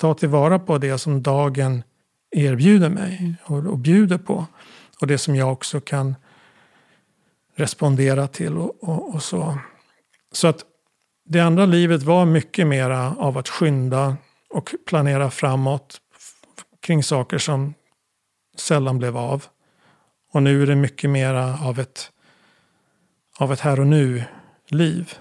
ta 0.00 0.14
tillvara 0.14 0.58
på 0.58 0.78
det 0.78 0.98
som 0.98 1.22
dagen 1.22 1.82
erbjuder 2.30 2.88
mig 2.88 3.34
och, 3.44 3.66
och 3.66 3.78
bjuder 3.78 4.18
på. 4.18 4.46
Och 5.00 5.06
det 5.06 5.18
som 5.18 5.36
jag 5.36 5.52
också 5.52 5.80
kan 5.80 6.14
respondera 7.58 8.28
till 8.28 8.56
och, 8.58 8.84
och, 8.84 9.14
och, 9.14 9.22
så. 9.22 9.58
Så 10.32 10.48
att 10.48 10.64
det 11.24 11.40
andra 11.40 11.66
livet 11.66 12.02
var 12.02 12.24
mycket 12.24 12.66
mera 12.66 13.14
av 13.18 13.38
att 13.38 13.48
skynda 13.48 14.16
och 14.50 14.74
planera 14.86 15.30
framåt 15.30 16.00
kring 16.80 17.02
saker 17.02 17.38
som 17.38 17.74
sällan 18.56 18.98
blev 18.98 19.16
av. 19.16 19.44
Och 20.32 20.42
nu 20.42 20.62
är 20.62 20.66
det 20.66 20.76
mycket 20.76 21.10
mera 21.10 21.58
av 21.62 21.78
ett, 21.78 22.10
av 23.38 23.52
ett 23.52 23.60
här 23.60 23.80
och 23.80 23.86
nu-liv. 23.86 25.14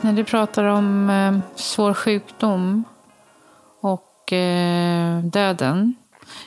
När 0.00 0.12
du 0.12 0.24
pratar 0.24 0.64
om 0.64 1.10
eh, 1.10 1.38
svår 1.56 1.94
sjukdom 1.94 2.84
och 4.28 4.32
eh, 4.32 5.24
döden. 5.24 5.94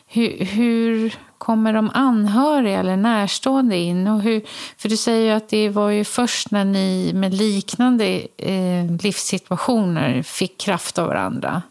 Hur, 0.07 0.45
hur, 0.45 1.15
kommer 1.37 1.73
de 1.73 1.91
anhöriga 1.93 2.79
eller 2.79 2.97
närstående 2.97 3.77
in? 3.77 4.07
Och 4.07 4.21
hur, 4.21 4.41
för 4.77 4.89
du 4.89 4.97
säger 4.97 5.25
ju 5.25 5.37
att 5.37 5.49
det 5.49 5.69
var 5.69 5.89
ju 5.89 6.03
först 6.03 6.51
när 6.51 6.65
ni 6.65 7.11
med 7.13 7.33
liknande 7.33 8.27
eh, 8.37 8.91
livssituationer 9.03 10.23
fick 10.23 10.57
kraft 10.57 10.99
av 10.99 11.07
varandra. 11.07 11.61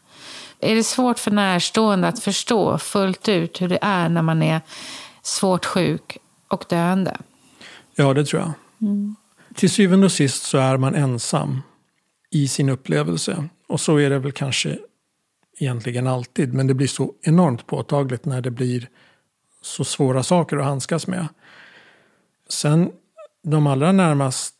Är 0.60 0.74
det 0.74 0.84
svårt 0.84 1.18
för 1.18 1.30
närstående 1.30 2.08
att 2.08 2.20
förstå 2.20 2.78
fullt 2.78 3.28
ut 3.28 3.60
hur 3.60 3.68
det 3.68 3.78
är 3.82 4.08
när 4.08 4.22
man 4.22 4.42
är 4.42 4.60
svårt 5.22 5.64
sjuk 5.64 6.16
och 6.48 6.64
döende? 6.68 7.16
Ja, 7.94 8.14
det 8.14 8.24
tror 8.24 8.42
jag. 8.42 8.52
Mm. 8.88 9.16
Till 9.54 9.70
syvende 9.70 10.06
och 10.06 10.12
sist 10.12 10.42
så 10.42 10.58
är 10.58 10.76
man 10.76 10.94
ensam 10.94 11.62
i 12.30 12.48
sin 12.48 12.68
upplevelse. 12.68 13.48
Och 13.66 13.80
så 13.80 13.96
är 13.96 14.10
det 14.10 14.18
väl 14.18 14.32
kanske 14.32 14.78
egentligen 15.60 16.06
alltid. 16.06 16.54
Men 16.54 16.66
det 16.66 16.74
blir 16.74 16.86
så 16.86 17.14
enormt 17.22 17.66
påtagligt 17.66 18.24
när 18.24 18.40
det 18.40 18.50
blir 18.50 18.88
så 19.62 19.84
svåra 19.84 20.22
saker 20.22 20.56
att 20.56 20.64
handskas 20.64 21.06
med. 21.06 21.28
Sen 22.48 22.92
de 23.42 23.66
allra 23.66 23.92
närmast 23.92 24.54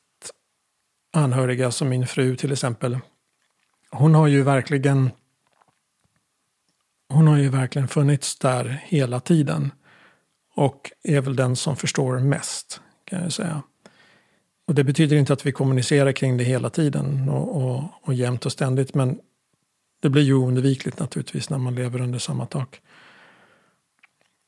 anhöriga 1.13 1.71
som 1.71 1.89
min 1.89 2.07
fru 2.07 2.37
till 2.37 2.53
exempel. 2.53 2.99
Hon 3.91 4.15
har 4.15 4.27
ju 4.27 4.43
verkligen 4.43 5.11
hon 7.09 7.27
har 7.27 7.37
ju 7.37 7.49
verkligen 7.49 7.89
funnits 7.89 8.39
där 8.39 8.83
hela 8.85 9.21
tiden. 9.21 9.73
Och 10.55 10.93
är 11.03 11.21
väl 11.21 11.37
den 11.37 11.57
som 11.57 11.77
förstår 11.77 12.19
mest, 12.19 12.81
kan 13.05 13.23
jag 13.23 13.33
säga. 13.33 13.63
Och 14.67 14.75
det 14.75 14.85
betyder 14.85 15.17
inte 15.17 15.33
att 15.33 15.47
vi 15.47 15.53
kommunicerar 15.53 16.13
kring 16.13 16.37
det 16.37 16.45
hela 16.45 16.71
tiden 16.71 17.29
och, 17.29 17.57
och, 17.57 17.85
och 18.03 18.15
jämt 18.15 18.47
och 18.47 18.53
ständigt. 18.53 18.95
Men 18.95 19.19
det 20.01 20.11
blir 20.11 20.23
ju 20.23 20.35
oundvikligt 20.35 20.99
naturligtvis 20.99 21.51
när 21.51 21.59
man 21.59 21.75
lever 21.75 22.01
under 22.01 22.19
samma 22.19 22.47
tak. 22.47 22.81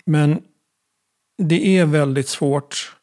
Men 0.04 0.42
det 1.38 1.78
är 1.78 1.86
väldigt 1.86 2.28
svårt. 2.28 2.96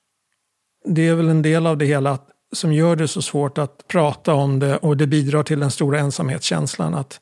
Det 0.85 1.07
är 1.07 1.15
väl 1.15 1.29
en 1.29 1.41
del 1.41 1.67
av 1.67 1.77
det 1.77 1.85
hela 1.85 2.19
som 2.51 2.73
gör 2.73 2.95
det 2.95 3.07
så 3.07 3.21
svårt 3.21 3.57
att 3.57 3.87
prata 3.87 4.33
om 4.33 4.59
det 4.59 4.77
och 4.77 4.97
det 4.97 5.07
bidrar 5.07 5.43
till 5.43 5.59
den 5.59 5.71
stora 5.71 5.99
ensamhetskänslan. 5.99 6.93
Att 6.93 7.21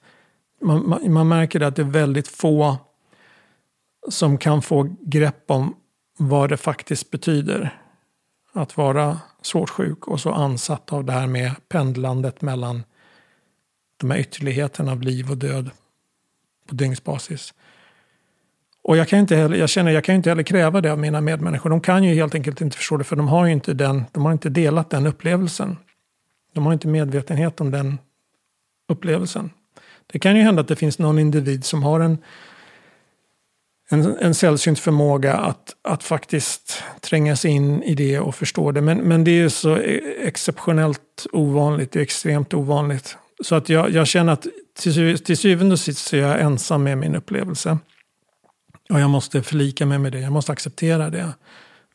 man, 0.62 0.90
man, 0.90 1.14
man 1.14 1.28
märker 1.28 1.62
att 1.62 1.76
det 1.76 1.82
är 1.82 1.86
väldigt 1.86 2.28
få 2.28 2.78
som 4.10 4.38
kan 4.38 4.62
få 4.62 4.96
grepp 5.02 5.52
om 5.52 5.76
vad 6.18 6.50
det 6.50 6.58
faktiskt 6.58 7.12
betyder 7.12 7.82
att 8.54 8.78
vara 8.78 9.20
svårt 9.42 9.70
sjuk 9.70 10.08
och 10.08 10.20
så 10.20 10.32
ansatt 10.32 10.94
av 10.94 11.06
det 11.06 11.12
här 11.12 11.28
med 11.28 11.52
pendlandet 11.70 12.42
mellan 12.42 12.84
de 13.98 14.12
här 14.12 14.18
ytterligheterna 14.18 14.92
av 14.92 15.02
liv 15.02 15.32
och 15.32 15.38
död 15.38 15.70
på 16.68 16.76
dygnsbasis. 16.76 17.54
Och 18.82 18.98
jag, 18.98 19.08
kan 19.08 19.20
inte 19.20 19.36
heller, 19.36 19.58
jag 19.58 19.70
känner 19.70 19.92
jag 19.92 20.04
kan 20.04 20.16
inte 20.16 20.30
heller 20.30 20.44
kräva 20.44 20.82
det 20.82 20.92
av 20.92 21.00
mina 21.00 21.22
medmänniskor. 21.22 21.70
De 21.70 21.82
kan 21.82 22.04
ju 22.04 22.16
helt 22.16 22.36
enkelt 22.36 22.62
inte 22.62 22.78
förstå 22.78 22.98
det 22.98 23.04
för 23.04 23.16
de 23.16 23.28
har 23.28 23.46
ju 23.46 23.52
inte, 23.52 23.74
den, 23.74 24.06
de 24.12 24.26
har 24.26 24.32
inte 24.32 24.50
delat 24.50 24.90
den 24.90 25.08
upplevelsen. 25.08 25.78
De 26.54 26.66
har 26.66 26.74
inte 26.74 26.88
medvetenhet 26.88 27.62
om 27.62 27.72
den 27.72 27.98
upplevelsen. 28.88 29.50
Det 30.08 30.20
kan 30.20 30.36
ju 30.36 30.42
hända 30.42 30.62
att 30.62 30.68
det 30.68 30.76
finns 30.76 31.00
någon 31.00 31.20
individ 31.20 31.66
som 31.66 31.84
har 31.84 32.00
en, 32.00 32.18
en, 33.90 34.18
en 34.18 34.34
sällsynt 34.34 34.80
förmåga 34.80 35.34
att, 35.34 35.76
att 35.82 36.04
faktiskt 36.04 36.84
tränga 37.02 37.36
sig 37.36 37.52
in 37.52 37.84
i 37.84 37.96
det 37.96 38.20
och 38.20 38.36
förstå 38.36 38.72
det. 38.72 38.82
Men, 38.82 38.98
men 38.98 39.24
det 39.24 39.32
är 39.32 39.50
så 39.50 39.78
e, 39.78 40.02
exceptionellt 40.24 41.28
ovanligt, 41.32 41.92
det 41.92 42.00
är 42.00 42.04
extremt 42.04 42.54
ovanligt. 42.54 43.18
Så 43.44 43.56
att 43.56 43.70
jag, 43.70 43.90
jag 43.90 44.08
känner 44.08 44.34
att 44.34 44.48
till, 44.80 45.20
till 45.20 45.38
syvende 45.38 45.74
och 45.74 45.80
sist 45.80 46.08
så 46.08 46.16
är 46.16 46.20
jag 46.20 46.42
ensam 46.42 46.84
med 46.84 46.98
min 46.98 47.16
upplevelse. 47.16 47.78
Och 48.90 49.00
jag 49.00 49.10
måste 49.10 49.44
förlika 49.44 49.86
mig 49.86 50.00
med 50.00 50.12
det, 50.12 50.20
jag 50.20 50.32
måste 50.32 50.52
acceptera 50.52 51.10
det. 51.10 51.34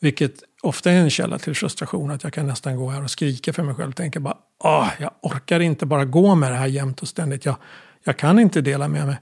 Vilket 0.01 0.35
ofta 0.63 0.91
är 0.91 0.97
en 0.97 1.11
källa 1.11 1.39
till 1.39 1.55
frustration, 1.55 2.11
att 2.11 2.25
jag 2.25 2.33
kan 2.33 2.47
nästan 2.47 2.77
gå 2.77 2.91
här 2.91 3.03
och 3.03 3.11
skrika 3.11 3.53
för 3.53 3.63
mig 3.63 3.75
själv 3.75 3.89
och 3.89 3.97
tänka 3.97 4.21
bara 4.21 4.37
Åh, 4.65 4.89
jag 4.99 5.11
orkar 5.23 5.61
inte 5.61 5.87
bara 5.87 6.05
gå 6.05 6.35
med 6.35 6.53
det 6.53 6.57
här 6.57 6.67
jämt 6.67 7.03
och 7.03 7.09
ständigt. 7.09 7.45
Jag, 7.45 7.57
jag 8.05 8.17
kan 8.17 8.39
inte 8.39 8.61
dela 8.61 8.89
med 8.89 9.07
mig 9.07 9.17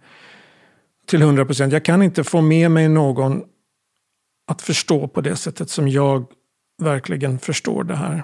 till 1.06 1.22
hundra 1.22 1.44
procent. 1.44 1.72
Jag 1.72 1.84
kan 1.84 2.02
inte 2.02 2.24
få 2.24 2.40
med 2.40 2.70
mig 2.70 2.88
någon 2.88 3.42
att 4.46 4.62
förstå 4.62 5.08
på 5.08 5.20
det 5.20 5.36
sättet 5.36 5.70
som 5.70 5.88
jag 5.88 6.26
verkligen 6.82 7.38
förstår 7.38 7.84
det 7.84 7.96
här. 7.96 8.22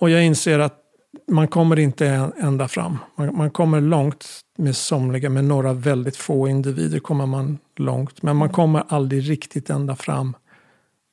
Och 0.00 0.10
jag 0.10 0.24
inser 0.24 0.58
att 0.58 0.87
man 1.26 1.48
kommer 1.48 1.78
inte 1.78 2.30
ända 2.40 2.68
fram. 2.68 2.98
Man, 3.16 3.36
man, 3.36 3.50
kommer 3.50 3.80
långt 3.80 4.40
med 4.58 4.76
somliga, 4.76 5.30
med 5.30 5.44
några 5.44 5.72
väldigt 5.72 6.16
få 6.16 6.48
individer 6.48 6.98
kommer 6.98 7.26
man 7.26 7.58
långt. 7.76 8.22
Men 8.22 8.36
man 8.36 8.48
kommer 8.48 8.82
aldrig 8.88 9.30
riktigt 9.30 9.70
ända 9.70 9.96
fram 9.96 10.36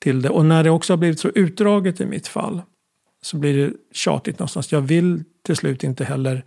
till 0.01 0.21
det. 0.21 0.29
Och 0.29 0.45
när 0.45 0.63
det 0.63 0.69
också 0.69 0.93
har 0.93 0.97
blivit 0.97 1.19
så 1.19 1.29
utdraget 1.29 2.01
i 2.01 2.05
mitt 2.05 2.27
fall 2.27 2.61
så 3.21 3.37
blir 3.37 3.57
det 3.57 3.73
tjatigt 3.91 4.39
någonstans. 4.39 4.71
Jag 4.71 4.81
vill 4.81 5.23
till 5.45 5.55
slut 5.55 5.83
inte 5.83 6.05
heller... 6.05 6.45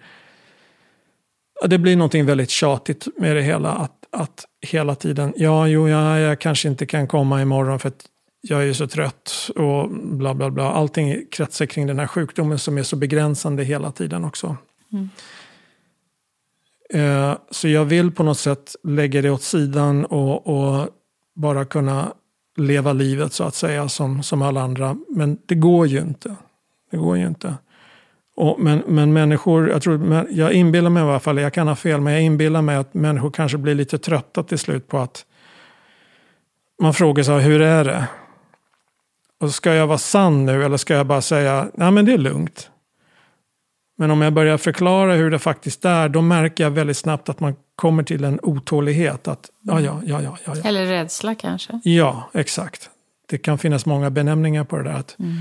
Det 1.66 1.78
blir 1.78 1.96
någonting 1.96 2.26
väldigt 2.26 2.50
tjatigt 2.50 3.06
med 3.16 3.36
det 3.36 3.42
hela. 3.42 3.72
Att, 3.72 4.06
att 4.10 4.44
hela 4.66 4.94
tiden, 4.94 5.32
ja, 5.36 5.68
jo, 5.68 5.88
ja, 5.88 6.18
jag 6.18 6.40
kanske 6.40 6.68
inte 6.68 6.86
kan 6.86 7.06
komma 7.06 7.42
imorgon 7.42 7.78
för 7.78 7.88
att 7.88 8.06
jag 8.40 8.68
är 8.68 8.72
så 8.72 8.86
trött 8.86 9.50
och 9.56 9.90
bla 9.90 10.34
bla 10.34 10.50
bla. 10.50 10.72
Allting 10.72 11.26
kretsar 11.30 11.66
kring 11.66 11.86
den 11.86 11.98
här 11.98 12.06
sjukdomen 12.06 12.58
som 12.58 12.78
är 12.78 12.82
så 12.82 12.96
begränsande 12.96 13.64
hela 13.64 13.92
tiden 13.92 14.24
också. 14.24 14.56
Mm. 14.92 15.08
Eh, 16.90 17.38
så 17.50 17.68
jag 17.68 17.84
vill 17.84 18.10
på 18.10 18.22
något 18.22 18.38
sätt 18.38 18.76
lägga 18.82 19.22
det 19.22 19.30
åt 19.30 19.42
sidan 19.42 20.04
och, 20.04 20.46
och, 20.46 20.88
bara 21.34 21.64
kunna 21.64 22.12
leva 22.56 22.92
livet 22.92 23.32
så 23.32 23.44
att 23.44 23.54
säga 23.54 23.88
som, 23.88 24.22
som 24.22 24.42
alla 24.42 24.60
andra. 24.62 24.96
Men 25.08 25.38
det 25.46 25.54
går 25.54 25.86
ju 25.86 25.98
inte. 25.98 26.36
Det 26.90 26.96
går 26.96 27.16
ju 27.16 27.26
inte. 27.26 27.54
Och, 28.36 28.60
men, 28.60 28.82
men 28.86 29.12
människor, 29.12 29.68
jag, 29.68 29.82
tror, 29.82 30.26
jag 30.30 30.52
inbillar 30.52 30.90
mig 30.90 31.02
i 31.02 31.06
alla 31.06 31.20
fall, 31.20 31.38
jag 31.38 31.52
kan 31.52 31.68
ha 31.68 31.76
fel, 31.76 32.00
men 32.00 32.12
jag 32.12 32.22
inbillar 32.22 32.62
mig 32.62 32.76
att 32.76 32.94
människor 32.94 33.30
kanske 33.30 33.58
blir 33.58 33.74
lite 33.74 33.98
trötta 33.98 34.42
till 34.42 34.58
slut 34.58 34.88
på 34.88 34.98
att 34.98 35.24
man 36.82 36.94
frågar 36.94 37.24
sig 37.24 37.40
hur 37.40 37.62
är 37.62 37.84
det? 37.84 38.04
Och 39.40 39.54
ska 39.54 39.74
jag 39.74 39.86
vara 39.86 39.98
sann 39.98 40.46
nu 40.46 40.64
eller 40.64 40.76
ska 40.76 40.94
jag 40.94 41.06
bara 41.06 41.22
säga, 41.22 41.70
nej 41.74 41.90
men 41.90 42.04
det 42.04 42.12
är 42.12 42.18
lugnt. 42.18 42.70
Men 43.98 44.10
om 44.10 44.22
jag 44.22 44.32
börjar 44.32 44.58
förklara 44.58 45.14
hur 45.14 45.30
det 45.30 45.38
faktiskt 45.38 45.84
är, 45.84 46.08
då 46.08 46.22
märker 46.22 46.64
jag 46.64 46.70
väldigt 46.70 46.96
snabbt 46.96 47.28
att 47.28 47.40
man 47.40 47.56
kommer 47.76 48.02
till 48.02 48.24
en 48.24 48.40
otålighet. 48.42 49.28
Att, 49.28 49.50
ja, 49.62 49.80
ja, 49.80 50.00
ja, 50.04 50.22
ja, 50.22 50.36
ja, 50.44 50.54
Eller 50.64 50.86
rädsla 50.86 51.34
kanske? 51.34 51.80
Ja, 51.84 52.30
exakt. 52.34 52.90
Det 53.28 53.38
kan 53.38 53.58
finnas 53.58 53.86
många 53.86 54.10
benämningar 54.10 54.64
på 54.64 54.76
det 54.76 54.82
där. 54.82 54.92
Att, 54.92 55.16
mm. 55.18 55.36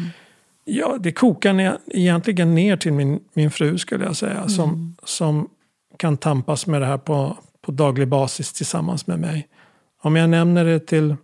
Ja, 0.65 0.97
det 0.99 1.11
kokar 1.11 1.53
ner, 1.53 1.77
egentligen 1.87 2.55
ner 2.55 2.77
till 2.77 2.93
min, 2.93 3.19
min 3.33 3.51
fru 3.51 3.77
skulle 3.77 4.05
jag 4.05 4.15
säga. 4.15 4.37
Mm. 4.37 4.49
Som, 4.49 4.95
som 5.03 5.49
kan 5.97 6.17
tampas 6.17 6.67
med 6.67 6.81
det 6.81 6.85
här 6.85 6.97
på, 6.97 7.37
på 7.61 7.71
daglig 7.71 8.07
basis 8.07 8.53
tillsammans 8.53 9.07
med 9.07 9.19
mig. 9.19 9.47
Om 10.01 10.15
jag 10.15 10.29
nämner 10.29 10.65
det 10.65 10.79
till 10.79 11.15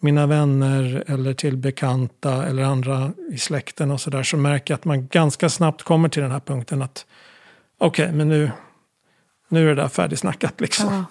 mina 0.00 0.26
vänner 0.26 1.04
eller 1.06 1.34
till 1.34 1.56
bekanta 1.56 2.46
eller 2.46 2.62
andra 2.62 3.12
i 3.32 3.38
släkten 3.38 3.90
och 3.90 4.00
sådär 4.00 4.22
så 4.22 4.36
märker 4.36 4.74
jag 4.74 4.78
att 4.78 4.84
man 4.84 5.06
ganska 5.06 5.48
snabbt 5.48 5.82
kommer 5.82 6.08
till 6.08 6.22
den 6.22 6.30
här 6.30 6.40
punkten 6.40 6.82
att 6.82 7.06
okej, 7.78 8.04
okay, 8.04 8.16
men 8.16 8.28
nu, 8.28 8.50
nu 9.48 9.70
är 9.70 9.74
det 9.74 9.82
där 9.82 9.88
färdigsnackat 9.88 10.60
liksom. 10.60 10.94
Ja. 10.94 11.04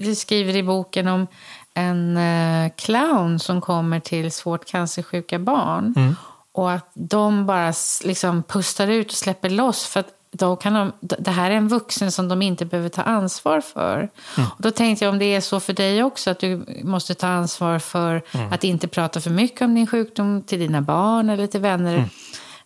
Du 0.00 0.14
skriver 0.14 0.56
i 0.56 0.62
boken 0.62 1.08
om 1.08 1.26
en 1.74 2.16
eh, 2.16 2.72
clown 2.76 3.38
som 3.38 3.60
kommer 3.60 4.00
till 4.00 4.32
svårt 4.32 4.66
cancersjuka 4.66 5.38
barn. 5.38 5.94
Mm. 5.96 6.14
Och 6.52 6.72
att 6.72 6.90
de 6.94 7.46
bara 7.46 7.72
liksom 8.04 8.42
pustar 8.42 8.88
ut 8.88 9.06
och 9.06 9.16
släpper 9.16 9.50
loss. 9.50 9.86
För 9.86 10.00
att 10.00 10.14
då 10.32 10.56
kan 10.56 10.74
de, 10.74 10.92
det 11.00 11.30
här 11.30 11.50
är 11.50 11.54
en 11.54 11.68
vuxen 11.68 12.12
som 12.12 12.28
de 12.28 12.42
inte 12.42 12.64
behöver 12.64 12.88
ta 12.88 13.02
ansvar 13.02 13.60
för. 13.60 13.96
Mm. 13.96 14.50
Och 14.56 14.62
då 14.62 14.70
tänkte 14.70 15.04
jag 15.04 15.12
om 15.12 15.18
det 15.18 15.24
är 15.24 15.40
så 15.40 15.60
för 15.60 15.72
dig 15.72 16.02
också, 16.02 16.30
att 16.30 16.38
du 16.38 16.64
måste 16.82 17.14
ta 17.14 17.26
ansvar 17.26 17.78
för 17.78 18.22
mm. 18.32 18.52
att 18.52 18.64
inte 18.64 18.88
prata 18.88 19.20
för 19.20 19.30
mycket 19.30 19.62
om 19.62 19.74
din 19.74 19.86
sjukdom 19.86 20.42
till 20.42 20.58
dina 20.58 20.82
barn 20.82 21.30
eller 21.30 21.46
till 21.46 21.60
vänner. 21.60 21.94
Mm. 21.94 22.08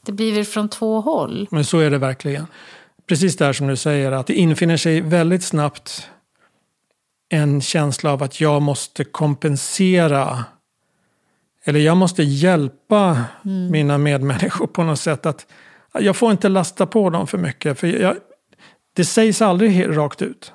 Det 0.02 0.12
blir 0.12 0.34
väl 0.34 0.44
från 0.44 0.68
två 0.68 1.00
håll. 1.00 1.48
Men 1.50 1.64
så 1.64 1.78
är 1.78 1.90
det 1.90 1.98
verkligen. 1.98 2.46
Precis 3.06 3.36
där 3.36 3.52
som 3.52 3.66
du 3.66 3.76
säger, 3.76 4.12
att 4.12 4.26
det 4.26 4.34
infinner 4.34 4.76
sig 4.76 5.00
väldigt 5.00 5.44
snabbt 5.44 6.08
en 7.28 7.60
känsla 7.60 8.12
av 8.12 8.22
att 8.22 8.40
jag 8.40 8.62
måste 8.62 9.04
kompensera 9.04 10.44
eller 11.64 11.80
jag 11.80 11.96
måste 11.96 12.22
hjälpa 12.22 13.24
mm. 13.44 13.70
mina 13.70 13.98
medmänniskor 13.98 14.66
på 14.66 14.82
något 14.82 15.00
sätt. 15.00 15.26
att 15.26 15.46
Jag 16.00 16.16
får 16.16 16.30
inte 16.30 16.48
lasta 16.48 16.86
på 16.86 17.10
dem 17.10 17.26
för 17.26 17.38
mycket. 17.38 17.78
För 17.78 17.86
jag, 17.86 18.16
det 18.96 19.04
sägs 19.04 19.42
aldrig 19.42 19.96
rakt 19.96 20.22
ut. 20.22 20.52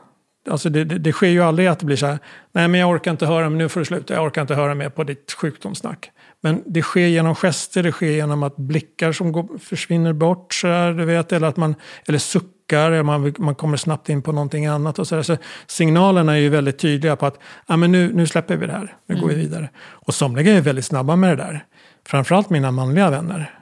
Alltså 0.49 0.69
det, 0.69 0.83
det, 0.83 0.97
det, 0.97 1.11
sker 1.11 1.27
ju 1.27 1.41
aldrig 1.41 1.67
att 1.67 1.79
det 1.79 1.85
blir 1.85 1.95
så 1.95 2.05
här, 2.05 2.19
nej 2.51 2.67
men 2.67 2.79
jag 2.79 2.89
orkar 2.89 3.11
inte 3.11 3.25
höra, 3.25 3.49
men 3.49 3.57
nu 3.57 3.69
får 3.69 3.79
du 3.79 3.85
sluta, 3.85 4.13
jag 4.13 4.23
orkar 4.23 4.41
inte 4.41 4.55
höra 4.55 4.75
mer 4.75 4.89
på 4.89 5.03
ditt 5.03 5.31
sjukdomssnack. 5.31 6.11
Men 6.41 6.63
det 6.65 6.81
sker 6.81 7.07
genom 7.07 7.35
gester, 7.35 7.83
det 7.83 7.91
sker 7.91 8.11
genom 8.11 8.43
att 8.43 8.55
blickar 8.57 9.11
som 9.11 9.31
går, 9.31 9.57
försvinner 9.57 10.13
bort, 10.13 10.53
så 10.53 10.67
här, 10.67 10.93
du 10.93 11.05
vet, 11.05 11.31
eller 11.31 11.47
att 11.47 11.57
man, 11.57 11.75
eller 12.07 12.19
suckar, 12.19 12.91
eller 12.91 13.03
man, 13.03 13.33
man 13.37 13.55
kommer 13.55 13.77
snabbt 13.77 14.09
in 14.09 14.21
på 14.21 14.31
någonting 14.31 14.65
annat. 14.65 14.99
Och 14.99 15.07
så, 15.07 15.15
där. 15.15 15.23
så 15.23 15.37
signalerna 15.67 16.33
är 16.33 16.37
ju 16.37 16.49
väldigt 16.49 16.79
tydliga 16.79 17.15
på 17.15 17.25
att 17.25 17.39
ah, 17.65 17.77
men 17.77 17.91
nu, 17.91 18.13
nu 18.13 18.27
släpper 18.27 18.57
vi 18.57 18.65
det 18.65 18.73
här, 18.73 18.95
nu 19.07 19.15
mm. 19.15 19.21
går 19.21 19.27
vi 19.27 19.33
mm. 19.33 19.45
vidare. 19.47 19.69
Och 19.77 20.13
somliga 20.13 20.53
är 20.57 20.61
väldigt 20.61 20.85
snabba 20.85 21.15
med 21.15 21.37
det 21.37 21.43
där. 21.43 21.65
Framförallt 22.07 22.49
mina 22.49 22.71
manliga 22.71 23.09
vänner. 23.09 23.60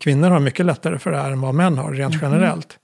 Kvinnor 0.00 0.30
har 0.30 0.40
mycket 0.40 0.66
lättare 0.66 0.98
för 0.98 1.10
det 1.10 1.16
här 1.16 1.30
än 1.30 1.40
vad 1.40 1.54
män 1.54 1.78
har, 1.78 1.92
rent 1.92 2.14
mm. 2.14 2.32
generellt. 2.32 2.78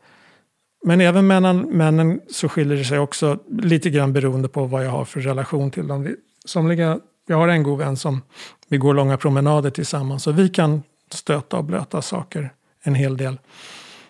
Men 0.84 1.00
även 1.00 1.26
männen, 1.26 1.58
männen 1.60 2.20
så 2.30 2.48
skiljer 2.48 2.78
det 2.78 2.84
sig 2.84 2.98
också 2.98 3.38
lite 3.48 3.90
grann 3.90 4.12
beroende 4.12 4.48
på 4.48 4.64
vad 4.64 4.84
jag 4.84 4.90
har 4.90 5.04
för 5.04 5.20
relation 5.20 5.70
till 5.70 5.86
dem. 5.86 6.16
Somliga, 6.44 6.98
jag 7.26 7.36
har 7.36 7.48
en 7.48 7.62
god 7.62 7.78
vän 7.78 7.96
som 7.96 8.22
vi 8.68 8.78
går 8.78 8.94
långa 8.94 9.16
promenader 9.16 9.70
tillsammans 9.70 10.26
och 10.26 10.38
vi 10.38 10.48
kan 10.48 10.82
stöta 11.12 11.56
och 11.56 11.64
blöta 11.64 12.02
saker 12.02 12.52
en 12.82 12.94
hel 12.94 13.16
del. 13.16 13.38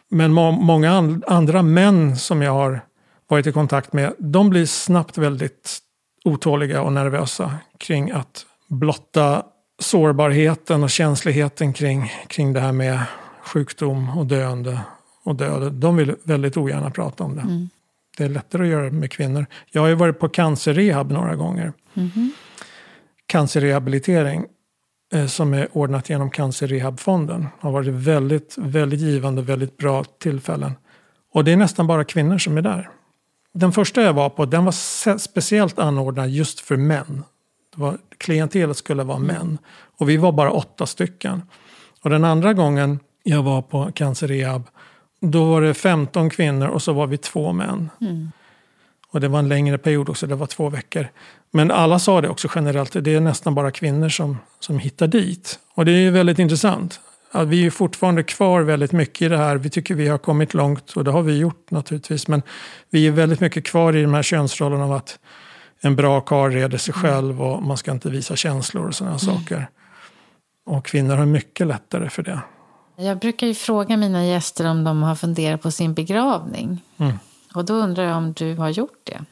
Men 0.08 0.32
må, 0.32 0.50
många 0.50 0.90
and, 0.90 1.24
andra 1.26 1.62
män 1.62 2.16
som 2.16 2.42
jag 2.42 2.52
har 2.52 2.80
varit 3.28 3.46
i 3.46 3.52
kontakt 3.52 3.92
med, 3.92 4.14
de 4.18 4.50
blir 4.50 4.66
snabbt 4.66 5.18
väldigt 5.18 5.78
otåliga 6.24 6.82
och 6.82 6.92
nervösa 6.92 7.54
kring 7.78 8.10
att 8.10 8.46
blotta 8.68 9.42
sårbarheten 9.80 10.82
och 10.82 10.90
känsligheten 10.90 11.72
kring, 11.72 12.12
kring 12.26 12.52
det 12.52 12.60
här 12.60 12.72
med 12.72 13.00
sjukdom 13.44 14.18
och 14.18 14.26
döende 14.26 14.80
och 15.24 15.34
död. 15.34 15.72
De 15.72 15.96
vill 15.96 16.14
väldigt 16.22 16.56
ogärna 16.56 16.90
prata 16.90 17.24
om 17.24 17.36
det. 17.36 17.42
Mm. 17.42 17.68
Det 18.18 18.24
är 18.24 18.28
lättare 18.28 18.62
att 18.62 18.68
göra 18.68 18.90
med 18.90 19.10
kvinnor. 19.10 19.46
Jag 19.70 19.80
har 19.80 19.88
ju 19.88 19.94
varit 19.94 20.18
på 20.18 20.28
cancerrehab 20.28 21.10
några 21.10 21.36
gånger. 21.36 21.72
Mm. 21.94 22.32
Cancerrehabilitering 23.26 24.44
eh, 25.12 25.26
som 25.26 25.54
är 25.54 25.68
ordnat 25.72 26.10
genom 26.10 26.30
Cancerrehabfonden. 26.30 27.46
Har 27.60 27.72
varit 27.72 27.88
väldigt, 27.88 28.54
väldigt 28.58 29.00
givande, 29.00 29.42
väldigt 29.42 29.76
bra 29.76 30.04
tillfällen. 30.04 30.72
Och 31.32 31.44
det 31.44 31.52
är 31.52 31.56
nästan 31.56 31.86
bara 31.86 32.04
kvinnor 32.04 32.38
som 32.38 32.56
är 32.56 32.62
där. 32.62 32.90
Den 33.54 33.72
första 33.72 34.02
jag 34.02 34.12
var 34.12 34.30
på, 34.30 34.46
den 34.46 34.64
var 34.64 35.18
speciellt 35.18 35.78
anordnad 35.78 36.30
just 36.30 36.60
för 36.60 36.76
män. 36.76 37.24
Var, 37.80 37.98
klientelet 38.18 38.76
skulle 38.76 39.02
vara 39.02 39.18
män. 39.18 39.58
Och 39.98 40.08
vi 40.08 40.16
var 40.16 40.32
bara 40.32 40.50
åtta 40.50 40.86
stycken. 40.86 41.42
Och 42.02 42.10
den 42.10 42.24
andra 42.24 42.52
gången 42.52 42.98
jag 43.22 43.42
var 43.42 43.62
på 43.62 43.92
cancerrehab 43.94 44.62
då 45.20 45.44
var 45.44 45.62
det 45.62 45.74
15 45.74 46.30
kvinnor 46.30 46.68
och 46.68 46.82
så 46.82 46.92
var 46.92 47.06
vi 47.06 47.16
två 47.16 47.52
män. 47.52 47.90
Mm. 48.00 48.32
Och 49.08 49.20
det 49.20 49.28
var 49.28 49.38
en 49.38 49.48
längre 49.48 49.78
period 49.78 50.08
också, 50.08 50.26
det 50.26 50.34
var 50.34 50.46
två 50.46 50.68
veckor. 50.68 51.08
Men 51.50 51.70
alla 51.70 51.98
sa 51.98 52.20
det 52.20 52.28
också 52.28 52.48
generellt, 52.54 53.04
det 53.04 53.14
är 53.14 53.20
nästan 53.20 53.54
bara 53.54 53.70
kvinnor 53.70 54.08
som, 54.08 54.38
som 54.60 54.78
hittar 54.78 55.06
dit. 55.06 55.58
Och 55.74 55.84
det 55.84 55.92
är 55.92 56.00
ju 56.00 56.10
väldigt 56.10 56.38
intressant. 56.38 57.00
Att 57.32 57.48
vi 57.48 57.66
är 57.66 57.70
fortfarande 57.70 58.22
kvar 58.22 58.60
väldigt 58.60 58.92
mycket 58.92 59.22
i 59.22 59.28
det 59.28 59.36
här. 59.36 59.56
Vi 59.56 59.70
tycker 59.70 59.94
vi 59.94 60.08
har 60.08 60.18
kommit 60.18 60.54
långt 60.54 60.92
och 60.92 61.04
det 61.04 61.10
har 61.10 61.22
vi 61.22 61.38
gjort 61.38 61.70
naturligtvis. 61.70 62.28
Men 62.28 62.42
vi 62.90 63.06
är 63.06 63.10
väldigt 63.10 63.40
mycket 63.40 63.66
kvar 63.66 63.96
i 63.96 64.02
de 64.02 64.14
här 64.14 64.22
könsrollerna 64.22 64.84
av 64.84 64.92
att 64.92 65.18
en 65.82 65.96
bra 65.96 66.20
karl 66.20 66.52
reder 66.52 66.78
sig 66.78 66.94
mm. 66.94 67.02
själv 67.02 67.42
och 67.42 67.62
man 67.62 67.76
ska 67.76 67.90
inte 67.90 68.10
visa 68.10 68.36
känslor 68.36 68.88
och 68.88 68.94
sådana 68.94 69.16
mm. 69.16 69.36
saker. 69.36 69.66
Och 70.66 70.84
kvinnor 70.84 71.16
har 71.16 71.26
mycket 71.26 71.66
lättare 71.66 72.10
för 72.10 72.22
det. 72.22 72.40
Jag 72.96 73.18
brukar 73.18 73.46
ju 73.46 73.54
fråga 73.54 73.96
mina 73.96 74.26
gäster 74.26 74.66
om 74.66 74.84
de 74.84 75.02
har 75.02 75.14
funderat 75.14 75.62
på 75.62 75.70
sin 75.70 75.94
begravning. 75.94 76.84
Mm. 76.96 77.18
Och 77.54 77.64
då 77.64 77.74
undrar 77.74 78.04
jag 78.04 78.16
om 78.16 78.32
du 78.32 78.54
har 78.54 78.68
gjort 78.68 79.00
det? 79.04 79.24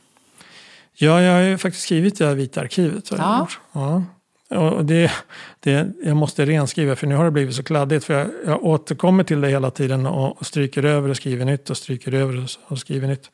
Ja, 0.94 1.22
jag 1.22 1.32
har 1.32 1.40
ju 1.40 1.58
faktiskt 1.58 1.84
skrivit 1.84 2.18
det 2.18 2.26
här 2.26 2.34
vita 2.34 2.60
arkivet. 2.60 3.10
Ja. 3.10 3.48
ja. 3.72 4.02
Och 4.48 4.84
det, 4.84 5.12
det, 5.60 5.88
jag 6.02 6.16
måste 6.16 6.46
renskriva 6.46 6.96
för 6.96 7.06
nu 7.06 7.14
har 7.14 7.24
det 7.24 7.30
blivit 7.30 7.54
så 7.54 7.62
kladdigt. 7.62 8.04
För 8.04 8.14
jag, 8.14 8.30
jag 8.46 8.64
återkommer 8.64 9.24
till 9.24 9.40
det 9.40 9.48
hela 9.48 9.70
tiden 9.70 10.06
och 10.06 10.46
stryker 10.46 10.84
över 10.84 11.08
och 11.08 11.16
skriver 11.16 11.44
nytt 11.44 11.70
och 11.70 11.76
stryker 11.76 12.14
över 12.14 12.46
och 12.66 12.78
skriver 12.78 13.08
nytt. 13.08 13.30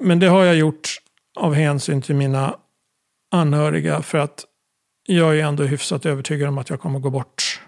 Men 0.00 0.18
det 0.18 0.26
har 0.26 0.44
jag 0.44 0.56
gjort 0.56 0.88
av 1.34 1.54
hänsyn 1.54 2.02
till 2.02 2.14
mina 2.14 2.56
anhöriga 3.30 4.02
för 4.02 4.18
att 4.18 4.44
jag 5.06 5.38
är 5.38 5.44
ändå 5.44 5.62
hyfsat 5.62 6.06
övertygad 6.06 6.48
om 6.48 6.58
att 6.58 6.70
jag 6.70 6.80
kommer 6.80 6.98
gå 6.98 7.10
bort 7.10 7.60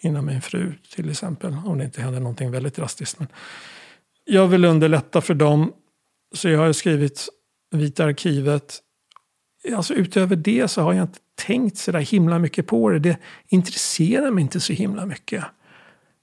innan 0.00 0.26
min 0.26 0.40
fru 0.40 0.72
till 0.94 1.10
exempel. 1.10 1.56
Om 1.66 1.78
det 1.78 1.84
inte 1.84 2.02
händer 2.02 2.20
någonting 2.20 2.50
väldigt 2.50 2.74
drastiskt. 2.74 3.18
Men 3.18 3.28
jag 4.24 4.48
vill 4.48 4.64
underlätta 4.64 5.20
för 5.20 5.34
dem. 5.34 5.72
Så 6.34 6.48
jag 6.48 6.58
har 6.58 6.72
skrivit 6.72 7.28
Vita 7.70 8.04
arkivet. 8.04 8.78
Alltså 9.76 9.94
utöver 9.94 10.36
det 10.36 10.68
så 10.68 10.82
har 10.82 10.92
jag 10.92 11.04
inte 11.04 11.18
tänkt 11.34 11.78
så 11.78 11.92
där 11.92 12.00
himla 12.00 12.38
mycket 12.38 12.66
på 12.66 12.90
det. 12.90 12.98
Det 12.98 13.18
intresserar 13.48 14.30
mig 14.30 14.42
inte 14.42 14.60
så 14.60 14.72
himla 14.72 15.06
mycket. 15.06 15.44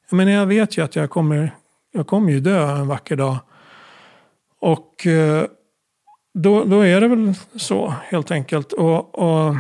Jag 0.10 0.18
menar, 0.18 0.32
jag 0.32 0.46
vet 0.46 0.78
ju 0.78 0.84
att 0.84 0.96
jag 0.96 1.10
kommer, 1.10 1.56
jag 1.92 2.08
kommer 2.08 2.32
ju 2.32 2.40
dö 2.40 2.76
en 2.76 2.88
vacker 2.88 3.16
dag. 3.16 3.38
Och 4.60 5.08
eh, 5.08 5.46
då, 6.38 6.64
då 6.64 6.82
är 6.82 7.02
det 7.02 7.08
väl 7.08 7.34
så 7.56 7.94
helt 8.04 8.32
enkelt. 8.32 8.74
Och, 8.74 9.20
och 9.20 9.56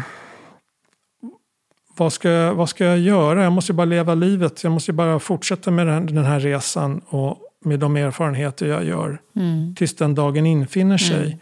vad 1.98 2.14
ska, 2.14 2.54
vad 2.54 2.70
ska 2.70 2.86
jag 2.86 3.00
göra? 3.00 3.44
Jag 3.44 3.54
måste 3.54 3.74
bara 3.74 3.86
leva 3.86 4.16
livet. 4.16 4.64
Jag 4.64 4.72
måste 4.72 4.94
bara 4.94 5.20
fortsätta 5.20 5.72
med 5.72 5.88
den, 5.88 6.06
den 6.06 6.26
här 6.26 6.40
resan 6.40 7.02
och 7.06 7.38
med 7.66 7.80
de 7.80 7.96
erfarenheter 7.96 8.68
jag 8.68 8.86
gör. 8.86 9.22
Mm. 9.36 9.76
Tills 9.76 9.96
den 9.96 10.16
dagen 10.16 10.46
infinner 10.46 10.98
sig. 10.98 11.26
Mm. 11.26 11.40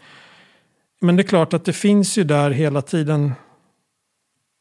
Men 1.00 1.16
det 1.16 1.22
är 1.22 1.28
klart 1.28 1.54
att 1.54 1.64
det 1.64 1.72
finns 1.72 2.18
ju 2.18 2.24
där 2.24 2.50
hela 2.50 2.82
tiden 2.82 3.32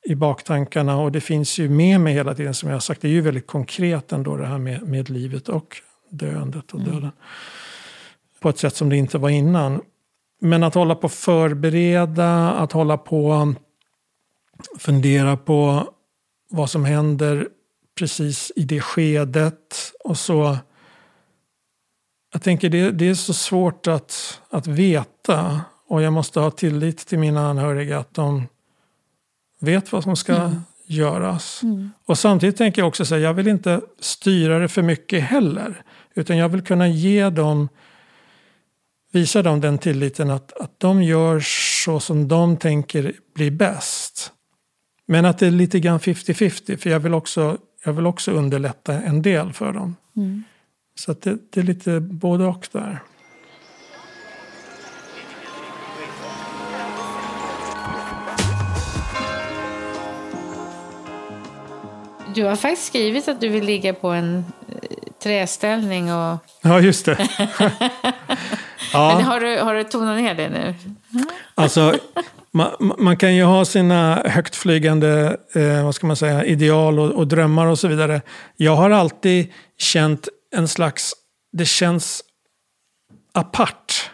i 0.05 0.15
baktankarna 0.15 0.97
och 0.97 1.11
det 1.11 1.21
finns 1.21 1.59
ju 1.59 1.69
med 1.69 2.01
mig 2.01 2.13
hela 2.13 2.36
tiden 2.36 2.53
som 2.53 2.69
jag 2.69 2.76
har 2.76 2.80
sagt. 2.80 3.01
Det 3.01 3.07
är 3.07 3.11
ju 3.11 3.21
väldigt 3.21 3.47
konkret 3.47 4.11
ändå 4.11 4.38
det 4.38 4.45
här 4.45 4.57
med, 4.57 4.82
med 4.82 5.09
livet 5.09 5.49
och 5.49 5.82
döendet 6.09 6.71
och 6.71 6.80
mm. 6.80 6.93
döden. 6.93 7.11
På 8.39 8.49
ett 8.49 8.57
sätt 8.57 8.76
som 8.76 8.89
det 8.89 8.97
inte 8.97 9.17
var 9.17 9.30
innan. 9.30 9.82
Men 10.41 10.63
att 10.63 10.73
hålla 10.73 10.95
på 10.95 11.09
förbereda, 11.09 12.51
att 12.51 12.71
hålla 12.71 12.97
på 12.97 13.53
fundera 14.77 15.38
på 15.38 15.89
vad 16.49 16.69
som 16.69 16.86
händer 16.86 17.47
precis 17.97 18.51
i 18.55 18.63
det 18.63 18.81
skedet. 18.81 19.91
Och 20.03 20.17
så... 20.17 20.57
Jag 22.33 22.41
tänker 22.41 22.69
det, 22.69 22.91
det 22.91 23.09
är 23.09 23.15
så 23.15 23.33
svårt 23.33 23.88
att, 23.88 24.41
att 24.49 24.67
veta. 24.67 25.61
Och 25.88 26.01
jag 26.01 26.13
måste 26.13 26.39
ha 26.39 26.51
tillit 26.51 26.97
till 26.97 27.19
mina 27.19 27.49
anhöriga 27.49 27.99
att 27.99 28.13
de 28.13 28.47
vet 29.59 29.91
vad 29.91 30.03
som 30.03 30.15
ska 30.15 30.36
mm. 30.36 30.61
göras. 30.86 31.63
Mm. 31.63 31.91
Och 32.05 32.17
samtidigt 32.17 32.57
tänker 32.57 32.81
jag 32.81 32.88
också 32.88 33.03
att 33.03 33.21
jag 33.21 33.33
vill 33.33 33.47
inte 33.47 33.81
styra 33.99 34.59
det 34.59 34.67
för 34.67 34.81
mycket 34.81 35.23
heller. 35.23 35.83
Utan 36.13 36.38
jag 36.38 36.49
vill 36.49 36.61
kunna 36.61 36.88
ge 36.88 37.29
dem, 37.29 37.69
visa 39.16 39.41
dem 39.41 39.61
den 39.61 39.78
tilliten 39.78 40.30
att, 40.30 40.53
att 40.53 40.80
de 40.80 41.03
gör 41.03 41.39
så 41.86 41.99
som 41.99 42.28
de 42.28 42.57
tänker 42.57 43.13
blir 43.36 43.51
bäst. 43.51 44.32
Men 45.07 45.26
att 45.26 45.39
det 45.39 45.47
är 45.47 45.51
lite 45.51 45.80
grann 45.80 45.99
50-50 45.99 46.78
för 46.78 46.89
jag 46.89 46.99
vill, 46.99 47.13
också, 47.13 47.57
jag 47.86 47.93
vill 47.93 48.05
också 48.05 48.32
underlätta 48.32 48.93
en 48.93 49.22
del 49.22 49.53
för 49.53 49.74
dem. 49.74 49.95
Mm. 50.16 50.43
Så 50.99 51.13
det, 51.13 51.38
det 51.49 51.59
är 51.59 51.63
lite 51.63 51.99
både 51.99 52.45
och 52.45 52.68
där. 52.72 52.99
Du 62.36 62.43
har 62.43 62.55
faktiskt 62.55 62.88
skrivit 62.88 63.28
att 63.28 63.41
du 63.41 63.49
vill 63.49 63.66
ligga 63.66 63.93
på 63.93 64.07
en 64.07 64.45
träställning 65.26 66.13
och... 66.13 66.38
Ja, 66.61 66.80
just 66.80 67.05
det. 67.05 67.17
ja. 68.93 69.15
Men 69.15 69.23
har 69.23 69.39
du, 69.39 69.59
har 69.59 69.76
du 69.76 69.84
tonat 69.84 70.17
ner 70.17 70.36
det 70.36 70.49
nu? 70.49 70.76
Alltså, 71.55 71.93
man, 72.51 72.93
man, 72.99 73.17
kan 73.17 73.36
ju 73.36 73.43
ha 73.43 73.65
sina 73.65 74.23
högtflygande 74.26 75.38
eh, 75.55 75.84
vad 75.86 75.95
ska 75.95 76.07
man 76.07 76.15
säga, 76.15 76.45
ideal 76.45 76.99
och, 76.99 77.11
och, 77.11 77.28
drömmar 77.28 77.65
och 77.65 77.80
så 77.80 77.88
vidare. 77.88 78.21
Jag 78.55 78.76
har 78.76 78.89
alltid 78.89 79.53
känt 79.78 80.28
en 80.55 80.67
slags, 80.67 81.13
det 81.51 81.65
känns 81.65 82.23
apart. 83.34 84.11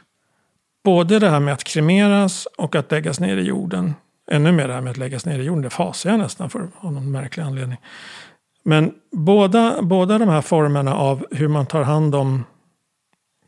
Både 0.84 1.20
det 1.20 1.30
här 1.30 1.40
med 1.40 1.54
att 1.54 1.64
kremeras 1.64 2.48
och 2.58 2.76
att 2.76 2.92
läggas 2.92 3.20
ner 3.20 3.38
i 3.38 3.44
jorden. 3.44 3.94
Ännu 4.32 4.52
mer 4.52 4.68
det 4.68 4.74
här 4.74 4.82
med 4.82 4.92
att 4.92 4.98
läggas 4.98 5.26
ner 5.26 5.40
i 5.40 5.44
jorden, 5.44 5.62
det 5.62 5.70
fasar 5.70 6.10
jag 6.10 6.20
nästan 6.20 6.50
för 6.50 6.68
av 6.80 6.94
någon 6.94 7.12
märklig 7.12 7.44
anledning. 7.44 7.78
Men 8.64 8.94
båda, 9.12 9.82
båda 9.82 10.18
de 10.18 10.30
här 10.30 10.42
formerna 10.42 10.96
av 10.96 11.26
hur 11.32 11.48
man 11.48 11.66
tar 11.66 11.84
hand 11.84 12.16
om 12.16 12.44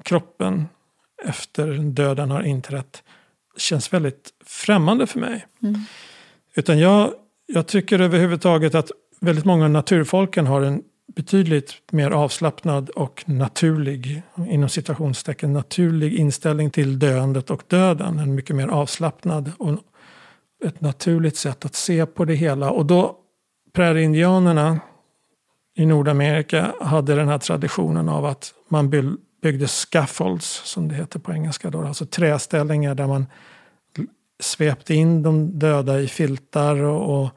kroppen 0.04 0.68
efter 1.26 1.78
döden 1.78 2.32
har 2.32 2.44
inträtt 2.44 3.04
känns 3.58 3.94
väldigt 3.94 4.30
främmande 4.46 5.08
för 5.08 5.20
mig. 5.20 5.46
Mm. 5.64 5.82
Utan 6.56 6.80
jag, 6.80 7.14
jag 7.46 7.68
tycker 7.68 8.00
överhuvudtaget 8.00 8.76
att 8.76 8.92
väldigt 9.20 9.46
många 9.46 9.68
naturfolken 9.68 10.48
har 10.48 10.62
en 10.62 10.84
betydligt 11.16 11.74
mer 11.92 12.12
avslappnad 12.12 12.90
och 12.90 13.24
naturlig, 13.26 14.24
inom 14.50 14.70
citationstecken, 14.70 15.54
naturlig 15.54 16.14
inställning 16.14 16.72
till 16.72 17.00
döendet 17.00 17.50
och 17.50 17.64
döden. 17.68 18.20
En 18.20 18.36
mycket 18.36 18.56
mer 18.56 18.68
avslappnad 18.68 19.52
och 19.58 19.80
ett 20.66 20.82
naturligt 20.82 21.38
sätt 21.38 21.66
att 21.66 21.76
se 21.76 22.06
på 22.06 22.26
det 22.26 22.36
hela. 22.36 22.72
Och 22.72 22.86
då 22.86 23.16
präriindianerna 23.74 24.80
i 25.76 25.86
Nordamerika 25.86 26.74
hade 26.82 27.16
den 27.16 27.28
här 27.28 27.38
traditionen 27.38 28.10
av 28.10 28.26
att 28.26 28.54
man 28.70 28.90
byggde 29.42 29.68
scaffolds, 29.68 30.62
som 30.66 30.88
det 30.88 30.96
heter 30.96 31.20
på 31.20 31.34
engelska. 31.34 31.70
Då, 31.70 31.82
alltså 31.82 32.06
träställningar 32.06 32.96
där 32.96 33.08
man 33.08 33.26
svepte 34.40 34.94
in 34.94 35.24
de 35.24 35.60
döda 35.60 36.00
i 36.00 36.08
filtar 36.08 36.84
och, 36.84 37.20
och, 37.20 37.30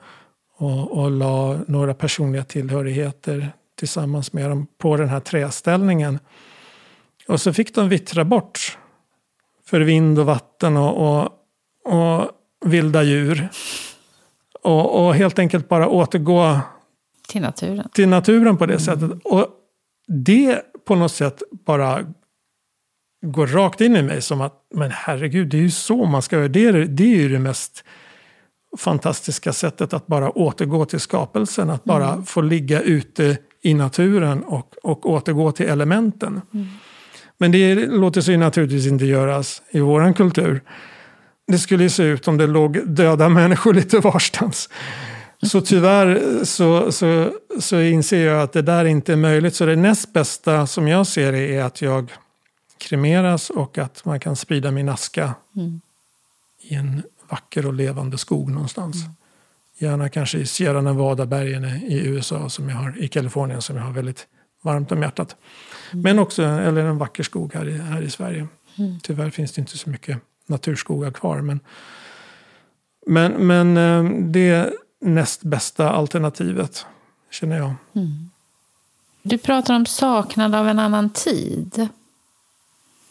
och, 0.56 0.98
och 0.98 1.10
la 1.10 1.58
några 1.66 1.94
personliga 1.94 2.44
tillhörigheter 2.44 3.52
tillsammans 3.78 4.32
med 4.32 4.50
dem 4.50 4.66
på 4.78 4.96
den 4.96 5.08
här 5.08 5.20
träställningen. 5.20 6.18
Och 7.28 7.40
så 7.40 7.52
fick 7.52 7.74
de 7.74 7.88
vittra 7.88 8.24
bort 8.24 8.78
för 9.64 9.80
vind 9.80 10.18
och 10.18 10.26
vatten 10.26 10.76
och, 10.76 11.22
och, 11.22 11.30
och 11.84 12.30
vilda 12.64 13.02
djur. 13.02 13.48
Och, 14.62 15.06
och, 15.06 15.14
helt 15.14 15.38
enkelt 15.38 15.68
bara 15.68 15.88
återgå 15.88 16.60
till 17.28 17.42
naturen, 17.42 17.88
till 17.92 18.08
naturen 18.08 18.56
på 18.56 18.66
det 18.66 18.72
mm. 18.72 18.84
sättet. 18.84 19.10
Och 19.24 19.48
det 20.08 20.62
på 20.86 20.94
något 20.94 21.12
sätt 21.12 21.42
bara 21.66 22.06
går 23.26 23.46
rakt 23.46 23.80
in 23.80 23.96
i 23.96 24.02
mig 24.02 24.22
som 24.22 24.40
att 24.40 24.52
men 24.74 24.90
herregud, 24.90 25.48
det 25.48 25.56
är 25.56 25.62
ju 25.62 25.70
så 25.70 26.04
man 26.04 26.22
ska 26.22 26.36
göra. 26.36 26.48
Det 26.48 26.66
är, 26.66 26.72
det 26.72 27.04
är 27.04 27.16
ju 27.16 27.28
det 27.28 27.38
mest 27.38 27.84
fantastiska 28.78 29.52
sättet 29.52 29.92
att 29.92 30.06
bara 30.06 30.30
återgå 30.30 30.84
till 30.84 31.00
skapelsen. 31.00 31.70
Att 31.70 31.84
bara 31.84 32.12
mm. 32.12 32.24
få 32.24 32.40
ligga 32.40 32.80
ute 32.80 33.38
i 33.62 33.74
naturen 33.74 34.42
och, 34.42 34.74
och 34.82 35.10
återgå 35.10 35.52
till 35.52 35.66
elementen. 35.66 36.40
Mm. 36.54 36.66
Men 37.38 37.52
det 37.52 37.74
låter 37.74 38.20
sig 38.20 38.36
naturligtvis 38.36 38.86
inte 38.86 39.04
göras 39.04 39.62
i 39.70 39.80
vår 39.80 40.12
kultur. 40.12 40.60
Det 41.46 41.58
skulle 41.58 41.90
se 41.90 42.02
ut 42.02 42.28
om 42.28 42.36
det 42.36 42.46
låg 42.46 42.88
döda 42.88 43.28
människor 43.28 43.74
lite 43.74 43.98
varstans. 43.98 44.68
Så 45.42 45.60
tyvärr 45.60 46.44
så, 46.44 46.92
så, 46.92 47.32
så 47.60 47.80
inser 47.80 48.26
jag 48.26 48.42
att 48.42 48.52
det 48.52 48.62
där 48.62 48.84
inte 48.84 49.12
är 49.12 49.16
möjligt. 49.16 49.54
Så 49.54 49.66
det 49.66 49.76
näst 49.76 50.12
bästa 50.12 50.66
som 50.66 50.88
jag 50.88 51.06
ser 51.06 51.32
det 51.32 51.56
är 51.56 51.64
att 51.64 51.82
jag 51.82 52.12
kremeras 52.78 53.50
och 53.50 53.78
att 53.78 54.04
man 54.04 54.20
kan 54.20 54.36
sprida 54.36 54.70
min 54.70 54.88
aska 54.88 55.34
mm. 55.56 55.80
i 56.60 56.74
en 56.74 57.02
vacker 57.30 57.66
och 57.66 57.74
levande 57.74 58.18
skog 58.18 58.50
någonstans. 58.50 58.96
Mm. 58.96 59.12
Gärna 59.78 60.08
kanske 60.08 60.38
i 60.38 60.46
Sierra 60.46 60.80
Nevada-bergen 60.80 61.64
i 61.64 62.06
USA, 62.06 62.48
som 62.48 62.68
jag 62.68 62.76
har, 62.76 62.98
i 62.98 63.08
Kalifornien, 63.08 63.62
som 63.62 63.76
jag 63.76 63.82
har 63.82 63.92
väldigt 63.92 64.26
varmt 64.62 64.92
om 64.92 65.02
hjärtat. 65.02 65.36
Mm. 65.92 66.02
Men 66.02 66.18
också 66.18 66.42
eller 66.42 66.84
en 66.84 66.98
vacker 66.98 67.22
skog 67.22 67.54
här 67.54 67.68
i, 67.68 67.78
här 67.78 68.02
i 68.02 68.10
Sverige. 68.10 68.46
Mm. 68.78 69.00
Tyvärr 69.02 69.30
finns 69.30 69.52
det 69.52 69.60
inte 69.60 69.78
så 69.78 69.90
mycket 69.90 70.18
naturskogar 70.46 71.10
kvar. 71.10 71.40
Men, 71.40 71.60
men, 73.06 73.32
men 73.32 73.76
eh, 73.76 74.20
det 74.20 74.72
näst 75.06 75.42
bästa 75.42 75.90
alternativet, 75.90 76.86
känner 77.30 77.56
jag. 77.56 77.74
Mm. 77.94 78.30
Du 79.22 79.38
pratar 79.38 79.74
om 79.74 79.86
saknad 79.86 80.54
av 80.54 80.68
en 80.68 80.78
annan 80.78 81.10
tid. 81.10 81.88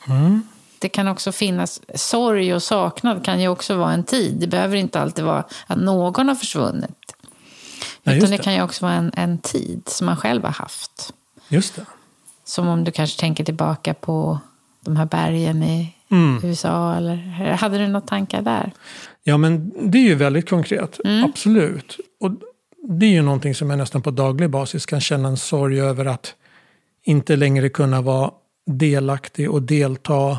Mm. 0.07 0.41
Det 0.79 0.89
kan 0.89 1.07
också 1.07 1.31
finnas 1.31 1.81
sorg 1.95 2.53
och 2.53 2.63
saknad 2.63 3.25
kan 3.25 3.41
ju 3.41 3.47
också 3.47 3.75
vara 3.75 3.93
en 3.93 4.03
tid. 4.03 4.35
Det 4.39 4.47
behöver 4.47 4.77
inte 4.77 4.99
alltid 4.99 5.25
vara 5.25 5.43
att 5.67 5.77
någon 5.77 6.27
har 6.27 6.35
försvunnit. 6.35 7.15
Nej, 8.03 8.17
Utan 8.17 8.29
det. 8.29 8.37
det. 8.37 8.43
kan 8.43 8.53
ju 8.53 8.61
också 8.61 8.85
vara 8.85 8.95
en, 8.95 9.11
en 9.15 9.37
tid 9.37 9.81
som 9.85 10.05
man 10.05 10.17
själv 10.17 10.43
har 10.43 10.51
haft. 10.51 11.13
Just 11.47 11.75
det. 11.75 11.85
Som 12.43 12.67
om 12.67 12.83
du 12.83 12.91
kanske 12.91 13.19
tänker 13.19 13.43
tillbaka 13.43 13.93
på 13.93 14.39
de 14.81 14.95
här 14.95 15.05
bergen 15.05 15.63
i 15.63 15.94
mm. 16.15 16.41
USA. 16.43 16.95
Eller, 16.95 17.15
hade 17.51 17.77
du 17.77 17.87
några 17.87 18.07
tankar 18.07 18.41
där? 18.41 18.71
Ja, 19.23 19.37
men 19.37 19.71
det 19.91 19.97
är 19.97 20.01
ju 20.01 20.15
väldigt 20.15 20.49
konkret. 20.49 20.99
Mm. 21.05 21.23
Absolut. 21.23 21.97
Och 22.19 22.31
det 22.87 23.05
är 23.05 23.09
ju 23.09 23.21
någonting 23.21 23.55
som 23.55 23.69
jag 23.69 23.77
nästan 23.77 24.01
på 24.01 24.11
daglig 24.11 24.49
basis 24.49 24.85
kan 24.85 25.01
känna 25.01 25.29
en 25.29 25.37
sorg 25.37 25.81
över 25.81 26.05
att 26.05 26.35
inte 27.03 27.35
längre 27.35 27.69
kunna 27.69 28.01
vara 28.01 28.31
delaktig 28.65 29.51
och 29.51 29.61
delta. 29.61 30.37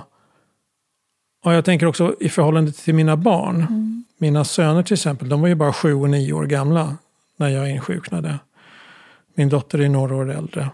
Och 1.45 1.53
jag 1.53 1.65
tänker 1.65 1.87
också 1.87 2.15
i 2.21 2.29
förhållande 2.29 2.73
till 2.73 2.95
mina 2.95 3.17
barn. 3.17 3.57
Mm. 3.57 4.05
Mina 4.19 4.45
söner 4.45 4.83
till 4.83 4.95
exempel, 4.95 5.29
de 5.29 5.41
var 5.41 5.49
ju 5.49 5.55
bara 5.55 5.73
sju 5.73 5.95
och 5.95 6.11
nio 6.11 6.33
år 6.33 6.47
gamla 6.47 6.97
när 7.37 7.49
jag 7.49 7.71
insjuknade. 7.71 8.39
Min 9.35 9.49
dotter 9.49 9.81
är 9.81 9.89
några 9.89 10.15
år 10.17 10.31
äldre. 10.31 10.71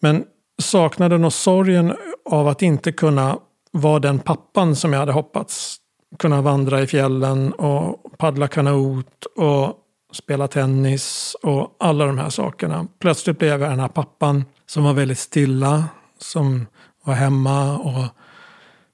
Men 0.00 0.24
saknaden 0.58 1.24
och 1.24 1.32
sorgen 1.32 1.94
av 2.24 2.48
att 2.48 2.62
inte 2.62 2.92
kunna 2.92 3.38
vara 3.70 3.98
den 3.98 4.18
pappan 4.18 4.76
som 4.76 4.92
jag 4.92 5.00
hade 5.00 5.12
hoppats. 5.12 5.76
Kunna 6.18 6.42
vandra 6.42 6.82
i 6.82 6.86
fjällen 6.86 7.52
och 7.52 8.18
paddla 8.18 8.48
kanot 8.48 9.24
och 9.36 9.74
spela 10.12 10.48
tennis 10.48 11.36
och 11.42 11.76
alla 11.80 12.06
de 12.06 12.18
här 12.18 12.30
sakerna. 12.30 12.86
Plötsligt 12.98 13.38
blev 13.38 13.60
jag 13.60 13.70
den 13.70 13.80
här 13.80 13.88
pappan 13.88 14.44
som 14.66 14.84
var 14.84 14.92
väldigt 14.92 15.18
stilla, 15.18 15.84
som 16.18 16.66
var 17.04 17.14
hemma 17.14 17.78
och 17.78 18.04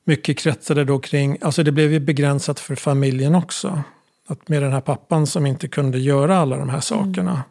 mycket 0.05 0.39
kretsade 0.39 0.85
då 0.85 0.99
kring, 0.99 1.39
alltså 1.41 1.63
det 1.63 1.73
blev 1.73 1.93
ju 1.93 2.01
begränsat 2.01 2.61
för 2.61 2.75
familjen 2.75 3.35
också. 3.35 3.83
Att 4.29 4.49
med 4.49 4.63
den 4.63 4.73
här 4.73 4.81
pappan 4.81 5.27
som 5.27 5.47
inte 5.47 5.69
kunde 5.69 5.99
göra 5.99 6.39
alla 6.39 6.57
de 6.57 6.69
här 6.69 6.81
sakerna. 6.81 7.31
Mm. 7.31 7.43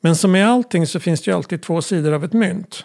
Men 0.00 0.16
som 0.16 0.32
med 0.32 0.48
allting 0.48 0.86
så 0.86 1.00
finns 1.00 1.22
det 1.22 1.30
ju 1.30 1.36
alltid 1.36 1.62
två 1.62 1.82
sidor 1.82 2.12
av 2.12 2.24
ett 2.24 2.32
mynt. 2.32 2.84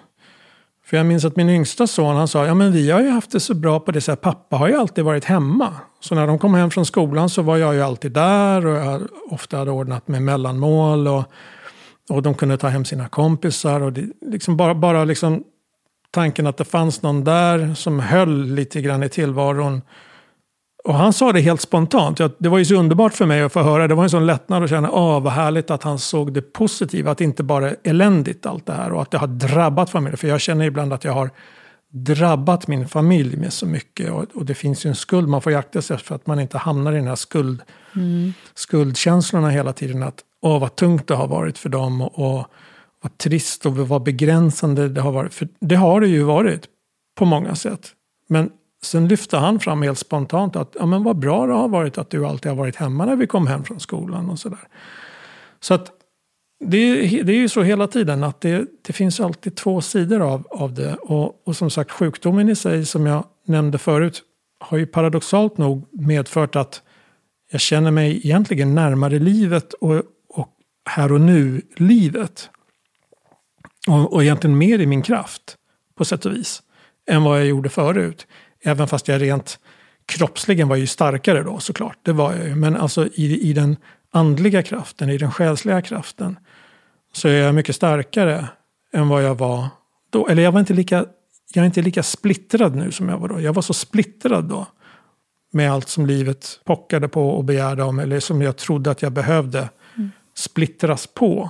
För 0.89 0.97
jag 0.97 1.05
minns 1.05 1.25
att 1.25 1.35
min 1.35 1.49
yngsta 1.49 1.87
son 1.87 2.15
han 2.15 2.27
sa, 2.27 2.45
ja 2.45 2.53
men 2.53 2.71
vi 2.71 2.91
har 2.91 3.01
ju 3.01 3.09
haft 3.09 3.31
det 3.31 3.39
så 3.39 3.53
bra 3.53 3.79
på 3.79 3.91
det 3.91 4.01
sättet, 4.01 4.21
pappa 4.21 4.57
har 4.57 4.67
ju 4.67 4.75
alltid 4.75 5.03
varit 5.03 5.25
hemma. 5.25 5.73
Så 5.99 6.15
när 6.15 6.27
de 6.27 6.39
kom 6.39 6.53
hem 6.53 6.71
från 6.71 6.85
skolan 6.85 7.29
så 7.29 7.41
var 7.41 7.57
jag 7.57 7.73
ju 7.73 7.81
alltid 7.81 8.11
där 8.11 8.65
och 8.65 8.75
jag 8.75 9.01
ofta 9.29 9.57
hade 9.57 9.71
ordnat 9.71 10.07
med 10.07 10.21
mellanmål. 10.21 11.07
Och, 11.07 11.23
och 12.09 12.21
de 12.21 12.33
kunde 12.33 12.57
ta 12.57 12.67
hem 12.67 12.85
sina 12.85 13.07
kompisar 13.07 13.81
och 13.81 13.93
det, 13.93 14.09
liksom 14.21 14.57
bara, 14.57 14.75
bara 14.75 15.03
liksom 15.03 15.43
tanken 16.11 16.47
att 16.47 16.57
det 16.57 16.65
fanns 16.65 17.01
någon 17.01 17.23
där 17.23 17.73
som 17.73 17.99
höll 17.99 18.45
lite 18.45 18.81
grann 18.81 19.03
i 19.03 19.09
tillvaron. 19.09 19.81
Och 20.83 20.93
han 20.93 21.13
sa 21.13 21.31
det 21.31 21.41
helt 21.41 21.61
spontant. 21.61 22.21
Det 22.37 22.49
var 22.49 22.57
ju 22.57 22.65
så 22.65 22.75
underbart 22.75 23.13
för 23.13 23.25
mig 23.25 23.41
att 23.41 23.53
få 23.53 23.61
höra. 23.61 23.87
Det 23.87 23.95
var 23.95 24.03
en 24.03 24.09
sån 24.09 24.25
lättnad 24.25 24.63
att 24.63 24.69
känna, 24.69 24.91
åh 24.91 25.21
vad 25.21 25.33
härligt 25.33 25.71
att 25.71 25.83
han 25.83 25.99
såg 25.99 26.33
det 26.33 26.41
positiva. 26.41 27.11
Att 27.11 27.17
det 27.17 27.23
inte 27.23 27.43
bara 27.43 27.69
är 27.69 27.75
eländigt 27.83 28.45
allt 28.45 28.65
det 28.65 28.73
här 28.73 28.93
och 28.93 29.01
att 29.01 29.11
det 29.11 29.17
har 29.17 29.27
drabbat 29.27 29.89
familjen. 29.89 30.17
För 30.17 30.27
jag 30.27 30.41
känner 30.41 30.65
ibland 30.65 30.93
att 30.93 31.03
jag 31.03 31.13
har 31.13 31.29
drabbat 31.91 32.67
min 32.67 32.87
familj 32.87 33.37
med 33.37 33.53
så 33.53 33.65
mycket. 33.65 34.11
Och, 34.11 34.25
och 34.33 34.45
det 34.45 34.55
finns 34.55 34.85
ju 34.85 34.87
en 34.89 34.95
skuld, 34.95 35.27
man 35.27 35.41
får 35.41 35.51
jakta 35.51 35.81
sig 35.81 35.97
för 35.97 36.15
att 36.15 36.27
man 36.27 36.39
inte 36.39 36.57
hamnar 36.57 36.93
i 36.93 36.95
den 36.95 37.07
här 37.07 37.15
skuld, 37.15 37.61
mm. 37.95 38.33
skuldkänslorna 38.53 39.49
hela 39.49 39.73
tiden. 39.73 40.03
Att 40.03 40.19
åh 40.41 40.59
vad 40.59 40.75
tungt 40.75 41.07
det 41.07 41.15
har 41.15 41.27
varit 41.27 41.57
för 41.57 41.69
dem. 41.69 42.01
och, 42.01 42.37
och 42.37 42.47
vad 43.01 43.17
trist 43.17 43.65
och 43.65 43.77
vad 43.77 44.03
begränsande 44.03 44.89
det 44.89 45.01
har 45.01 45.11
varit. 45.11 45.33
För 45.33 45.47
det 45.59 45.75
har 45.75 46.01
det 46.01 46.07
ju 46.07 46.23
varit 46.23 46.65
på 47.15 47.25
många 47.25 47.55
sätt. 47.55 47.91
Men 48.27 48.49
sen 48.83 49.07
lyfte 49.07 49.37
han 49.37 49.59
fram 49.59 49.81
helt 49.81 49.99
spontant 49.99 50.55
att 50.55 50.75
ja, 50.79 50.85
men 50.85 51.03
vad 51.03 51.19
bra 51.19 51.47
det 51.47 51.53
har 51.53 51.67
varit 51.67 51.97
att 51.97 52.09
du 52.09 52.25
alltid 52.25 52.51
har 52.51 52.57
varit 52.57 52.75
hemma 52.75 53.05
när 53.05 53.15
vi 53.15 53.27
kom 53.27 53.47
hem 53.47 53.63
från 53.63 53.79
skolan 53.79 54.29
och 54.29 54.39
sådär. 54.39 54.67
Så 55.59 55.73
att 55.73 55.91
det, 56.59 56.95
det 57.23 57.31
är 57.33 57.37
ju 57.37 57.49
så 57.49 57.63
hela 57.63 57.87
tiden 57.87 58.23
att 58.23 58.41
det, 58.41 58.65
det 58.81 58.93
finns 58.93 59.19
alltid 59.19 59.55
två 59.55 59.81
sidor 59.81 60.21
av, 60.21 60.47
av 60.49 60.73
det. 60.73 60.95
Och, 60.95 61.47
och 61.47 61.55
som 61.55 61.69
sagt 61.69 61.91
sjukdomen 61.91 62.49
i 62.49 62.55
sig 62.55 62.85
som 62.85 63.05
jag 63.05 63.25
nämnde 63.45 63.77
förut 63.77 64.23
har 64.59 64.77
ju 64.77 64.85
paradoxalt 64.85 65.57
nog 65.57 65.85
medfört 65.91 66.55
att 66.55 66.81
jag 67.51 67.61
känner 67.61 67.91
mig 67.91 68.17
egentligen 68.17 68.75
närmare 68.75 69.19
livet 69.19 69.73
och 69.73 70.03
här 70.89 71.11
och 71.11 71.21
nu-livet. 71.21 72.49
Och, 73.87 74.13
och 74.13 74.23
egentligen 74.23 74.57
mer 74.57 74.79
i 74.79 74.85
min 74.85 75.01
kraft, 75.01 75.55
på 75.95 76.05
sätt 76.05 76.25
och 76.25 76.31
vis, 76.31 76.61
än 77.09 77.23
vad 77.23 77.39
jag 77.39 77.47
gjorde 77.47 77.69
förut. 77.69 78.27
Även 78.63 78.87
fast 78.87 79.07
jag 79.07 79.21
rent 79.21 79.59
kroppsligen 80.05 80.67
var 80.67 80.75
ju 80.75 80.87
starkare 80.87 81.43
då 81.43 81.59
såklart, 81.59 81.97
det 82.03 82.13
var 82.13 82.33
jag 82.33 82.47
ju. 82.47 82.55
Men 82.55 82.75
alltså 82.75 83.07
i, 83.07 83.49
i 83.49 83.53
den 83.53 83.77
andliga 84.11 84.63
kraften, 84.63 85.09
i 85.09 85.17
den 85.17 85.31
själsliga 85.31 85.81
kraften, 85.81 86.39
så 87.13 87.27
är 87.27 87.33
jag 87.33 87.55
mycket 87.55 87.75
starkare 87.75 88.47
än 88.93 89.09
vad 89.09 89.23
jag 89.23 89.35
var 89.35 89.67
då. 90.09 90.27
Eller 90.27 90.43
jag 90.43 90.51
var 90.51 90.59
inte 90.59 90.73
lika, 90.73 91.05
jag 91.53 91.61
är 91.61 91.65
inte 91.65 91.81
lika 91.81 92.03
splittrad 92.03 92.75
nu 92.75 92.91
som 92.91 93.09
jag 93.09 93.17
var 93.17 93.27
då. 93.27 93.41
Jag 93.41 93.53
var 93.53 93.61
så 93.61 93.73
splittrad 93.73 94.45
då. 94.45 94.67
Med 95.51 95.71
allt 95.71 95.89
som 95.89 96.05
livet 96.05 96.59
pockade 96.63 97.07
på 97.07 97.29
och 97.29 97.43
begärde 97.43 97.83
om, 97.83 97.99
eller 97.99 98.19
som 98.19 98.41
jag 98.41 98.57
trodde 98.57 98.91
att 98.91 99.01
jag 99.01 99.11
behövde 99.11 99.69
mm. 99.97 100.11
splittras 100.35 101.07
på. 101.07 101.49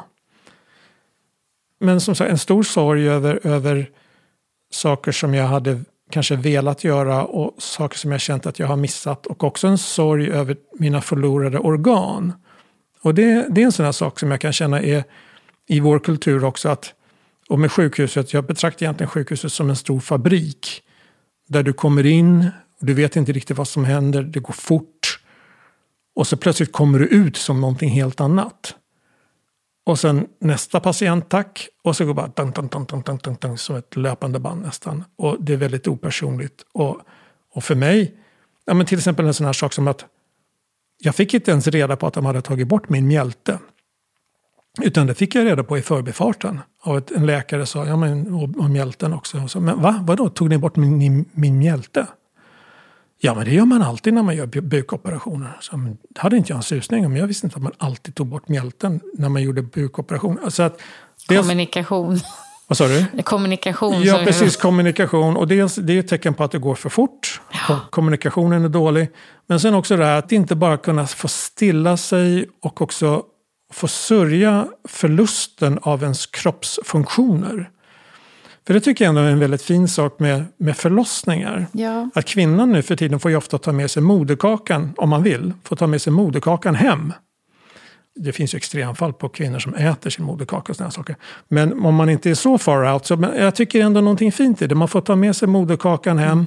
Men 1.80 2.02
som 2.02 2.16
sagt, 2.16 2.32
en 2.32 2.38
stor 2.38 2.64
sorg 2.64 3.10
över, 3.10 3.48
över 3.48 3.90
saker 4.72 5.12
som 5.12 5.34
jag 5.34 5.48
hade 5.48 5.84
kanske 6.10 6.36
velat 6.36 6.84
göra 6.84 7.26
och 7.26 7.56
saker 7.58 7.98
som 7.98 8.12
jag 8.12 8.22
känt 8.22 8.46
att 8.46 8.60
jag 8.60 8.68
har 8.68 8.76
missat. 8.76 9.26
Och 9.26 9.44
också 9.44 9.68
en 9.68 9.78
sorg 9.78 10.32
över 10.32 10.58
mina 10.80 11.02
förlorade 11.02 11.60
organ. 11.60 12.34
Och 13.02 13.16
det, 13.16 13.48
det 13.50 13.62
är 13.62 13.66
en 13.66 13.72
sån 13.72 13.86
här 13.86 13.92
sak 13.92 14.20
som 14.20 14.32
jag 14.32 14.42
kan 14.42 14.54
känna 14.54 14.82
är 14.82 15.04
i 15.68 15.80
vår 15.80 16.00
kultur 16.00 16.44
också. 16.44 16.70
att 16.70 16.94
Och 17.50 17.60
med 17.60 17.72
sjukhuset, 17.72 18.34
jag 18.34 18.46
betraktar 18.46 18.86
egentligen 18.86 19.10
sjukhuset 19.10 19.54
som 19.54 19.70
en 19.70 19.76
stor 19.76 20.00
fabrik. 20.00 20.82
Där 21.48 21.64
du 21.64 21.74
kommer 21.74 22.06
in, 22.06 22.52
och 22.80 22.86
du 22.86 22.94
vet 22.94 23.16
inte 23.16 23.32
riktigt 23.32 23.58
vad 23.58 23.68
som 23.68 23.86
händer, 23.86 24.24
det 24.24 24.40
går 24.40 24.54
fort. 24.54 25.20
Och 26.16 26.28
så 26.28 26.38
plötsligt 26.38 26.72
kommer 26.72 27.00
du 27.00 27.06
ut 27.06 27.38
som 27.38 27.62
någonting 27.62 27.90
helt 27.90 28.22
annat. 28.22 28.76
Och 29.90 30.00
sen 30.00 30.28
nästa 30.40 30.80
patient, 30.80 31.30
tack. 31.30 31.68
Och 31.84 31.96
så 31.96 32.06
går 32.06 32.14
bara 32.14 32.28
dun, 32.28 32.52
dun, 32.52 32.68
dun, 32.68 32.86
dun, 32.86 33.02
dun, 33.06 33.18
dun, 33.24 33.38
dun, 33.42 33.58
som 33.58 33.76
ett 33.76 33.96
löpande 33.96 34.40
band 34.40 34.62
nästan. 34.62 35.04
Och 35.16 35.38
det 35.40 35.54
är 35.54 35.58
väldigt 35.58 35.88
opersonligt. 35.88 36.66
Och, 36.74 37.02
och 37.54 37.64
för 37.64 37.76
mig, 37.76 38.16
ja, 38.66 38.74
men 38.74 38.86
till 38.86 38.98
exempel 38.98 39.26
en 39.26 39.34
sån 39.34 39.46
här 39.46 39.54
sak 39.54 39.74
som 39.74 39.88
att 39.88 40.06
jag 40.98 41.16
fick 41.16 41.34
inte 41.34 41.52
ens 41.52 41.68
reda 41.68 41.96
på 41.96 42.08
att 42.08 42.14
de 42.14 42.26
hade 42.26 42.42
tagit 42.42 42.68
bort 42.68 42.90
min 42.90 43.08
mjälte. 43.08 43.60
Utan 44.82 45.08
det 45.08 45.16
fick 45.16 45.36
jag 45.36 45.46
reda 45.46 45.64
på 45.64 45.78
i 45.78 45.82
förbifarten. 45.82 46.60
Av 46.82 46.98
ett, 46.98 47.12
en 47.12 47.26
läkare 47.26 47.66
sa, 47.66 47.86
ja 47.86 47.96
men 47.96 48.34
och, 48.34 48.64
och 48.64 48.70
mjälten 48.70 49.14
också. 49.14 49.44
Och 49.44 49.52
så, 49.52 49.60
men 49.60 49.82
va, 49.82 50.00
vadå, 50.08 50.30
tog 50.30 50.50
ni 50.50 50.58
bort 50.58 50.76
min, 50.76 50.98
min, 50.98 51.26
min 51.32 51.58
mjälte? 51.58 52.08
Ja, 53.22 53.36
men 53.36 53.46
det 53.46 53.52
gör 53.52 53.66
man 53.66 53.82
alltid 53.82 54.14
när 54.14 54.24
man 54.24 54.36
gör 54.36 54.46
bukoperationer. 54.46 55.58
Så, 55.62 55.78
men, 55.78 55.98
det 56.10 56.22
hade 56.22 56.38
inte 56.38 56.52
jag 56.52 56.58
en 56.58 56.64
susning 56.64 57.06
om. 57.06 57.18
Jag 57.18 57.28
visste 57.28 57.48
inte 57.48 57.56
att 57.56 57.64
man 57.64 57.72
alltid 57.78 58.16
tog 58.16 58.28
bort 58.28 58.48
mjälten 58.48 59.02
när 59.14 59.30
man 59.30 59.42
gjorde 59.42 59.62
bukoperationer. 59.62 60.50
Så 60.50 60.64
att, 60.64 60.82
dels, 61.28 61.42
kommunikation. 61.42 62.20
Vad 62.68 62.78
sa 62.78 62.88
du? 62.88 63.24
Kommunikation. 63.24 64.04
Ja, 64.04 64.22
precis. 64.26 64.58
Kommunikation. 64.58 65.38
Och 65.38 65.48
dels, 65.48 65.76
det 65.76 65.94
är 65.94 66.00
ett 66.00 66.08
tecken 66.08 66.34
på 66.34 66.44
att 66.44 66.52
det 66.52 66.60
går 66.60 66.76
för 66.76 66.90
fort. 66.90 67.42
Ja. 67.68 67.80
Kommunikationen 67.90 68.66
är 68.66 68.70
dålig. 68.70 69.10
Men 69.48 69.60
sen 69.60 69.74
också 69.74 69.98
det 69.98 70.06
här 70.06 70.20
att 70.20 70.32
inte 70.32 70.56
bara 70.56 70.78
kunna 70.78 71.08
få 71.08 71.28
stilla 71.28 71.98
sig 71.98 72.50
och 72.62 72.82
också 72.82 73.24
få 73.74 73.88
sörja 73.88 74.68
förlusten 74.88 75.80
av 75.82 76.04
ens 76.04 76.26
kroppsfunktioner. 76.26 77.70
För 78.70 78.74
det 78.74 78.80
tycker 78.80 79.06
jag 79.06 79.10
ändå 79.10 79.22
är 79.22 79.32
en 79.32 79.40
väldigt 79.40 79.62
fin 79.62 79.88
sak 79.88 80.20
med, 80.20 80.46
med 80.58 80.78
förlossningar. 80.78 81.68
Ja. 81.72 82.10
Att 82.16 82.26
kvinnan 82.26 82.72
nu 82.72 82.82
för 82.82 82.96
tiden 82.96 83.20
får 83.20 83.32
ju 83.32 83.38
ofta 83.38 83.58
ta 83.58 83.72
med 83.72 83.92
sig 83.92 84.04
moderkakan, 84.04 84.94
om 84.98 85.10
man 85.10 85.24
vill, 85.24 85.54
får 85.64 85.76
ta 85.76 85.88
med 85.88 86.02
sig 86.02 86.14
moderkakan 86.14 86.76
hem. 86.76 87.14
Det 88.16 88.32
finns 88.32 88.54
ju 88.54 88.58
extremfall 88.58 89.14
på 89.14 89.30
kvinnor 89.30 89.60
som 89.60 89.74
äter 89.74 90.10
sin 90.10 90.26
moderkaka 90.26 90.72
och 90.72 90.76
sådana 90.76 90.92
saker. 90.92 91.16
Men 91.48 91.86
om 91.86 91.96
man 91.96 92.10
inte 92.10 92.30
är 92.30 92.34
så 92.34 92.58
far 92.58 92.94
out, 92.94 93.06
så 93.06 93.18
men 93.18 93.36
jag 93.36 93.56
tycker 93.56 93.82
ändå 93.82 94.02
någonting 94.02 94.32
fint 94.32 94.62
i 94.62 94.68
det. 94.68 94.76
Man 94.76 94.88
får 94.88 95.02
ta 95.02 95.16
med 95.16 95.36
sig 95.36 95.48
moderkakan 95.48 96.18
hem. 96.18 96.32
Mm. 96.32 96.46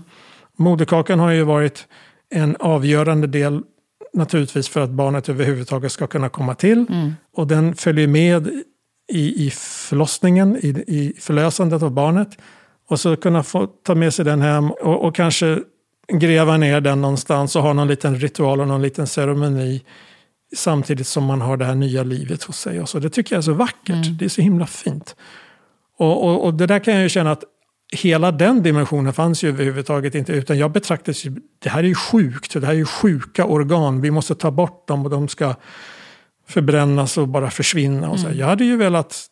Moderkakan 0.57 1.18
har 1.18 1.31
ju 1.31 1.43
varit 1.43 1.87
en 2.31 2.57
avgörande 2.57 3.27
del 3.27 3.62
naturligtvis 4.12 4.68
för 4.68 4.81
att 4.81 4.91
barnet 4.91 5.29
överhuvudtaget 5.29 5.93
ska 5.93 6.07
kunna 6.07 6.29
komma 6.29 6.55
till. 6.55 6.87
Mm. 6.89 7.12
Och 7.33 7.47
den 7.47 7.75
följer 7.75 8.07
med 8.07 8.62
i, 9.09 9.47
i 9.47 9.51
förlossningen, 9.51 10.57
i, 10.57 10.69
i 10.69 11.15
förlösandet 11.21 11.83
av 11.83 11.91
barnet. 11.91 12.39
Och 12.89 13.01
så 13.01 13.17
kunna 13.17 13.43
få 13.43 13.67
ta 13.67 13.95
med 13.95 14.15
sig 14.15 14.25
den 14.25 14.41
hem 14.41 14.71
och, 14.71 15.05
och 15.05 15.15
kanske 15.15 15.59
gräva 16.13 16.57
ner 16.57 16.81
den 16.81 17.01
någonstans 17.01 17.57
och 17.57 17.63
ha 17.63 17.73
någon 17.73 17.89
liten 17.89 18.17
ritual 18.17 18.61
och 18.61 18.69
någon 18.69 18.83
liten 18.83 19.07
ceremoni 19.07 19.83
samtidigt 20.57 21.07
som 21.07 21.25
man 21.25 21.41
har 21.41 21.57
det 21.57 21.65
här 21.65 21.75
nya 21.75 22.03
livet 22.03 22.43
hos 22.43 22.59
sig. 22.59 22.81
Och 22.81 22.89
så. 22.89 22.99
Det 22.99 23.11
tycker 23.11 23.35
jag 23.35 23.39
är 23.39 23.43
så 23.43 23.53
vackert, 23.53 24.07
mm. 24.07 24.17
det 24.19 24.25
är 24.25 24.29
så 24.29 24.43
himla 24.43 24.67
fint. 24.67 25.17
Och, 25.99 26.25
och, 26.25 26.45
och, 26.45 26.55
det 26.55 26.67
där 26.67 26.79
kan 26.79 26.95
jag 26.95 27.03
ju 27.03 27.09
känna 27.09 27.31
att 27.31 27.45
hela 27.93 28.33
den 28.33 28.63
dimensionen 28.63 29.13
fanns 29.13 29.45
ju 29.45 29.49
överhuvudtaget 29.49 30.15
inte. 30.15 30.33
Utan 30.33 30.59
jag 30.59 30.73
betraktade 30.73 31.19
det 31.59 31.69
här 31.69 31.79
är 31.79 31.89
ju 31.89 31.95
sjukt, 31.95 32.53
det 32.53 32.67
här 32.67 32.73
är 32.73 32.79
ju 32.79 32.87
sjuka 32.87 33.45
organ, 33.45 34.01
vi 34.01 34.11
måste 34.11 34.35
ta 34.35 34.51
bort 34.51 34.89
dem 34.89 35.05
och 35.05 35.11
de 35.11 35.29
ska 35.29 35.55
förbrännas 36.53 37.19
och 37.19 37.29
bara 37.29 37.51
försvinna. 37.51 38.11
Och 38.11 38.21
så. 38.21 38.27
Mm. 38.27 38.39
Jag 38.39 38.47
hade 38.47 38.65
ju 38.65 38.77
velat 38.77 39.29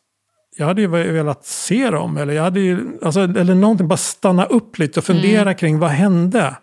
jag 0.57 0.65
hade 0.65 0.81
ju 0.81 0.87
velat 0.87 1.45
se 1.45 1.89
dem, 1.89 2.17
eller, 2.17 2.33
jag 2.33 2.43
hade 2.43 2.59
ju, 2.59 2.99
alltså, 3.01 3.19
eller 3.19 3.55
någonting, 3.55 3.87
bara 3.87 3.97
stanna 3.97 4.45
upp 4.45 4.77
lite 4.77 4.99
och 4.99 5.03
fundera 5.03 5.41
mm. 5.41 5.55
kring 5.55 5.79
vad 5.79 5.89
hände? 5.89 6.55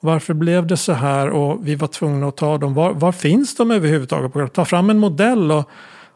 Varför 0.00 0.34
blev 0.34 0.66
det 0.66 0.76
så 0.76 0.92
här 0.92 1.30
och 1.30 1.68
vi 1.68 1.74
var 1.74 1.88
tvungna 1.88 2.28
att 2.28 2.36
ta 2.36 2.58
dem? 2.58 2.74
Var, 2.74 2.92
var 2.92 3.12
finns 3.12 3.56
de 3.56 3.70
överhuvudtaget? 3.70 4.52
Ta 4.52 4.64
fram 4.64 4.90
en 4.90 4.98
modell 4.98 5.52
och 5.52 5.70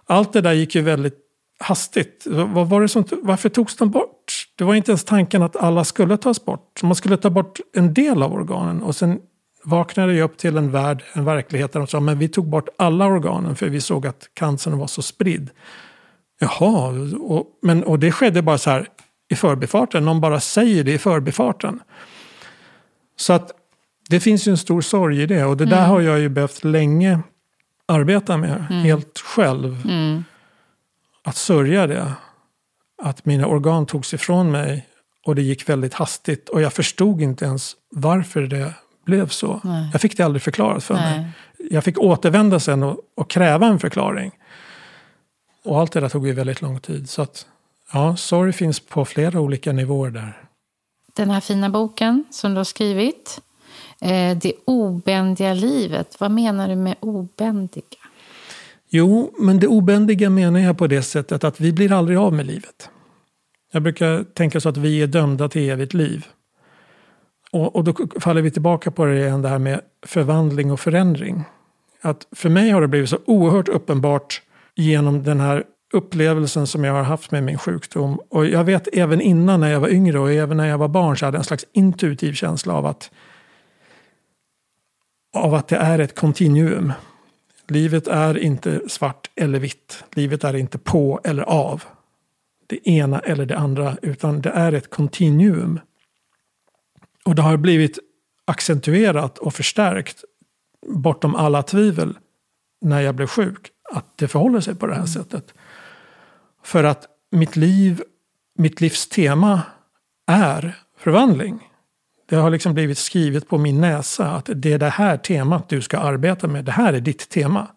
allt 0.07 0.33
det 0.33 0.41
där 0.41 0.53
gick 0.53 0.75
ju 0.75 0.83
väldigt 0.83 1.19
hastigt. 1.61 2.27
Vad 2.27 2.69
var 2.69 2.81
det 2.81 2.89
som, 2.89 3.05
varför 3.23 3.49
togs 3.49 3.77
de 3.77 3.91
bort? 3.91 4.47
Det 4.59 4.65
var 4.65 4.75
inte 4.75 4.91
ens 4.91 5.05
tanken 5.05 5.43
att 5.43 5.57
alla 5.57 5.85
skulle 5.85 6.17
tas 6.17 6.45
bort. 6.45 6.83
Man 6.83 6.95
skulle 6.95 7.17
ta 7.17 7.31
bort 7.31 7.61
en 7.77 7.95
del 7.95 8.23
av 8.23 8.33
organen 8.33 8.83
och 8.83 8.97
sen 8.97 9.21
vaknade 9.65 10.15
jag 10.15 10.25
upp 10.25 10.37
till 10.37 10.57
en 10.57 10.71
värld, 10.71 11.05
en 11.13 11.25
verklighet 11.25 11.73
där 11.73 11.81
de 11.81 11.87
sa 11.87 12.01
men 12.01 12.19
vi 12.19 12.29
tog 12.29 12.49
bort 12.49 12.69
alla 12.79 13.07
organen 13.07 13.57
för 13.57 13.69
vi 13.69 13.81
såg 13.81 14.07
att 14.07 14.29
cancern 14.35 14.79
var 14.79 14.87
så 14.87 15.03
spridd. 15.03 15.51
Jaha, 16.39 16.89
och, 17.21 17.47
men, 17.63 17.85
och 17.85 17.99
det 17.99 18.13
skedde 18.13 18.43
bara 18.43 18.59
så 18.59 18.71
här 18.71 18.89
i 19.29 19.35
förbifarten. 19.35 20.05
Någon 20.05 20.21
bara 20.21 20.41
säger 20.41 20.85
det 20.85 20.93
i 20.93 20.99
förbifarten. 20.99 21.81
Så 23.17 23.33
att 23.33 23.51
det 24.11 24.21
finns 24.21 24.49
ju 24.49 24.51
en 24.51 24.59
stor 24.59 24.81
sorg 24.81 25.23
i 25.23 25.27
det 25.27 25.45
och 25.45 25.57
det 25.57 25.65
mm. 25.65 25.79
där 25.79 25.87
har 25.87 26.01
jag 26.01 26.21
ju 26.21 26.29
behövt 26.29 26.65
länge 26.65 27.21
arbeta 27.87 28.37
med 28.37 28.67
mm. 28.71 28.83
helt 28.83 29.19
själv. 29.19 29.83
Mm. 29.85 30.25
Att 31.25 31.37
sörja 31.37 31.87
det. 31.87 32.13
Att 33.03 33.25
mina 33.25 33.47
organ 33.47 33.87
togs 33.87 34.15
ifrån 34.15 34.51
mig 34.51 34.89
och 35.27 35.35
det 35.35 35.43
gick 35.43 35.69
väldigt 35.69 35.95
hastigt 35.95 36.49
och 36.49 36.63
jag 36.63 36.73
förstod 36.73 37.21
inte 37.21 37.45
ens 37.45 37.77
varför 37.91 38.43
det 38.43 38.75
blev 39.05 39.29
så. 39.29 39.61
Nej. 39.65 39.89
Jag 39.93 40.01
fick 40.01 40.17
det 40.17 40.23
aldrig 40.23 40.43
förklarat 40.43 40.85
för 40.85 40.95
Nej. 40.95 41.19
mig. 41.19 41.31
Jag 41.71 41.85
fick 41.85 41.99
återvända 41.99 42.61
sen 42.61 42.83
och, 42.83 43.01
och, 43.15 43.31
kräva 43.31 43.67
en 43.67 43.79
förklaring. 43.79 44.31
Och 45.65 45.81
allt 45.81 45.93
det 45.93 46.01
där 46.01 46.09
tog 46.09 46.27
ju 46.27 46.33
väldigt 46.33 46.63
lång 46.63 46.81
tid. 46.81 47.11
Så 47.11 47.23
att, 47.23 47.47
ja, 47.93 48.17
sorg 48.17 48.53
finns 48.53 48.81
på 48.81 49.05
flera 49.05 49.41
olika 49.41 49.73
nivåer 49.73 50.11
där. 50.11 50.43
Den 51.15 51.31
här 51.31 51.41
fina 51.41 51.71
boken 51.71 52.25
som 52.31 52.51
du 52.51 52.57
har 52.57 52.65
skrivit, 52.65 53.41
eh, 54.01 54.37
Det 54.37 54.53
obändiga 54.65 55.55
livet. 55.55 56.17
Vad 56.21 56.31
menar 56.31 56.69
du 56.69 56.77
med 56.77 56.97
obändiga? 57.01 57.85
Jo, 58.89 59.33
men 59.39 59.61
det 59.61 59.67
obändiga 59.67 60.31
menar 60.31 60.61
jag 60.61 60.79
på 60.79 60.87
det 60.87 61.03
sättet 61.03 61.45
att 61.45 61.61
vi 61.61 61.73
blir 61.73 61.93
aldrig 61.93 62.19
av 62.19 62.33
med 62.33 62.47
livet. 62.47 62.89
Jag 63.73 63.83
brukar 63.83 64.25
tänka 64.25 64.61
så 64.61 64.69
att 64.69 64.77
vi 64.77 65.03
är 65.03 65.07
dömda 65.07 65.49
till 65.49 65.71
evigt 65.71 65.95
liv. 65.95 66.27
Och, 67.53 67.77
och 67.77 67.85
då 67.85 67.95
faller 68.21 68.43
vi 68.43 68.51
tillbaka 68.51 68.91
på 68.91 69.05
det 69.05 69.19
igen, 69.19 69.43
det 69.43 69.49
här 69.49 69.59
med 69.59 69.81
förvandling 70.07 70.73
och 70.73 70.81
förändring. 70.81 71.45
Att 72.01 72.27
för 72.33 72.49
mig 72.49 72.71
har 72.71 72.81
det 72.81 72.89
blivit 72.89 73.09
så 73.09 73.19
oerhört 73.25 73.69
uppenbart 73.69 74.43
genom 74.75 75.23
den 75.23 75.41
här 75.41 75.65
upplevelsen 75.93 76.67
som 76.67 76.85
jag 76.85 76.93
har 76.93 77.03
haft 77.03 77.31
med 77.31 77.43
min 77.43 77.59
sjukdom. 77.59 78.21
Och 78.29 78.47
jag 78.47 78.65
vet 78.65 78.89
även 78.93 79.21
innan 79.21 79.61
när 79.61 79.71
jag 79.73 79.81
var 79.81 79.89
yngre 79.89 80.19
och 80.19 80.33
även 80.33 80.57
när 80.57 80.67
jag 80.67 80.79
var 80.79 80.89
barn 80.89 81.17
så 81.17 81.25
hade 81.25 81.37
jag 81.37 81.41
en 81.41 81.45
slags 81.45 81.67
intuitiv 81.73 82.33
känsla 82.33 82.75
av 82.75 82.87
att, 82.87 83.11
av 85.35 85.55
att 85.55 85.69
det 85.69 85.77
är 85.77 85.99
ett 85.99 86.15
kontinuum. 86.15 86.93
Livet 87.69 88.09
är 88.09 88.39
inte 88.39 88.81
svart 88.89 89.31
eller 89.35 89.59
vitt. 89.59 90.05
Livet 90.15 90.45
är 90.45 90.57
inte 90.57 90.79
på 90.79 91.21
eller 91.25 91.43
av. 91.43 91.85
Det 92.67 92.89
ena 92.89 93.19
eller 93.19 93.47
det 93.47 93.59
andra, 93.59 93.97
utan 94.03 94.41
det 94.41 94.51
är 94.51 94.73
ett 94.73 94.91
kontinuum. 94.91 95.81
Och 97.25 97.35
det 97.35 97.43
har 97.43 97.57
blivit 97.57 97.99
accentuerat 98.45 99.39
och 99.39 99.55
förstärkt 99.55 100.25
bortom 100.87 101.35
alla 101.35 101.63
tvivel 101.63 102.19
när 102.81 103.01
jag 103.01 103.15
blev 103.15 103.27
sjuk. 103.27 103.71
Att 103.93 104.19
det 104.19 104.29
förhåller 104.29 104.61
sig 104.61 104.75
på 104.75 104.87
det 104.87 104.93
här 104.93 105.01
mm. 105.01 105.09
sättet. 105.09 105.55
För 106.63 106.85
att 106.85 107.07
mitt 107.31 107.57
liv, 107.57 108.03
mitt 108.59 108.81
livs 108.81 109.09
tema 109.09 109.63
är 110.27 110.79
förvandling. 110.99 111.69
Det 112.29 112.37
har 112.37 112.51
liksom 112.51 112.75
blivit 112.75 112.99
skrivet 112.99 113.49
på 113.49 113.59
min 113.59 113.81
näsa 113.81 114.31
att 114.31 114.51
det 114.55 114.73
är 114.73 114.79
det 114.79 114.89
här 114.89 115.17
temat 115.17 115.69
du 115.69 115.83
ska 115.83 115.99
arbeta 115.99 116.49
med. 116.49 116.65
Det 116.65 116.73
här 116.73 116.93
är 116.93 117.01
ditt 117.01 117.29
tema. 117.29 117.69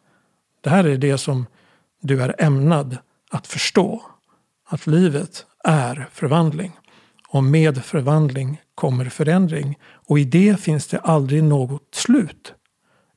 Det 0.61 0.69
här 0.69 0.83
är 0.83 0.97
det 0.97 1.17
som 1.17 1.45
du 2.01 2.21
är 2.21 2.35
ämnad 2.39 2.97
att 3.31 3.47
förstå 3.47 4.01
att 4.69 4.87
livet 4.87 5.45
är 5.63 6.09
förvandling. 6.11 6.71
Och 7.35 7.43
med 7.43 7.85
förvandling 7.85 8.61
kommer 8.75 9.09
förändring. 9.09 9.77
Och 10.07 10.19
i 10.19 10.23
det 10.23 10.59
finns 10.59 10.87
det 10.87 10.99
aldrig 10.99 11.43
något 11.43 11.95
slut. 11.95 12.53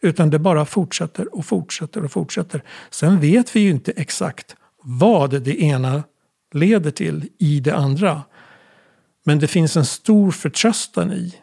Utan 0.01 0.31
det 0.31 0.39
bara 0.39 0.64
fortsätter 0.64 1.35
och 1.35 1.47
fortsätter 1.47 2.05
och 2.05 2.12
fortsätter. 2.12 2.62
Sen 2.91 3.21
vet 3.21 3.57
vi 3.57 3.61
ju 3.61 3.71
inte 3.71 3.93
exakt 3.93 4.57
vad 4.83 5.43
det 5.43 5.62
ena 5.62 6.03
leder 6.53 6.91
till 6.91 7.29
i 7.39 7.61
det 7.61 7.77
andra. 7.77 8.23
Men 9.25 9.39
det 9.39 9.47
finns 9.47 9.77
en 9.77 9.87
stor 9.87 10.31
förtröstan 10.31 11.12
i, 11.12 11.35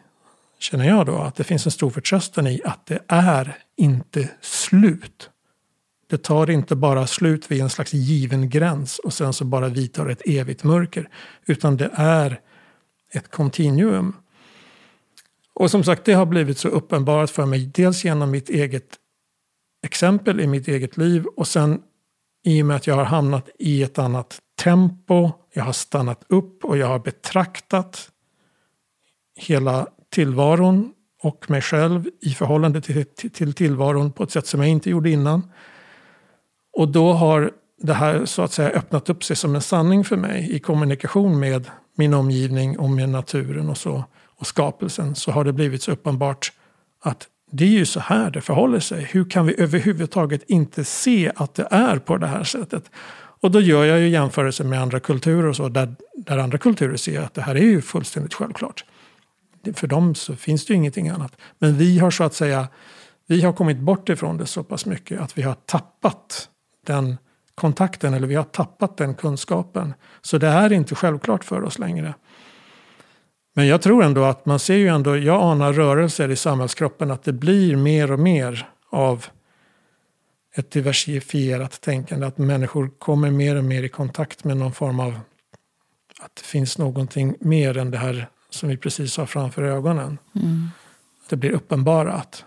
känner 0.58 0.88
jag 0.88 1.06
då, 1.06 1.16
att 1.16 1.36
det 1.36 1.44
finns 1.44 1.66
en 1.66 1.72
stor 1.72 1.90
förtröstan 1.90 2.46
i 2.46 2.60
att 2.64 2.86
det 2.86 2.98
är 3.08 3.58
inte 3.76 4.28
slut. 4.40 5.30
Det 6.10 6.18
tar 6.18 6.50
inte 6.50 6.76
bara 6.76 7.06
slut 7.06 7.50
vid 7.50 7.60
en 7.60 7.70
slags 7.70 7.94
given 7.94 8.48
gräns 8.48 8.98
och 8.98 9.12
sen 9.12 9.32
så 9.32 9.44
bara 9.44 9.68
vidtar 9.68 10.08
ett 10.08 10.22
evigt 10.24 10.64
mörker. 10.64 11.08
Utan 11.46 11.76
det 11.76 11.90
är 11.94 12.40
ett 13.12 13.30
kontinuum. 13.30 14.16
Och 15.54 15.70
som 15.70 15.84
sagt, 15.84 16.04
det 16.04 16.12
har 16.12 16.26
blivit 16.26 16.58
så 16.58 16.68
uppenbarat 16.68 17.30
för 17.30 17.46
mig. 17.46 17.70
Dels 17.74 18.04
genom 18.04 18.30
mitt 18.30 18.48
eget 18.48 18.96
exempel 19.84 20.40
i 20.40 20.46
mitt 20.46 20.68
eget 20.68 20.96
liv 20.96 21.26
och 21.36 21.48
sen 21.48 21.82
i 22.44 22.62
och 22.62 22.66
med 22.66 22.76
att 22.76 22.86
jag 22.86 22.94
har 22.94 23.04
hamnat 23.04 23.48
i 23.58 23.82
ett 23.82 23.98
annat 23.98 24.38
tempo. 24.62 25.30
Jag 25.52 25.64
har 25.64 25.72
stannat 25.72 26.24
upp 26.28 26.64
och 26.64 26.76
jag 26.76 26.86
har 26.86 26.98
betraktat 26.98 28.10
hela 29.36 29.86
tillvaron 30.10 30.92
och 31.22 31.50
mig 31.50 31.62
själv 31.62 32.08
i 32.20 32.30
förhållande 32.30 32.80
till, 32.80 33.04
till 33.32 33.52
tillvaron 33.52 34.12
på 34.12 34.22
ett 34.22 34.30
sätt 34.30 34.46
som 34.46 34.60
jag 34.60 34.68
inte 34.68 34.90
gjorde 34.90 35.10
innan. 35.10 35.52
Och 36.72 36.88
då 36.88 37.12
har 37.12 37.50
det 37.78 37.94
här 37.94 38.24
så 38.24 38.42
att 38.42 38.52
säga 38.52 38.70
öppnat 38.70 39.10
upp 39.10 39.24
sig 39.24 39.36
som 39.36 39.54
en 39.54 39.62
sanning 39.62 40.04
för 40.04 40.16
mig 40.16 40.52
i 40.52 40.58
kommunikation 40.58 41.38
med 41.38 41.70
min 41.96 42.14
omgivning 42.14 42.78
och 42.78 42.90
med 42.90 43.08
naturen 43.08 43.68
och 43.68 43.78
så 43.78 44.04
och 44.38 44.46
skapelsen 44.46 45.14
så 45.14 45.30
har 45.30 45.44
det 45.44 45.52
blivit 45.52 45.82
så 45.82 45.92
uppenbart 45.92 46.52
att 47.00 47.28
det 47.50 47.64
är 47.64 47.68
ju 47.68 47.86
så 47.86 48.00
här 48.00 48.30
det 48.30 48.40
förhåller 48.40 48.80
sig. 48.80 49.04
Hur 49.04 49.30
kan 49.30 49.46
vi 49.46 49.60
överhuvudtaget 49.60 50.42
inte 50.46 50.84
se 50.84 51.32
att 51.36 51.54
det 51.54 51.68
är 51.70 51.98
på 51.98 52.16
det 52.16 52.26
här 52.26 52.44
sättet? 52.44 52.90
Och 53.40 53.50
då 53.50 53.60
gör 53.60 53.84
jag 53.84 54.00
ju 54.00 54.08
jämförelser 54.08 54.64
med 54.64 54.82
andra 54.82 55.00
kulturer 55.00 55.46
och 55.46 55.56
så 55.56 55.68
där, 55.68 55.94
där 56.14 56.38
andra 56.38 56.58
kulturer 56.58 56.96
ser 56.96 57.20
att 57.20 57.34
det 57.34 57.42
här 57.42 57.54
är 57.54 57.60
ju 57.60 57.82
fullständigt 57.82 58.34
självklart. 58.34 58.84
För 59.74 59.86
dem 59.86 60.14
så 60.14 60.36
finns 60.36 60.66
det 60.66 60.72
ju 60.72 60.76
ingenting 60.76 61.08
annat. 61.08 61.36
Men 61.58 61.78
vi 61.78 61.98
har 61.98 62.10
så 62.10 62.24
att 62.24 62.34
säga 62.34 62.68
vi 63.26 63.42
har 63.42 63.52
kommit 63.52 63.78
bort 63.78 64.08
ifrån 64.08 64.36
det 64.36 64.46
så 64.46 64.62
pass 64.62 64.86
mycket 64.86 65.20
att 65.20 65.38
vi 65.38 65.42
har 65.42 65.54
tappat 65.54 66.48
den 66.86 67.16
kontakten 67.56 68.14
eller 68.14 68.26
vi 68.26 68.34
har 68.34 68.44
tappat 68.44 68.96
den 68.96 69.14
kunskapen. 69.14 69.94
Så 70.22 70.38
det 70.38 70.48
är 70.48 70.72
inte 70.72 70.94
självklart 70.94 71.44
för 71.44 71.64
oss 71.64 71.78
längre. 71.78 72.14
Men 73.54 73.66
jag 73.66 73.82
tror 73.82 74.04
ändå 74.04 74.24
att 74.24 74.46
man 74.46 74.58
ser 74.58 74.74
ju 74.74 74.88
ändå, 74.88 75.16
jag 75.16 75.42
anar 75.42 75.72
rörelser 75.72 76.28
i 76.28 76.36
samhällskroppen 76.36 77.10
att 77.10 77.22
det 77.22 77.32
blir 77.32 77.76
mer 77.76 78.12
och 78.12 78.18
mer 78.18 78.68
av 78.90 79.26
ett 80.54 80.70
diversifierat 80.70 81.80
tänkande. 81.80 82.26
Att 82.26 82.38
människor 82.38 82.90
kommer 82.98 83.30
mer 83.30 83.56
och 83.56 83.64
mer 83.64 83.82
i 83.82 83.88
kontakt 83.88 84.44
med 84.44 84.56
någon 84.56 84.72
form 84.72 85.00
av 85.00 85.20
att 86.20 86.36
det 86.36 86.42
finns 86.42 86.78
någonting 86.78 87.34
mer 87.40 87.78
än 87.78 87.90
det 87.90 87.98
här 87.98 88.28
som 88.50 88.68
vi 88.68 88.76
precis 88.76 89.16
har 89.16 89.26
framför 89.26 89.62
ögonen. 89.62 90.18
Mm. 90.34 90.68
Det 91.28 91.36
blir 91.36 91.50
uppenbarat 91.50 92.44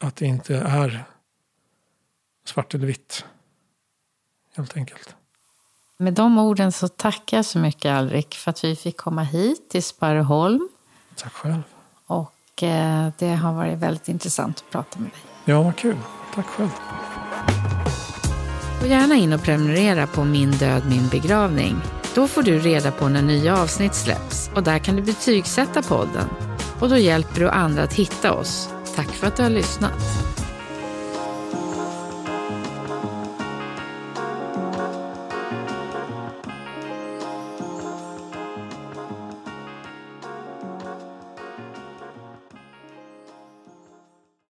att 0.00 0.16
det 0.16 0.26
inte 0.26 0.56
är 0.56 1.04
svart 2.44 2.74
eller 2.74 2.86
vitt. 2.86 3.24
Helt 4.56 4.76
enkelt. 4.76 5.14
Med 5.96 6.14
de 6.14 6.38
orden 6.38 6.72
så 6.72 6.88
tackar 6.88 7.36
jag 7.36 7.44
så 7.44 7.58
mycket 7.58 7.90
Alrik 7.90 8.34
för 8.34 8.50
att 8.50 8.64
vi 8.64 8.76
fick 8.76 8.96
komma 8.96 9.22
hit 9.22 9.70
till 9.70 9.82
Sparreholm. 9.82 10.68
Tack 11.16 11.32
själv. 11.32 11.62
Och 12.06 12.62
eh, 12.62 13.08
det 13.18 13.34
har 13.34 13.52
varit 13.52 13.78
väldigt 13.78 14.08
intressant 14.08 14.58
att 14.58 14.70
prata 14.70 14.98
med 14.98 15.10
dig. 15.10 15.20
Ja, 15.44 15.62
vad 15.62 15.76
kul. 15.76 15.96
Tack 16.34 16.46
själv. 16.46 16.70
Gå 18.80 18.86
gärna 18.86 19.14
in 19.14 19.32
och 19.32 19.42
prenumerera 19.42 20.06
på 20.06 20.24
Min 20.24 20.50
död, 20.50 20.82
min 20.88 21.08
begravning. 21.08 21.76
Då 22.14 22.28
får 22.28 22.42
du 22.42 22.58
reda 22.58 22.92
på 22.92 23.08
när 23.08 23.22
nya 23.22 23.58
avsnitt 23.58 23.94
släpps 23.94 24.50
och 24.54 24.62
där 24.62 24.78
kan 24.78 24.96
du 24.96 25.02
betygsätta 25.02 25.82
podden. 25.82 26.28
Och 26.80 26.88
då 26.88 26.96
hjälper 26.96 27.40
du 27.40 27.48
andra 27.48 27.82
att 27.82 27.94
hitta 27.94 28.32
oss. 28.32 28.68
Tack 28.96 29.08
för 29.08 29.26
att 29.26 29.36
du 29.36 29.42
har 29.42 29.50
lyssnat. 29.50 30.43